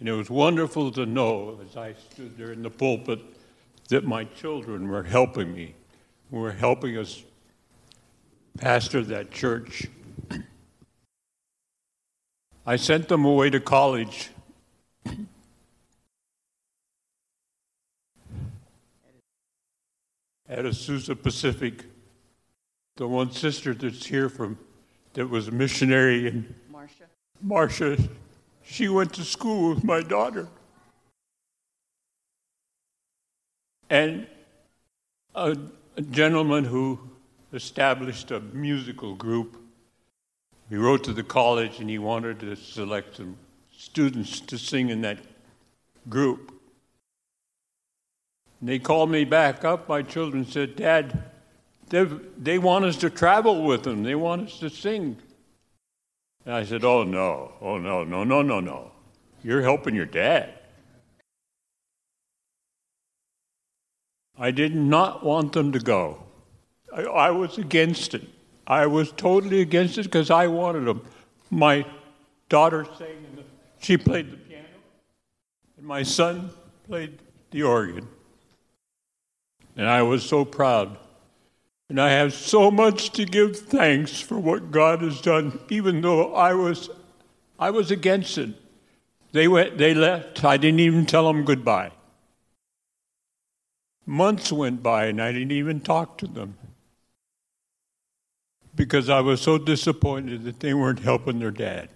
And 0.00 0.08
it 0.08 0.12
was 0.12 0.30
wonderful 0.30 0.90
to 0.92 1.06
know 1.06 1.60
as 1.68 1.76
I 1.76 1.94
stood 1.94 2.36
there 2.36 2.52
in 2.52 2.62
the 2.62 2.70
pulpit 2.70 3.20
that 3.88 4.04
my 4.04 4.24
children 4.24 4.88
were 4.88 5.02
helping 5.02 5.52
me, 5.52 5.74
were 6.30 6.52
helping 6.52 6.96
us 6.96 7.22
pastor 8.58 9.02
that 9.02 9.30
church. 9.30 9.86
I 12.64 12.76
sent 12.76 13.08
them 13.08 13.24
away 13.24 13.50
to 13.50 13.60
college. 13.60 14.30
At 20.52 20.66
Azusa 20.66 21.14
Pacific, 21.14 21.84
the 22.96 23.08
one 23.08 23.30
sister 23.32 23.72
that's 23.72 24.04
here 24.04 24.28
from 24.28 24.58
that 25.14 25.26
was 25.26 25.48
a 25.48 25.50
missionary 25.50 26.26
in 26.26 26.54
Marcia? 26.70 27.04
Marcia, 27.40 27.96
she 28.62 28.86
went 28.90 29.14
to 29.14 29.24
school 29.24 29.74
with 29.74 29.82
my 29.82 30.02
daughter. 30.02 30.46
And 33.88 34.26
a, 35.34 35.56
a 35.96 36.02
gentleman 36.02 36.64
who 36.64 37.00
established 37.54 38.30
a 38.30 38.40
musical 38.40 39.14
group, 39.14 39.56
he 40.68 40.76
wrote 40.76 41.02
to 41.04 41.14
the 41.14 41.22
college 41.22 41.80
and 41.80 41.88
he 41.88 41.98
wanted 41.98 42.40
to 42.40 42.56
select 42.56 43.16
some 43.16 43.38
students 43.74 44.38
to 44.40 44.58
sing 44.58 44.90
in 44.90 45.00
that 45.00 45.18
group. 46.10 46.52
And 48.62 48.68
they 48.68 48.78
called 48.78 49.10
me 49.10 49.24
back 49.24 49.64
up. 49.64 49.88
My 49.88 50.02
children 50.02 50.46
said, 50.46 50.76
Dad, 50.76 51.24
they, 51.88 52.58
want 52.58 52.84
us 52.84 52.96
to 52.98 53.10
travel 53.10 53.64
with 53.64 53.82
them. 53.82 54.04
They 54.04 54.14
want 54.14 54.46
us 54.46 54.60
to 54.60 54.70
sing. 54.70 55.16
And 56.46 56.54
I 56.54 56.62
said, 56.62 56.84
Oh, 56.84 57.02
no. 57.02 57.54
Oh, 57.60 57.76
no, 57.78 58.04
no, 58.04 58.22
no, 58.22 58.40
no, 58.40 58.60
no. 58.60 58.92
You're 59.42 59.62
helping 59.62 59.96
your 59.96 60.06
dad. 60.06 60.54
I 64.38 64.52
did 64.52 64.76
not 64.76 65.26
want 65.26 65.54
them 65.54 65.72
to 65.72 65.80
go. 65.80 66.22
I, 66.94 67.02
I 67.02 67.30
was 67.30 67.58
against 67.58 68.14
it. 68.14 68.28
I 68.64 68.86
was 68.86 69.10
totally 69.10 69.60
against 69.60 69.98
it 69.98 70.04
because 70.04 70.30
I 70.30 70.46
wanted 70.46 70.84
them. 70.84 71.04
My 71.50 71.84
daughter 72.48 72.86
sang, 72.96 73.26
the, 73.34 73.42
she 73.80 73.96
played 73.96 74.30
the 74.30 74.36
piano, 74.36 74.68
and 75.76 75.84
my 75.84 76.04
son 76.04 76.50
played 76.86 77.18
the 77.50 77.64
organ. 77.64 78.06
And 79.76 79.88
I 79.88 80.02
was 80.02 80.24
so 80.24 80.44
proud. 80.44 80.98
And 81.88 82.00
I 82.00 82.10
have 82.10 82.32
so 82.32 82.70
much 82.70 83.10
to 83.10 83.24
give 83.24 83.56
thanks 83.56 84.20
for 84.20 84.38
what 84.38 84.70
God 84.70 85.02
has 85.02 85.20
done, 85.20 85.58
even 85.68 86.00
though 86.00 86.34
I 86.34 86.54
was, 86.54 86.90
I 87.58 87.70
was 87.70 87.90
against 87.90 88.38
it. 88.38 88.50
They, 89.32 89.48
went, 89.48 89.78
they 89.78 89.94
left. 89.94 90.44
I 90.44 90.56
didn't 90.56 90.80
even 90.80 91.06
tell 91.06 91.26
them 91.26 91.44
goodbye. 91.44 91.92
Months 94.06 94.52
went 94.52 94.82
by 94.82 95.06
and 95.06 95.20
I 95.22 95.32
didn't 95.32 95.52
even 95.52 95.80
talk 95.80 96.18
to 96.18 96.26
them 96.26 96.56
because 98.74 99.08
I 99.08 99.20
was 99.20 99.40
so 99.40 99.58
disappointed 99.58 100.44
that 100.44 100.60
they 100.60 100.74
weren't 100.74 101.00
helping 101.00 101.38
their 101.38 101.50
dad. 101.50 101.88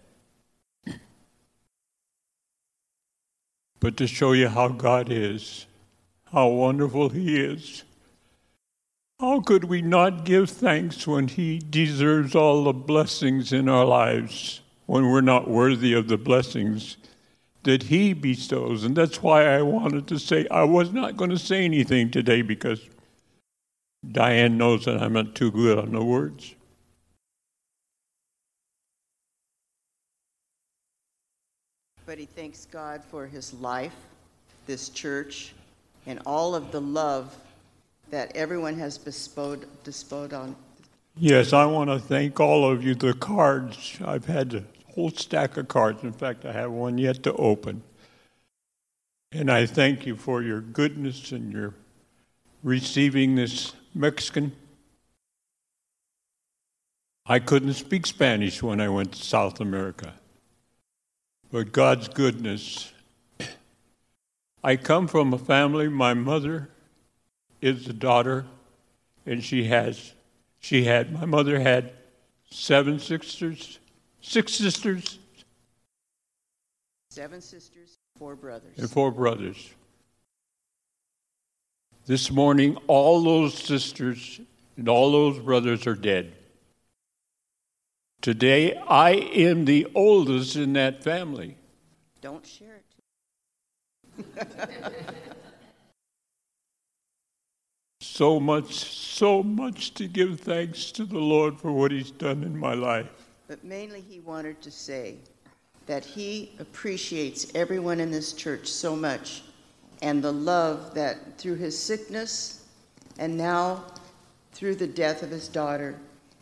But 3.81 3.97
to 3.99 4.07
show 4.07 4.33
you 4.33 4.49
how 4.49 4.69
God 4.69 5.11
is, 5.11 5.67
how 6.37 6.49
wonderful 6.49 7.09
He 7.09 7.41
is, 7.41 7.83
how 9.19 9.41
could 9.41 9.65
we 9.65 9.81
not 9.81 10.27
give 10.27 10.51
thanks 10.51 11.07
when 11.07 11.29
He 11.29 11.59
deserves 11.59 12.35
all 12.35 12.65
the 12.65 12.75
blessings 12.75 13.55
in 13.55 13.71
our 13.71 13.87
lives 13.87 14.61
when 14.85 15.11
we're 15.11 15.23
not 15.23 15.49
worthy 15.49 15.95
of 15.95 16.09
the 16.09 16.19
blessings 16.19 16.99
that 17.63 17.85
He 17.85 18.13
bestows? 18.13 18.85
And 18.85 18.95
that's 18.95 19.23
why 19.23 19.47
I 19.47 19.63
wanted 19.63 20.07
to 20.09 20.19
say, 20.19 20.47
I 20.51 20.65
was 20.65 20.93
not 20.93 21.17
going 21.17 21.31
to 21.31 21.39
say 21.39 21.65
anything 21.65 22.11
today 22.11 22.43
because 22.43 22.87
Diane 24.13 24.59
knows 24.59 24.85
that 24.85 25.03
I'm 25.03 25.15
not 25.15 25.35
too 25.35 25.51
good 25.51 25.79
on 25.79 25.93
the 25.93 26.05
words. 26.05 26.55
But 32.05 32.19
he 32.19 32.27
thanks 32.27 32.67
God 32.67 33.03
for 33.03 33.27
his 33.27 33.55
life, 33.55 33.97
this 34.67 34.91
church, 34.91 35.55
and 36.07 36.21
all 36.25 36.55
of 36.55 36.73
the 36.73 36.81
love 36.81 37.37
that 38.11 38.35
everyone 38.37 38.79
has 38.79 38.99
bestowed, 38.99 39.67
bestowed 39.85 40.33
on. 40.33 40.55
Yes, 41.19 41.53
I 41.53 41.65
want 41.67 41.91
to 41.91 41.99
thank 41.99 42.39
all 42.41 42.71
of 42.71 42.85
you. 42.85 42.95
The 42.95 43.15
cards, 43.15 43.99
I've 44.05 44.27
had 44.27 44.55
a 44.55 44.65
whole 44.95 45.11
stack 45.11 45.57
of 45.57 45.69
cards. 45.69 46.03
In 46.03 46.13
fact, 46.13 46.45
I 46.45 46.53
have 46.53 46.71
one 46.71 46.99
yet 46.99 47.23
to 47.25 47.33
open. 47.35 47.83
And 49.33 49.51
I 49.51 49.67
thank 49.67 50.07
you 50.07 50.15
for 50.15 50.43
your 50.43 50.61
goodness 50.61 51.33
and 51.33 51.53
your 51.53 51.75
receiving 52.63 53.35
this 53.35 53.73
Mexican. 53.95 54.53
I 57.27 57.39
couldn't 57.41 57.75
speak 57.75 58.07
Spanish 58.07 58.63
when 58.63 58.81
I 58.81 58.89
went 58.89 59.13
to 59.13 59.23
South 59.23 59.61
America. 59.61 60.15
But 61.51 61.73
God's 61.73 62.09
goodness. 62.09 62.93
I 64.67 64.75
come 64.75 65.07
from 65.07 65.33
a 65.33 65.39
family, 65.39 65.89
my 65.89 66.13
mother 66.13 66.69
is 67.61 67.87
a 67.87 67.93
daughter, 67.93 68.47
and 69.25 69.41
she 69.45 69.63
has, 69.69 70.13
she 70.59 70.83
had, 70.83 71.13
my 71.13 71.25
mother 71.25 71.61
had 71.61 71.93
seven 72.51 72.99
sisters, 72.99 73.79
six 74.21 74.55
sisters, 74.55 75.21
Seven 77.11 77.41
sisters, 77.41 77.97
four 78.19 78.35
brothers. 78.35 78.77
and 78.77 78.91
four 78.91 79.13
brothers. 79.13 79.71
This 82.07 82.33
morning, 82.33 82.77
all 82.89 83.23
those 83.23 83.55
sisters 83.55 84.41
and 84.77 84.89
all 84.89 85.13
those 85.13 85.39
brothers 85.39 85.87
are 85.87 85.95
dead. 85.95 86.33
Today, 88.21 88.75
I 88.75 89.13
am 89.13 89.65
the 89.65 89.87
oldest 89.95 90.57
in 90.57 90.73
that 90.73 91.05
family. 91.05 91.57
Don't 92.21 92.45
share 92.45 92.75
it. 92.75 92.86
So 98.01 98.41
much, 98.41 98.73
so 98.77 99.43
much 99.43 99.93
to 99.93 100.09
give 100.09 100.41
thanks 100.41 100.91
to 100.93 101.05
the 101.05 101.19
Lord 101.19 101.59
for 101.59 101.71
what 101.71 101.91
He's 101.91 102.11
done 102.11 102.45
in 102.45 102.57
my 102.57 102.73
life. 102.73 103.11
But 103.47 103.63
mainly, 103.63 104.01
he 104.01 104.21
wanted 104.21 104.63
to 104.63 104.71
say 104.71 105.17
that 105.87 106.03
he 106.03 106.53
appreciates 106.59 107.53
everyone 107.55 108.01
in 108.01 108.11
this 108.11 108.33
church 108.33 108.69
so 108.69 108.97
much 108.97 109.43
and 110.01 110.25
the 110.25 110.33
love 110.33 110.95
that 110.95 111.37
through 111.37 111.57
his 111.57 111.79
sickness 111.79 112.65
and 113.19 113.37
now 113.37 113.85
through 114.53 114.77
the 114.77 114.87
death 114.87 115.23
of 115.23 115.29
his 115.29 115.47
daughter 115.47 115.99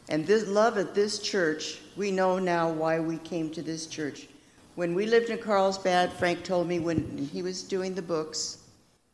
and 0.09 0.27
this 0.27 0.47
love 0.47 0.77
at 0.77 0.95
this 0.95 1.19
church, 1.19 1.81
we 1.97 2.11
know 2.11 2.39
now 2.39 2.71
why 2.71 3.01
we 3.01 3.17
came 3.19 3.51
to 3.51 3.63
this 3.63 3.87
church. 3.87 4.29
When 4.75 4.95
we 4.95 5.07
lived 5.07 5.31
in 5.31 5.39
Carlsbad, 5.39 6.13
Frank 6.13 6.43
told 6.43 6.67
me 6.67 6.81
when 6.81 7.29
he 7.33 7.43
was 7.43 7.63
doing 7.63 7.95
the 7.95 8.03
books 8.03 8.59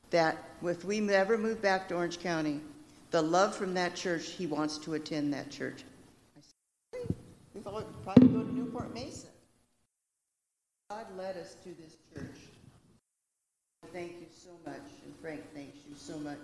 that 0.09 0.39
if 0.65 0.85
we 0.85 1.07
ever 1.11 1.37
move 1.37 1.61
back 1.61 1.89
to 1.89 1.97
Orange 1.97 2.19
County, 2.19 2.61
the 3.11 3.21
love 3.21 3.55
from 3.55 3.75
that 3.75 3.95
church, 3.95 4.31
he 4.31 4.47
wants 4.47 4.79
to 4.79 4.95
attend 4.95 5.35
that 5.35 5.51
church. 5.51 5.85
I 6.37 6.41
said, 6.41 6.55
"Really? 6.93 7.15
We 7.55 7.61
thought 7.61 7.75
we'd 7.75 8.03
probably 8.03 8.29
go 8.29 8.43
to 8.43 8.55
Newport 8.55 8.95
Mesa. 8.95 9.27
God 10.89 11.07
led 11.19 11.37
us 11.37 11.57
to 11.63 11.69
this 11.81 11.97
church. 12.15 12.39
Thank 13.93 14.13
you 14.13 14.27
so 14.31 14.51
much, 14.65 14.81
and 15.05 15.15
Frank 15.21 15.43
thanks 15.53 15.77
you 15.89 15.95
so 15.97 16.17
much 16.19 16.39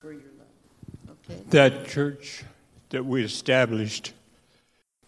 for 0.00 0.12
your 0.12 0.22
love. 0.38 1.16
Okay? 1.30 1.40
That 1.50 1.86
church 1.86 2.44
that 2.90 3.06
we 3.06 3.24
established, 3.24 4.12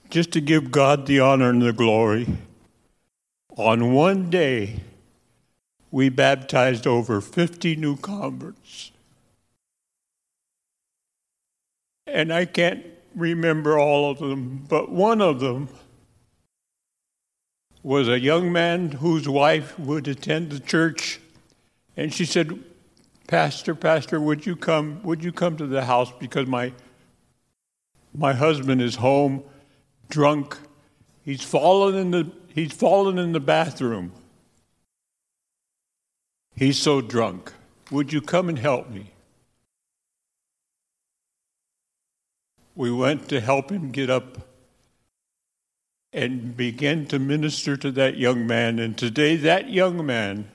just 0.08 0.32
to 0.32 0.40
give 0.40 0.70
God 0.70 1.06
the 1.06 1.20
honor 1.20 1.50
and 1.50 1.60
the 1.60 1.72
glory, 1.72 2.26
on 3.56 3.92
one 3.92 4.28
day, 4.30 4.80
we 5.90 6.08
baptized 6.08 6.86
over 6.86 7.20
50 7.20 7.76
new 7.76 7.96
converts. 7.96 8.90
And 12.06 12.32
I 12.32 12.44
can't 12.44 12.84
remember 13.14 13.78
all 13.78 14.10
of 14.10 14.18
them, 14.18 14.64
but 14.68 14.90
one 14.90 15.20
of 15.20 15.40
them 15.40 15.68
was 17.82 18.08
a 18.08 18.18
young 18.18 18.52
man 18.52 18.90
whose 18.90 19.28
wife 19.28 19.78
would 19.78 20.06
attend 20.08 20.50
the 20.50 20.60
church, 20.60 21.20
and 21.96 22.12
she 22.12 22.24
said, 22.24 22.62
Pastor, 23.26 23.74
Pastor, 23.74 24.20
would 24.20 24.44
you 24.44 24.54
come? 24.54 25.00
Would 25.02 25.24
you 25.24 25.32
come 25.32 25.56
to 25.56 25.66
the 25.66 25.84
house 25.84 26.12
because 26.18 26.46
my 26.46 26.72
my 28.14 28.32
husband 28.32 28.80
is 28.80 28.96
home, 28.96 29.42
drunk. 30.08 30.56
He's 31.24 31.42
fallen 31.42 31.94
in 31.96 32.10
the 32.10 32.30
he's 32.56 32.72
fallen 32.72 33.18
in 33.18 33.30
the 33.30 33.38
bathroom. 33.38 34.10
He's 36.56 36.78
so 36.78 37.00
drunk. 37.00 37.52
Would 37.92 38.12
you 38.12 38.20
come 38.20 38.48
and 38.48 38.58
help 38.58 38.90
me? 38.90 39.12
We 42.74 42.90
went 42.90 43.28
to 43.28 43.40
help 43.40 43.70
him 43.70 43.92
get 43.92 44.10
up 44.10 44.38
and 46.12 46.56
began 46.56 47.06
to 47.06 47.18
minister 47.18 47.76
to 47.76 47.92
that 47.92 48.16
young 48.16 48.46
man. 48.46 48.78
And 48.78 48.98
today, 48.98 49.36
that 49.36 49.70
young 49.70 50.04
man, 50.04 50.50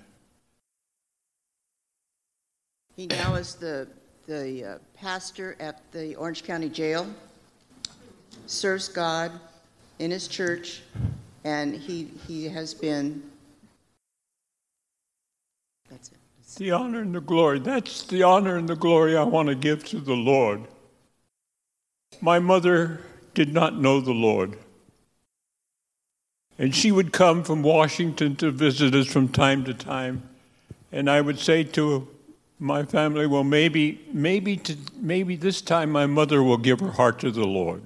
He 2.95 3.07
now 3.07 3.35
is 3.35 3.55
the, 3.55 3.87
the 4.27 4.63
uh, 4.63 4.77
pastor 4.95 5.55
at 5.59 5.81
the 5.91 6.15
Orange 6.15 6.43
County 6.43 6.69
Jail, 6.69 7.07
serves 8.45 8.87
God 8.87 9.31
in 9.97 10.11
his 10.11 10.27
church, 10.27 10.81
and 11.43 11.75
he, 11.75 12.09
he 12.27 12.47
has 12.47 12.73
been, 12.73 13.23
that's 15.89 16.09
it. 16.09 16.17
the 16.57 16.71
honor 16.71 17.01
and 17.01 17.15
the 17.15 17.21
glory, 17.21 17.59
that's 17.59 18.03
the 18.03 18.23
honor 18.23 18.57
and 18.57 18.67
the 18.67 18.75
glory 18.75 19.17
I 19.17 19.23
want 19.23 19.49
to 19.49 19.55
give 19.55 19.83
to 19.85 19.99
the 19.99 20.13
Lord. 20.13 20.61
My 22.21 22.39
mother 22.39 23.01
did 23.33 23.53
not 23.53 23.79
know 23.79 24.01
the 24.01 24.13
Lord. 24.13 24.57
And 26.59 26.75
she 26.75 26.91
would 26.91 27.11
come 27.11 27.43
from 27.43 27.63
Washington 27.63 28.35
to 28.35 28.51
visit 28.51 28.93
us 28.93 29.07
from 29.07 29.29
time 29.29 29.63
to 29.63 29.73
time. 29.73 30.29
And 30.91 31.09
I 31.09 31.21
would 31.21 31.39
say 31.39 31.63
to 31.63 32.07
my 32.59 32.83
family, 32.83 33.25
well, 33.25 33.43
maybe, 33.43 33.99
maybe, 34.13 34.57
to, 34.57 34.77
maybe 34.97 35.35
this 35.35 35.61
time 35.61 35.89
my 35.89 36.05
mother 36.05 36.43
will 36.43 36.57
give 36.57 36.79
her 36.81 36.91
heart 36.91 37.17
to 37.19 37.31
the 37.31 37.45
Lord. 37.45 37.81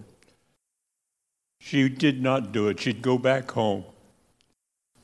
She 1.65 1.89
did 1.89 2.21
not 2.21 2.51
do 2.51 2.67
it. 2.67 2.79
She'd 2.79 3.01
go 3.01 3.17
back 3.17 3.49
home. 3.49 3.85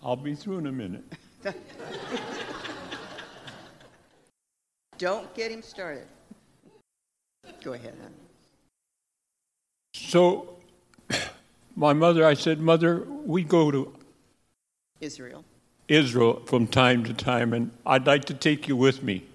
I'll 0.03 0.15
be 0.15 0.35
through 0.35 0.59
in 0.59 0.67
a 0.67 0.71
minute. 0.71 1.03
Don't 4.99 5.33
get 5.33 5.49
him 5.49 5.63
started. 5.63 6.05
Go 7.63 7.73
ahead, 7.73 7.95
hon. 7.99 8.13
So, 9.95 10.59
my 11.75 11.93
mother, 11.93 12.23
I 12.23 12.35
said, 12.35 12.59
Mother, 12.59 13.07
we 13.25 13.43
go 13.43 13.71
to 13.71 13.91
Israel. 14.99 15.43
Israel 15.87 16.43
from 16.45 16.67
time 16.67 17.03
to 17.05 17.13
time, 17.15 17.53
and 17.53 17.71
I'd 17.87 18.05
like 18.05 18.25
to 18.25 18.35
take 18.35 18.67
you 18.67 18.75
with 18.75 19.01
me. 19.01 19.25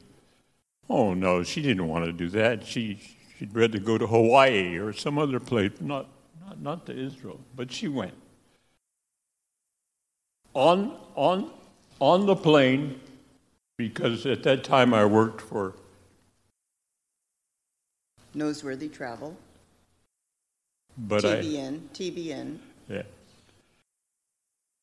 Oh, 0.88 1.12
no, 1.12 1.42
she 1.42 1.60
didn't 1.60 1.88
want 1.88 2.04
to 2.04 2.12
do 2.12 2.28
that. 2.28 2.64
She, 2.64 3.00
she'd 3.36 3.52
rather 3.52 3.80
go 3.80 3.98
to 3.98 4.06
Hawaii 4.06 4.76
or 4.76 4.92
some 4.92 5.18
other 5.18 5.40
place, 5.40 5.72
not, 5.80 6.06
not, 6.62 6.62
not 6.62 6.86
to 6.86 7.06
Israel, 7.06 7.40
but 7.54 7.72
she 7.72 7.88
went. 7.88 8.14
On, 10.54 10.96
on, 11.14 11.50
on 12.00 12.26
the 12.26 12.36
plane, 12.36 13.00
because 13.76 14.26
at 14.26 14.42
that 14.44 14.64
time 14.64 14.94
I 14.94 15.04
worked 15.04 15.40
for, 15.40 15.74
Noseworthy 18.34 18.92
Travel. 18.92 19.36
but 20.98 21.24
I. 21.24 21.36
TBN, 21.36 21.80
TBN. 21.94 22.58
Yeah. 22.88 23.02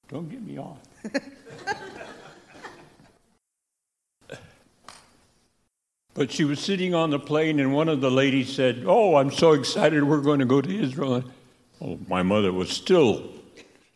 Don't 0.07 0.29
get 0.29 0.41
me 0.41 0.57
off. 0.57 0.79
but 6.13 6.31
she 6.31 6.43
was 6.43 6.59
sitting 6.59 6.95
on 6.95 7.11
the 7.11 7.19
plane, 7.19 7.59
and 7.59 7.73
one 7.73 7.89
of 7.89 8.01
the 8.01 8.11
ladies 8.11 8.53
said, 8.53 8.83
Oh, 8.85 9.15
I'm 9.15 9.31
so 9.31 9.53
excited 9.53 10.03
we're 10.03 10.21
going 10.21 10.39
to 10.39 10.45
go 10.45 10.61
to 10.61 10.81
Israel. 10.81 11.23
My 12.07 12.23
mother 12.23 12.53
was 12.53 12.69
still 12.69 13.29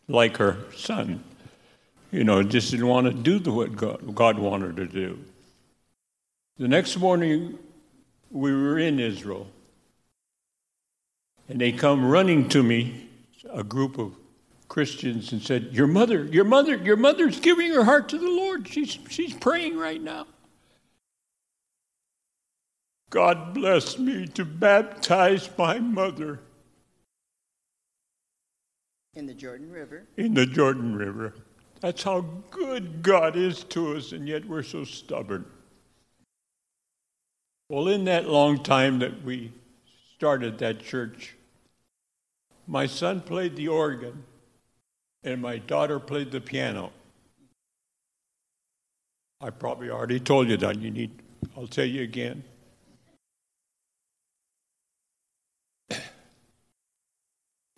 like 0.08 0.36
her 0.36 0.58
son. 0.76 1.24
You 2.10 2.24
know, 2.24 2.42
just 2.42 2.70
didn't 2.70 2.86
want 2.86 3.06
to 3.06 3.12
do 3.12 3.38
the, 3.38 3.52
what 3.52 3.76
God, 3.76 4.14
God 4.14 4.38
wanted 4.38 4.78
her 4.78 4.86
to 4.86 4.92
do. 4.92 5.18
The 6.58 6.68
next 6.68 6.96
morning, 6.96 7.58
we 8.30 8.52
were 8.52 8.78
in 8.78 8.98
Israel, 8.98 9.46
and 11.48 11.60
they 11.60 11.72
come 11.72 12.04
running 12.04 12.48
to 12.50 12.62
me, 12.62 13.08
a 13.50 13.62
group 13.62 13.98
of 13.98 14.14
Christians, 14.68 15.32
and 15.32 15.40
said, 15.40 15.68
Your 15.72 15.86
mother, 15.86 16.24
your 16.24 16.44
mother, 16.44 16.76
your 16.76 16.96
mother's 16.96 17.40
giving 17.40 17.72
her 17.72 17.84
heart 17.84 18.08
to 18.10 18.18
the 18.18 18.28
Lord. 18.28 18.68
She's, 18.68 18.98
she's 19.08 19.34
praying 19.34 19.78
right 19.78 20.00
now. 20.00 20.26
God 23.10 23.54
bless 23.54 23.98
me 23.98 24.26
to 24.28 24.44
baptize 24.44 25.48
my 25.56 25.78
mother 25.78 26.40
in 29.18 29.26
the 29.26 29.34
Jordan 29.34 29.70
River. 29.70 30.04
in 30.16 30.32
the 30.32 30.46
Jordan 30.46 30.94
River. 30.96 31.34
That's 31.80 32.02
how 32.04 32.20
good 32.50 33.02
God 33.02 33.36
is 33.36 33.64
to 33.64 33.96
us, 33.96 34.12
and 34.12 34.28
yet 34.28 34.44
we're 34.44 34.62
so 34.62 34.84
stubborn. 34.84 35.44
Well, 37.68 37.88
in 37.88 38.04
that 38.04 38.28
long 38.28 38.62
time 38.62 39.00
that 39.00 39.24
we 39.24 39.52
started 40.16 40.58
that 40.58 40.80
church, 40.80 41.34
my 42.66 42.86
son 42.86 43.20
played 43.20 43.56
the 43.56 43.68
organ, 43.68 44.24
and 45.24 45.42
my 45.42 45.58
daughter 45.58 45.98
played 45.98 46.30
the 46.30 46.40
piano. 46.40 46.92
I 49.40 49.50
probably 49.50 49.90
already 49.90 50.20
told 50.20 50.48
you 50.48 50.56
that. 50.56 50.78
You 50.80 50.90
need, 50.90 51.10
I'll 51.56 51.66
tell 51.66 51.84
you 51.84 52.02
again. 52.02 52.42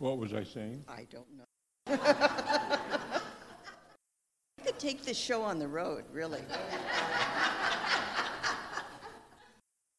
What 0.00 0.16
was 0.16 0.32
I 0.32 0.42
saying? 0.44 0.82
I 0.88 1.06
don't 1.10 1.26
know. 1.36 1.44
I 1.86 3.20
could 4.64 4.78
take 4.78 5.04
this 5.04 5.18
show 5.18 5.42
on 5.42 5.58
the 5.58 5.68
road, 5.68 6.04
really. 6.10 6.40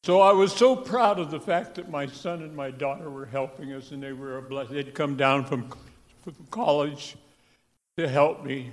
So 0.02 0.20
I 0.20 0.32
was 0.32 0.52
so 0.52 0.74
proud 0.74 1.20
of 1.20 1.30
the 1.30 1.38
fact 1.38 1.76
that 1.76 1.88
my 1.88 2.06
son 2.06 2.42
and 2.42 2.56
my 2.56 2.72
daughter 2.72 3.08
were 3.10 3.26
helping 3.26 3.72
us, 3.72 3.92
and 3.92 4.02
they 4.02 4.12
were 4.12 4.38
a 4.38 4.42
blessing. 4.42 4.74
They'd 4.74 4.92
come 4.92 5.16
down 5.16 5.44
from, 5.44 5.72
from 6.24 6.34
college 6.50 7.14
to 7.96 8.08
help 8.08 8.44
me. 8.44 8.72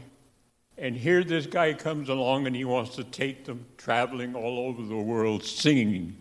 And 0.80 0.96
here 0.96 1.24
this 1.24 1.46
guy 1.46 1.76
comes 1.76 2.10
along 2.10 2.48
and 2.48 2.56
he 2.56 2.66
wants 2.66 2.96
to 2.96 3.04
take 3.04 3.46
them 3.46 3.68
traveling 3.78 4.34
all 4.34 4.58
over 4.58 4.82
the 4.82 4.98
world 4.98 5.44
singing. 5.44 6.16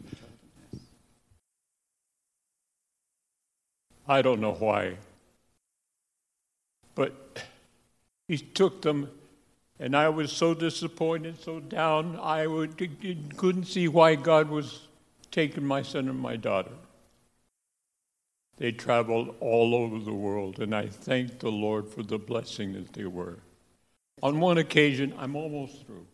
I 4.09 4.23
don't 4.23 4.41
know 4.41 4.55
why. 4.55 4.97
But 6.95 7.45
he 8.27 8.39
took 8.39 8.83
them, 8.83 9.11
and 9.79 9.95
I 9.95 10.09
was 10.09 10.33
so 10.33 10.55
disappointed, 10.55 11.41
so 11.41 11.61
down, 11.61 12.19
I 12.21 12.47
would, 12.47 12.77
couldn't 13.37 13.65
see 13.67 13.87
why 13.87 14.15
God 14.15 14.49
was 14.49 14.89
taking 15.31 15.65
my 15.65 15.83
son 15.83 16.09
and 16.09 16.19
my 16.19 16.37
daughter. 16.37 16.73
They 18.57 18.73
traveled 18.73 19.37
all 19.39 19.75
over 19.75 20.01
the 20.01 20.13
world, 20.13 20.59
and 20.59 20.75
I 20.75 20.89
thank 20.89 21.39
the 21.39 21.51
Lord 21.51 21.89
for 21.89 22.03
the 22.03 22.19
blessing 22.19 22.73
that 22.73 22.93
they 22.93 23.05
were. 23.05 23.37
On 24.23 24.41
one 24.41 24.59
occasion, 24.59 25.15
I'm 25.17 25.37
almost 25.37 25.87
through. 25.87 26.05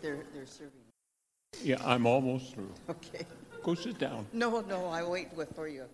They're, 0.00 0.22
they're 0.32 0.46
serving. 0.46 0.70
Yeah, 1.62 1.78
I'm 1.84 2.06
almost 2.06 2.54
through. 2.54 2.70
Okay. 2.88 3.26
Go 3.64 3.74
sit 3.74 3.98
down. 3.98 4.26
No, 4.32 4.60
no, 4.60 4.86
I 4.86 5.02
wait 5.02 5.32
with- 5.34 5.54
for 5.56 5.66
you. 5.66 5.86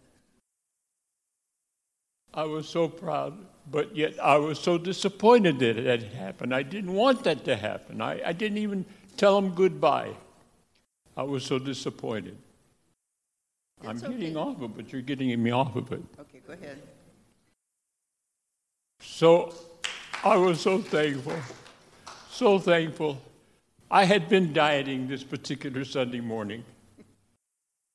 I 2.33 2.45
was 2.45 2.69
so 2.69 2.89
proud, 2.89 3.37
but 3.71 3.95
yet 3.97 4.15
I 4.23 4.37
was 4.37 4.59
so 4.59 4.79
disappointed 4.79 5.59
that 5.59 5.77
it 5.77 5.87
had 5.87 6.03
happened. 6.13 6.55
I 6.55 6.63
didn't 6.63 6.93
want 6.93 7.25
that 7.25 7.45
to 7.45 7.57
happen. 7.57 8.01
I, 8.01 8.29
I 8.29 8.33
didn't 8.33 8.59
even 8.59 8.85
tell 9.17 9.37
him 9.37 9.55
goodbye. 9.55 10.15
I 11.17 11.23
was 11.25 11.45
so 11.45 11.59
disappointed. 11.59 12.37
I'm 13.85 13.97
It's 13.97 14.03
getting 14.03 14.37
off 14.37 14.57
of 14.57 14.63
it, 14.63 14.77
but 14.77 14.93
you're 14.93 15.03
getting 15.03 15.43
me 15.43 15.51
off 15.51 15.75
of 15.75 15.91
it. 15.93 16.03
Okay, 16.21 16.41
go 16.47 16.53
ahead. 16.53 16.81
So 19.01 19.55
I 20.23 20.37
was 20.37 20.61
so 20.61 20.79
thankful, 20.79 21.37
so 22.31 22.59
thankful. 22.59 23.21
I 23.91 24.05
had 24.05 24.29
been 24.29 24.53
dieting 24.53 25.09
this 25.09 25.25
particular 25.25 25.85
Sunday 25.85 26.21
morning. 26.21 26.63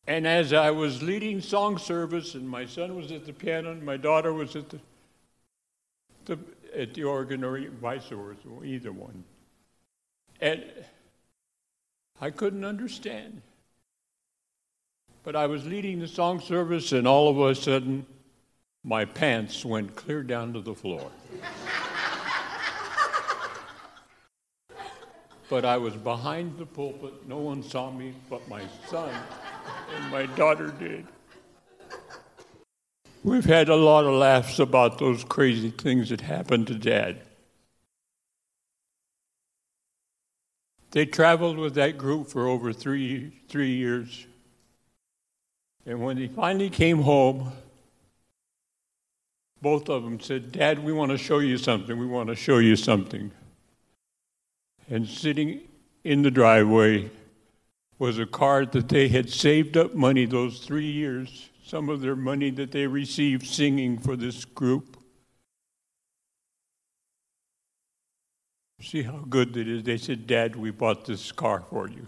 And 0.07 0.27
as 0.27 0.53
I 0.53 0.69
was 0.69 1.01
leading 1.01 1.41
song 1.41 1.77
service, 1.77 2.35
and 2.35 2.47
my 2.47 2.65
son 2.65 2.95
was 2.95 3.11
at 3.11 3.25
the 3.25 3.33
piano, 3.33 3.71
and 3.71 3.83
my 3.83 3.97
daughter 3.97 4.31
was 4.31 4.55
at 4.55 4.69
the, 4.69 4.79
the 6.25 6.39
at 6.75 6.93
the 6.93 7.03
organ, 7.03 7.43
or 7.43 7.59
vice 7.81 8.07
versa, 8.07 8.47
either 8.63 8.91
one. 8.91 9.23
And 10.41 10.63
I 12.21 12.29
couldn't 12.29 12.65
understand. 12.65 13.41
But 15.23 15.35
I 15.35 15.47
was 15.47 15.65
leading 15.65 15.99
the 15.99 16.07
song 16.07 16.39
service, 16.39 16.91
and 16.91 17.07
all 17.07 17.29
of 17.29 17.39
a 17.39 17.55
sudden, 17.55 18.05
my 18.83 19.05
pants 19.05 19.65
went 19.65 19.95
clear 19.95 20.21
down 20.21 20.53
to 20.53 20.61
the 20.61 20.75
floor. 20.75 21.09
but 25.49 25.65
I 25.65 25.77
was 25.77 25.95
behind 25.95 26.59
the 26.59 26.65
pulpit. 26.67 27.27
No 27.27 27.37
one 27.37 27.63
saw 27.63 27.89
me 27.89 28.13
but 28.29 28.47
my 28.47 28.61
son 28.87 29.11
and 29.95 30.11
my 30.11 30.25
daughter 30.35 30.73
did. 30.79 31.05
We've 33.23 33.45
had 33.45 33.69
a 33.69 33.75
lot 33.75 34.05
of 34.05 34.13
laughs 34.13 34.59
about 34.59 34.99
those 34.99 35.23
crazy 35.23 35.71
things 35.71 36.09
that 36.09 36.21
happened 36.21 36.67
to 36.67 36.75
Dad. 36.75 37.21
They 40.91 41.05
traveled 41.05 41.57
with 41.57 41.73
that 41.75 41.97
group 41.97 42.27
for 42.27 42.47
over 42.47 42.71
three, 42.71 43.31
three 43.49 43.71
years. 43.71 44.27
And 45.85 46.01
when 46.01 46.17
he 46.17 46.27
finally 46.27 46.69
came 46.69 47.01
home, 47.01 47.51
both 49.61 49.89
of 49.89 50.03
them 50.03 50.19
said, 50.19 50.51
Dad, 50.51 50.79
we 50.79 50.93
want 50.93 51.11
to 51.11 51.17
show 51.17 51.39
you 51.39 51.57
something. 51.57 51.97
We 51.97 52.05
want 52.05 52.29
to 52.29 52.35
show 52.35 52.59
you 52.59 52.75
something. 52.75 53.31
And 54.89 55.07
sitting 55.07 55.61
in 56.03 56.21
the 56.21 56.31
driveway 56.31 57.09
was 57.97 58.19
a 58.19 58.25
card 58.25 58.71
that 58.73 58.89
they 58.89 59.07
had 59.07 59.29
saved 59.29 59.77
up 59.77 59.93
money 59.93 60.25
those 60.25 60.59
three 60.59 60.91
years, 60.91 61.49
some 61.63 61.89
of 61.89 62.01
their 62.01 62.15
money 62.15 62.49
that 62.51 62.71
they 62.71 62.87
received 62.87 63.45
singing 63.45 63.97
for 63.97 64.15
this 64.15 64.43
group. 64.45 64.97
See 68.81 69.01
how 69.03 69.25
good 69.29 69.55
it 69.55 69.67
is. 69.67 69.83
They 69.83 69.97
said, 69.97 70.27
Dad, 70.27 70.55
we 70.55 70.71
bought 70.71 71.05
this 71.05 71.31
car 71.31 71.63
for 71.69 71.89
you. 71.89 72.07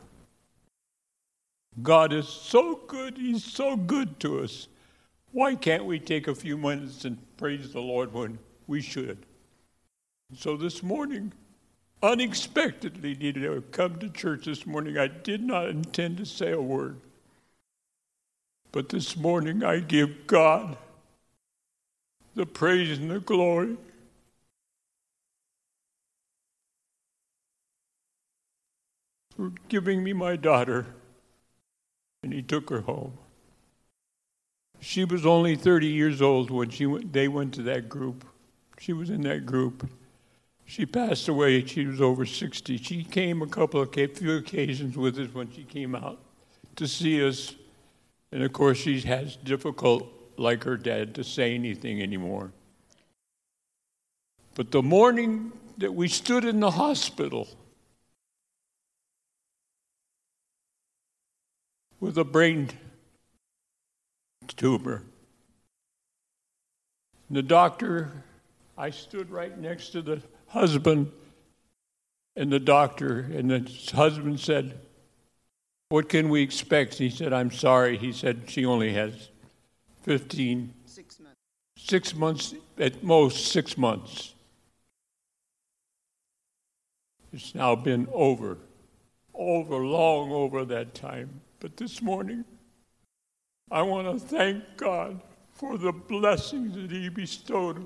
God 1.82 2.12
is 2.12 2.28
so 2.28 2.76
good. 2.88 3.18
He's 3.18 3.44
so 3.44 3.76
good 3.76 4.20
to 4.20 4.42
us. 4.42 4.68
Why 5.32 5.56
can't 5.56 5.86
we 5.86 6.00
take 6.00 6.28
a 6.28 6.36
few 6.36 6.58
minutes 6.58 7.06
and 7.06 7.18
praise 7.38 7.72
the 7.72 7.80
Lord 7.80 8.14
when 8.14 8.40
we 8.68 8.82
should? 8.82 9.26
So 10.36 10.58
this 10.58 10.84
morning, 10.84 11.32
unexpectedly 12.02 13.16
needed 13.16 13.42
to 13.42 13.62
come 13.72 13.98
to 14.00 14.10
church 14.10 14.46
this 14.46 14.66
morning. 14.66 14.98
I 14.98 15.08
did 15.08 15.44
not 15.44 15.70
intend 15.70 16.18
to 16.18 16.26
say 16.26 16.52
a 16.52 16.62
word. 16.62 16.98
But 18.72 18.90
this 18.90 19.18
morning 19.18 19.64
I 19.64 19.80
give 19.80 20.28
God 20.28 20.78
the 22.36 22.46
praise 22.46 23.00
and 23.00 23.10
the 23.10 23.20
glory. 23.20 23.78
For 29.36 29.52
giving 29.70 30.04
me 30.04 30.14
my 30.14 30.36
daughter, 30.36 30.88
and 32.24 32.34
He 32.34 32.42
took 32.42 32.70
her 32.70 32.82
home. 32.82 33.18
She 34.80 35.06
was 35.06 35.26
only 35.26 35.56
30 35.56 35.88
years 35.88 36.22
old 36.22 36.52
when 36.52 36.70
she 36.70 36.86
went, 36.86 37.14
they 37.14 37.28
went 37.28 37.54
to 37.56 37.64
that 37.64 37.90
group. 37.90 38.26
She 38.80 38.94
was 38.94 39.10
in 39.10 39.22
that 39.22 39.46
group. 39.46 39.90
She 40.70 40.86
passed 40.86 41.30
away. 41.30 41.66
She 41.66 41.86
was 41.86 42.02
over 42.02 42.26
60. 42.26 42.78
She 42.78 43.04
came 43.06 43.42
a 43.42 43.48
couple 43.48 43.82
of 43.82 43.94
few 43.94 44.36
occasions 44.36 44.98
with 44.98 45.18
us 45.18 45.34
when 45.34 45.50
she 45.50 45.64
came 45.64 45.96
out 45.96 46.20
to 46.76 46.88
see 46.88 47.26
us. 47.26 47.56
And 48.34 48.44
of 48.44 48.52
course, 48.52 48.78
she 48.78 49.00
has 49.02 49.38
difficult, 49.38 50.12
like 50.36 50.66
her 50.66 50.76
dad, 50.76 51.16
to 51.16 51.24
say 51.24 51.56
anything 51.56 52.02
anymore. 52.02 52.52
But 54.56 54.72
the 54.72 54.84
morning 54.84 55.54
that 55.78 55.94
we 55.94 56.10
stood 56.10 56.44
in 56.44 56.60
the 56.60 56.72
hospital 56.72 57.48
with 62.02 62.18
a 62.18 62.26
brain 62.26 62.72
tumor, 64.58 65.04
the 67.30 67.42
doctor, 67.42 68.12
I 68.78 68.90
stood 68.90 69.30
right 69.30 69.58
next 69.58 69.92
to 69.92 70.02
the 70.02 70.22
husband 70.50 71.12
and 72.36 72.52
the 72.52 72.60
doctor, 72.60 73.20
and 73.20 73.50
the 73.50 73.72
husband 73.96 74.40
said, 74.40 74.80
What 75.90 76.10
can 76.10 76.30
we 76.30 76.42
expect? 76.42 76.96
He 76.96 77.10
said, 77.10 77.34
I'm 77.34 77.52
sorry. 77.52 77.98
He 77.98 78.12
said, 78.12 78.44
She 78.48 78.66
only 78.66 78.94
has 78.94 79.30
15, 80.04 80.74
Six 80.86 81.20
months. 81.20 81.36
six 81.78 82.16
months, 82.16 82.54
at 82.78 83.04
most 83.04 83.48
six 83.52 83.78
months. 83.78 84.34
It's 87.34 87.54
now 87.54 87.76
been 87.76 88.08
over, 88.14 88.58
over, 89.34 89.76
long 89.78 90.32
over 90.32 90.64
that 90.66 90.94
time. 90.96 91.42
But 91.60 91.76
this 91.78 92.02
morning, 92.02 92.46
I 93.70 93.82
want 93.82 94.08
to 94.08 94.26
thank 94.26 94.64
God 94.78 95.20
for 95.54 95.78
the 95.78 95.92
blessings 95.92 96.76
that 96.76 96.90
He 96.92 97.10
bestowed 97.10 97.86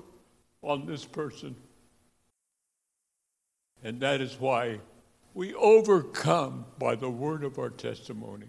on 0.62 0.86
this 0.86 1.04
person. 1.04 1.56
And 3.82 4.00
that 4.00 4.20
is 4.20 4.38
why 4.38 4.80
we 5.34 5.54
overcome 5.54 6.66
by 6.78 6.94
the 6.94 7.10
word 7.10 7.42
of 7.42 7.58
our 7.58 7.70
testimony. 7.70 8.48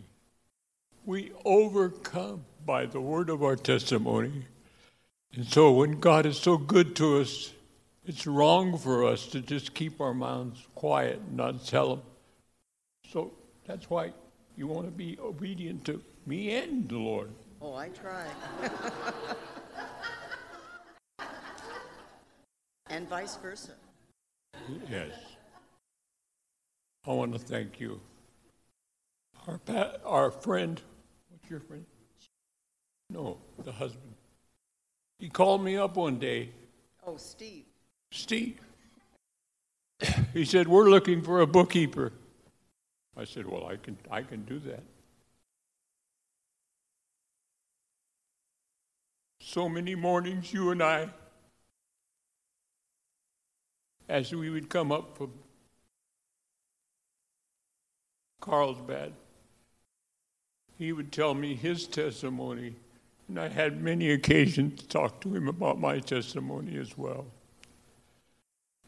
We 1.05 1.31
overcome 1.43 2.45
by 2.65 2.85
the 2.85 3.01
word 3.01 3.29
of 3.29 3.43
our 3.43 3.55
testimony. 3.55 4.45
And 5.33 5.45
so 5.45 5.71
when 5.71 5.99
God 5.99 6.25
is 6.25 6.37
so 6.37 6.57
good 6.57 6.95
to 6.97 7.19
us, 7.19 7.51
it's 8.05 8.27
wrong 8.27 8.77
for 8.77 9.05
us 9.05 9.27
to 9.27 9.41
just 9.41 9.73
keep 9.73 9.99
our 10.01 10.13
mouths 10.13 10.67
quiet 10.75 11.19
and 11.19 11.37
not 11.37 11.65
tell 11.65 11.93
Him. 11.93 12.01
So 13.09 13.33
that's 13.65 13.89
why 13.89 14.13
you 14.55 14.67
want 14.67 14.85
to 14.87 14.91
be 14.91 15.17
obedient 15.19 15.85
to 15.85 16.01
me 16.25 16.53
and 16.55 16.87
the 16.87 16.97
Lord. 16.97 17.31
Oh, 17.61 17.75
I 17.75 17.89
try. 17.89 18.25
and 22.87 23.07
vice 23.09 23.37
versa. 23.37 23.71
Yes. 24.89 25.11
I 27.05 27.11
want 27.11 27.33
to 27.33 27.39
thank 27.39 27.79
you. 27.79 27.99
Our, 29.47 29.57
pa- 29.57 29.93
our 30.05 30.31
friend, 30.31 30.81
what's 31.29 31.49
your 31.49 31.59
friend? 31.59 31.85
No, 33.09 33.37
the 33.63 33.71
husband. 33.71 34.13
He 35.19 35.29
called 35.29 35.63
me 35.63 35.75
up 35.77 35.95
one 35.97 36.17
day, 36.19 36.49
Oh, 37.05 37.17
Steve. 37.17 37.65
Steve. 38.11 38.59
He 40.33 40.45
said, 40.45 40.67
We're 40.67 40.89
looking 40.89 41.21
for 41.21 41.41
a 41.41 41.47
bookkeeper. 41.47 42.13
I 43.17 43.25
said, 43.25 43.45
Well, 43.45 43.67
I 43.67 43.75
can, 43.75 43.97
I 44.09 44.21
can 44.21 44.43
do 44.45 44.59
that. 44.59 44.83
So 49.39 49.67
many 49.67 49.95
mornings, 49.95 50.53
you 50.53 50.71
and 50.71 50.81
I, 50.81 51.09
as 54.09 54.33
we 54.33 54.49
would 54.49 54.69
come 54.69 54.91
up 54.91 55.17
from 55.17 55.31
Carlsbad, 58.41 59.13
he 60.77 60.91
would 60.91 61.11
tell 61.11 61.33
me 61.33 61.55
his 61.55 61.87
testimony, 61.87 62.75
and 63.27 63.39
I 63.39 63.47
had 63.47 63.81
many 63.81 64.11
occasions 64.11 64.81
to 64.81 64.87
talk 64.87 65.21
to 65.21 65.33
him 65.33 65.47
about 65.47 65.79
my 65.79 65.99
testimony 65.99 66.77
as 66.77 66.97
well. 66.97 67.25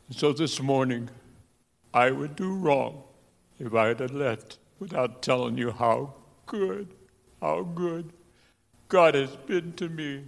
So 0.09 0.33
this 0.33 0.61
morning, 0.61 1.09
I 1.93 2.11
would 2.11 2.35
do 2.35 2.53
wrong 2.53 3.03
if 3.59 3.73
I 3.73 3.87
had 3.87 4.11
left 4.11 4.59
without 4.79 5.21
telling 5.21 5.57
you 5.57 5.71
how 5.71 6.13
good, 6.45 6.93
how 7.41 7.63
good 7.63 8.11
God 8.89 9.15
has 9.15 9.35
been 9.35 9.73
to 9.73 9.89
me. 9.89 10.23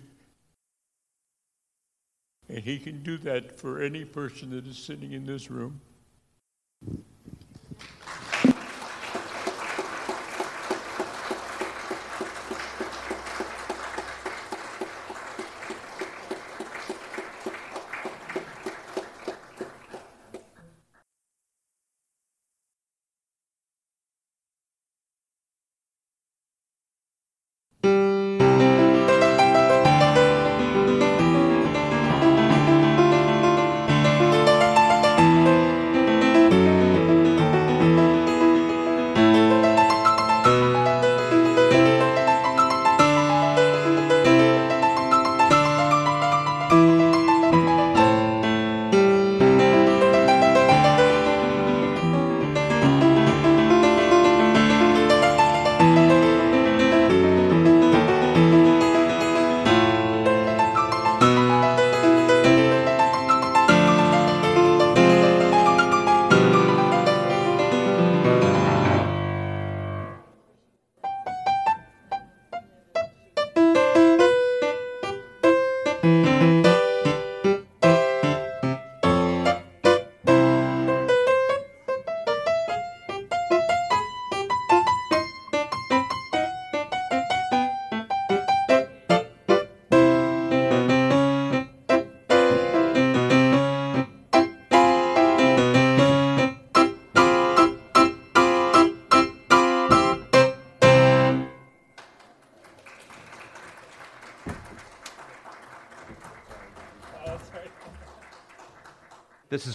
And 2.50 2.60
He 2.60 2.80
can 2.80 3.04
do 3.04 3.18
that 3.20 3.60
for 3.60 3.82
any 3.82 4.06
person 4.06 4.52
that 4.52 4.66
is 4.66 4.78
sitting 4.78 5.12
in 5.12 5.26
this 5.26 5.50
room. 5.52 5.82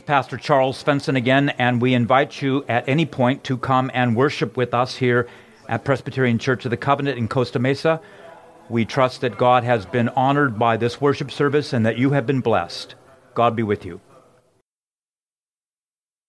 Pastor 0.06 0.36
Charles 0.36 0.82
Svensson 0.82 1.16
again, 1.16 1.50
and 1.50 1.80
we 1.80 1.94
invite 1.94 2.42
you 2.42 2.64
at 2.68 2.88
any 2.88 3.06
point 3.06 3.44
to 3.44 3.56
come 3.56 3.90
and 3.94 4.16
worship 4.16 4.56
with 4.56 4.74
us 4.74 4.96
here 4.96 5.28
at 5.68 5.84
Presbyterian 5.84 6.38
Church 6.38 6.64
of 6.64 6.70
the 6.70 6.76
Covenant 6.76 7.18
in 7.18 7.28
Costa 7.28 7.60
Mesa. 7.60 8.00
We 8.68 8.84
trust 8.84 9.20
that 9.20 9.38
God 9.38 9.62
has 9.62 9.86
been 9.86 10.08
honored 10.10 10.58
by 10.58 10.76
this 10.76 11.00
worship 11.00 11.30
service 11.30 11.72
and 11.72 11.86
that 11.86 11.98
you 11.98 12.10
have 12.10 12.26
been 12.26 12.40
blessed. 12.40 12.96
God 13.34 13.54
be 13.54 13.62
with 13.62 13.84
you. 13.84 14.00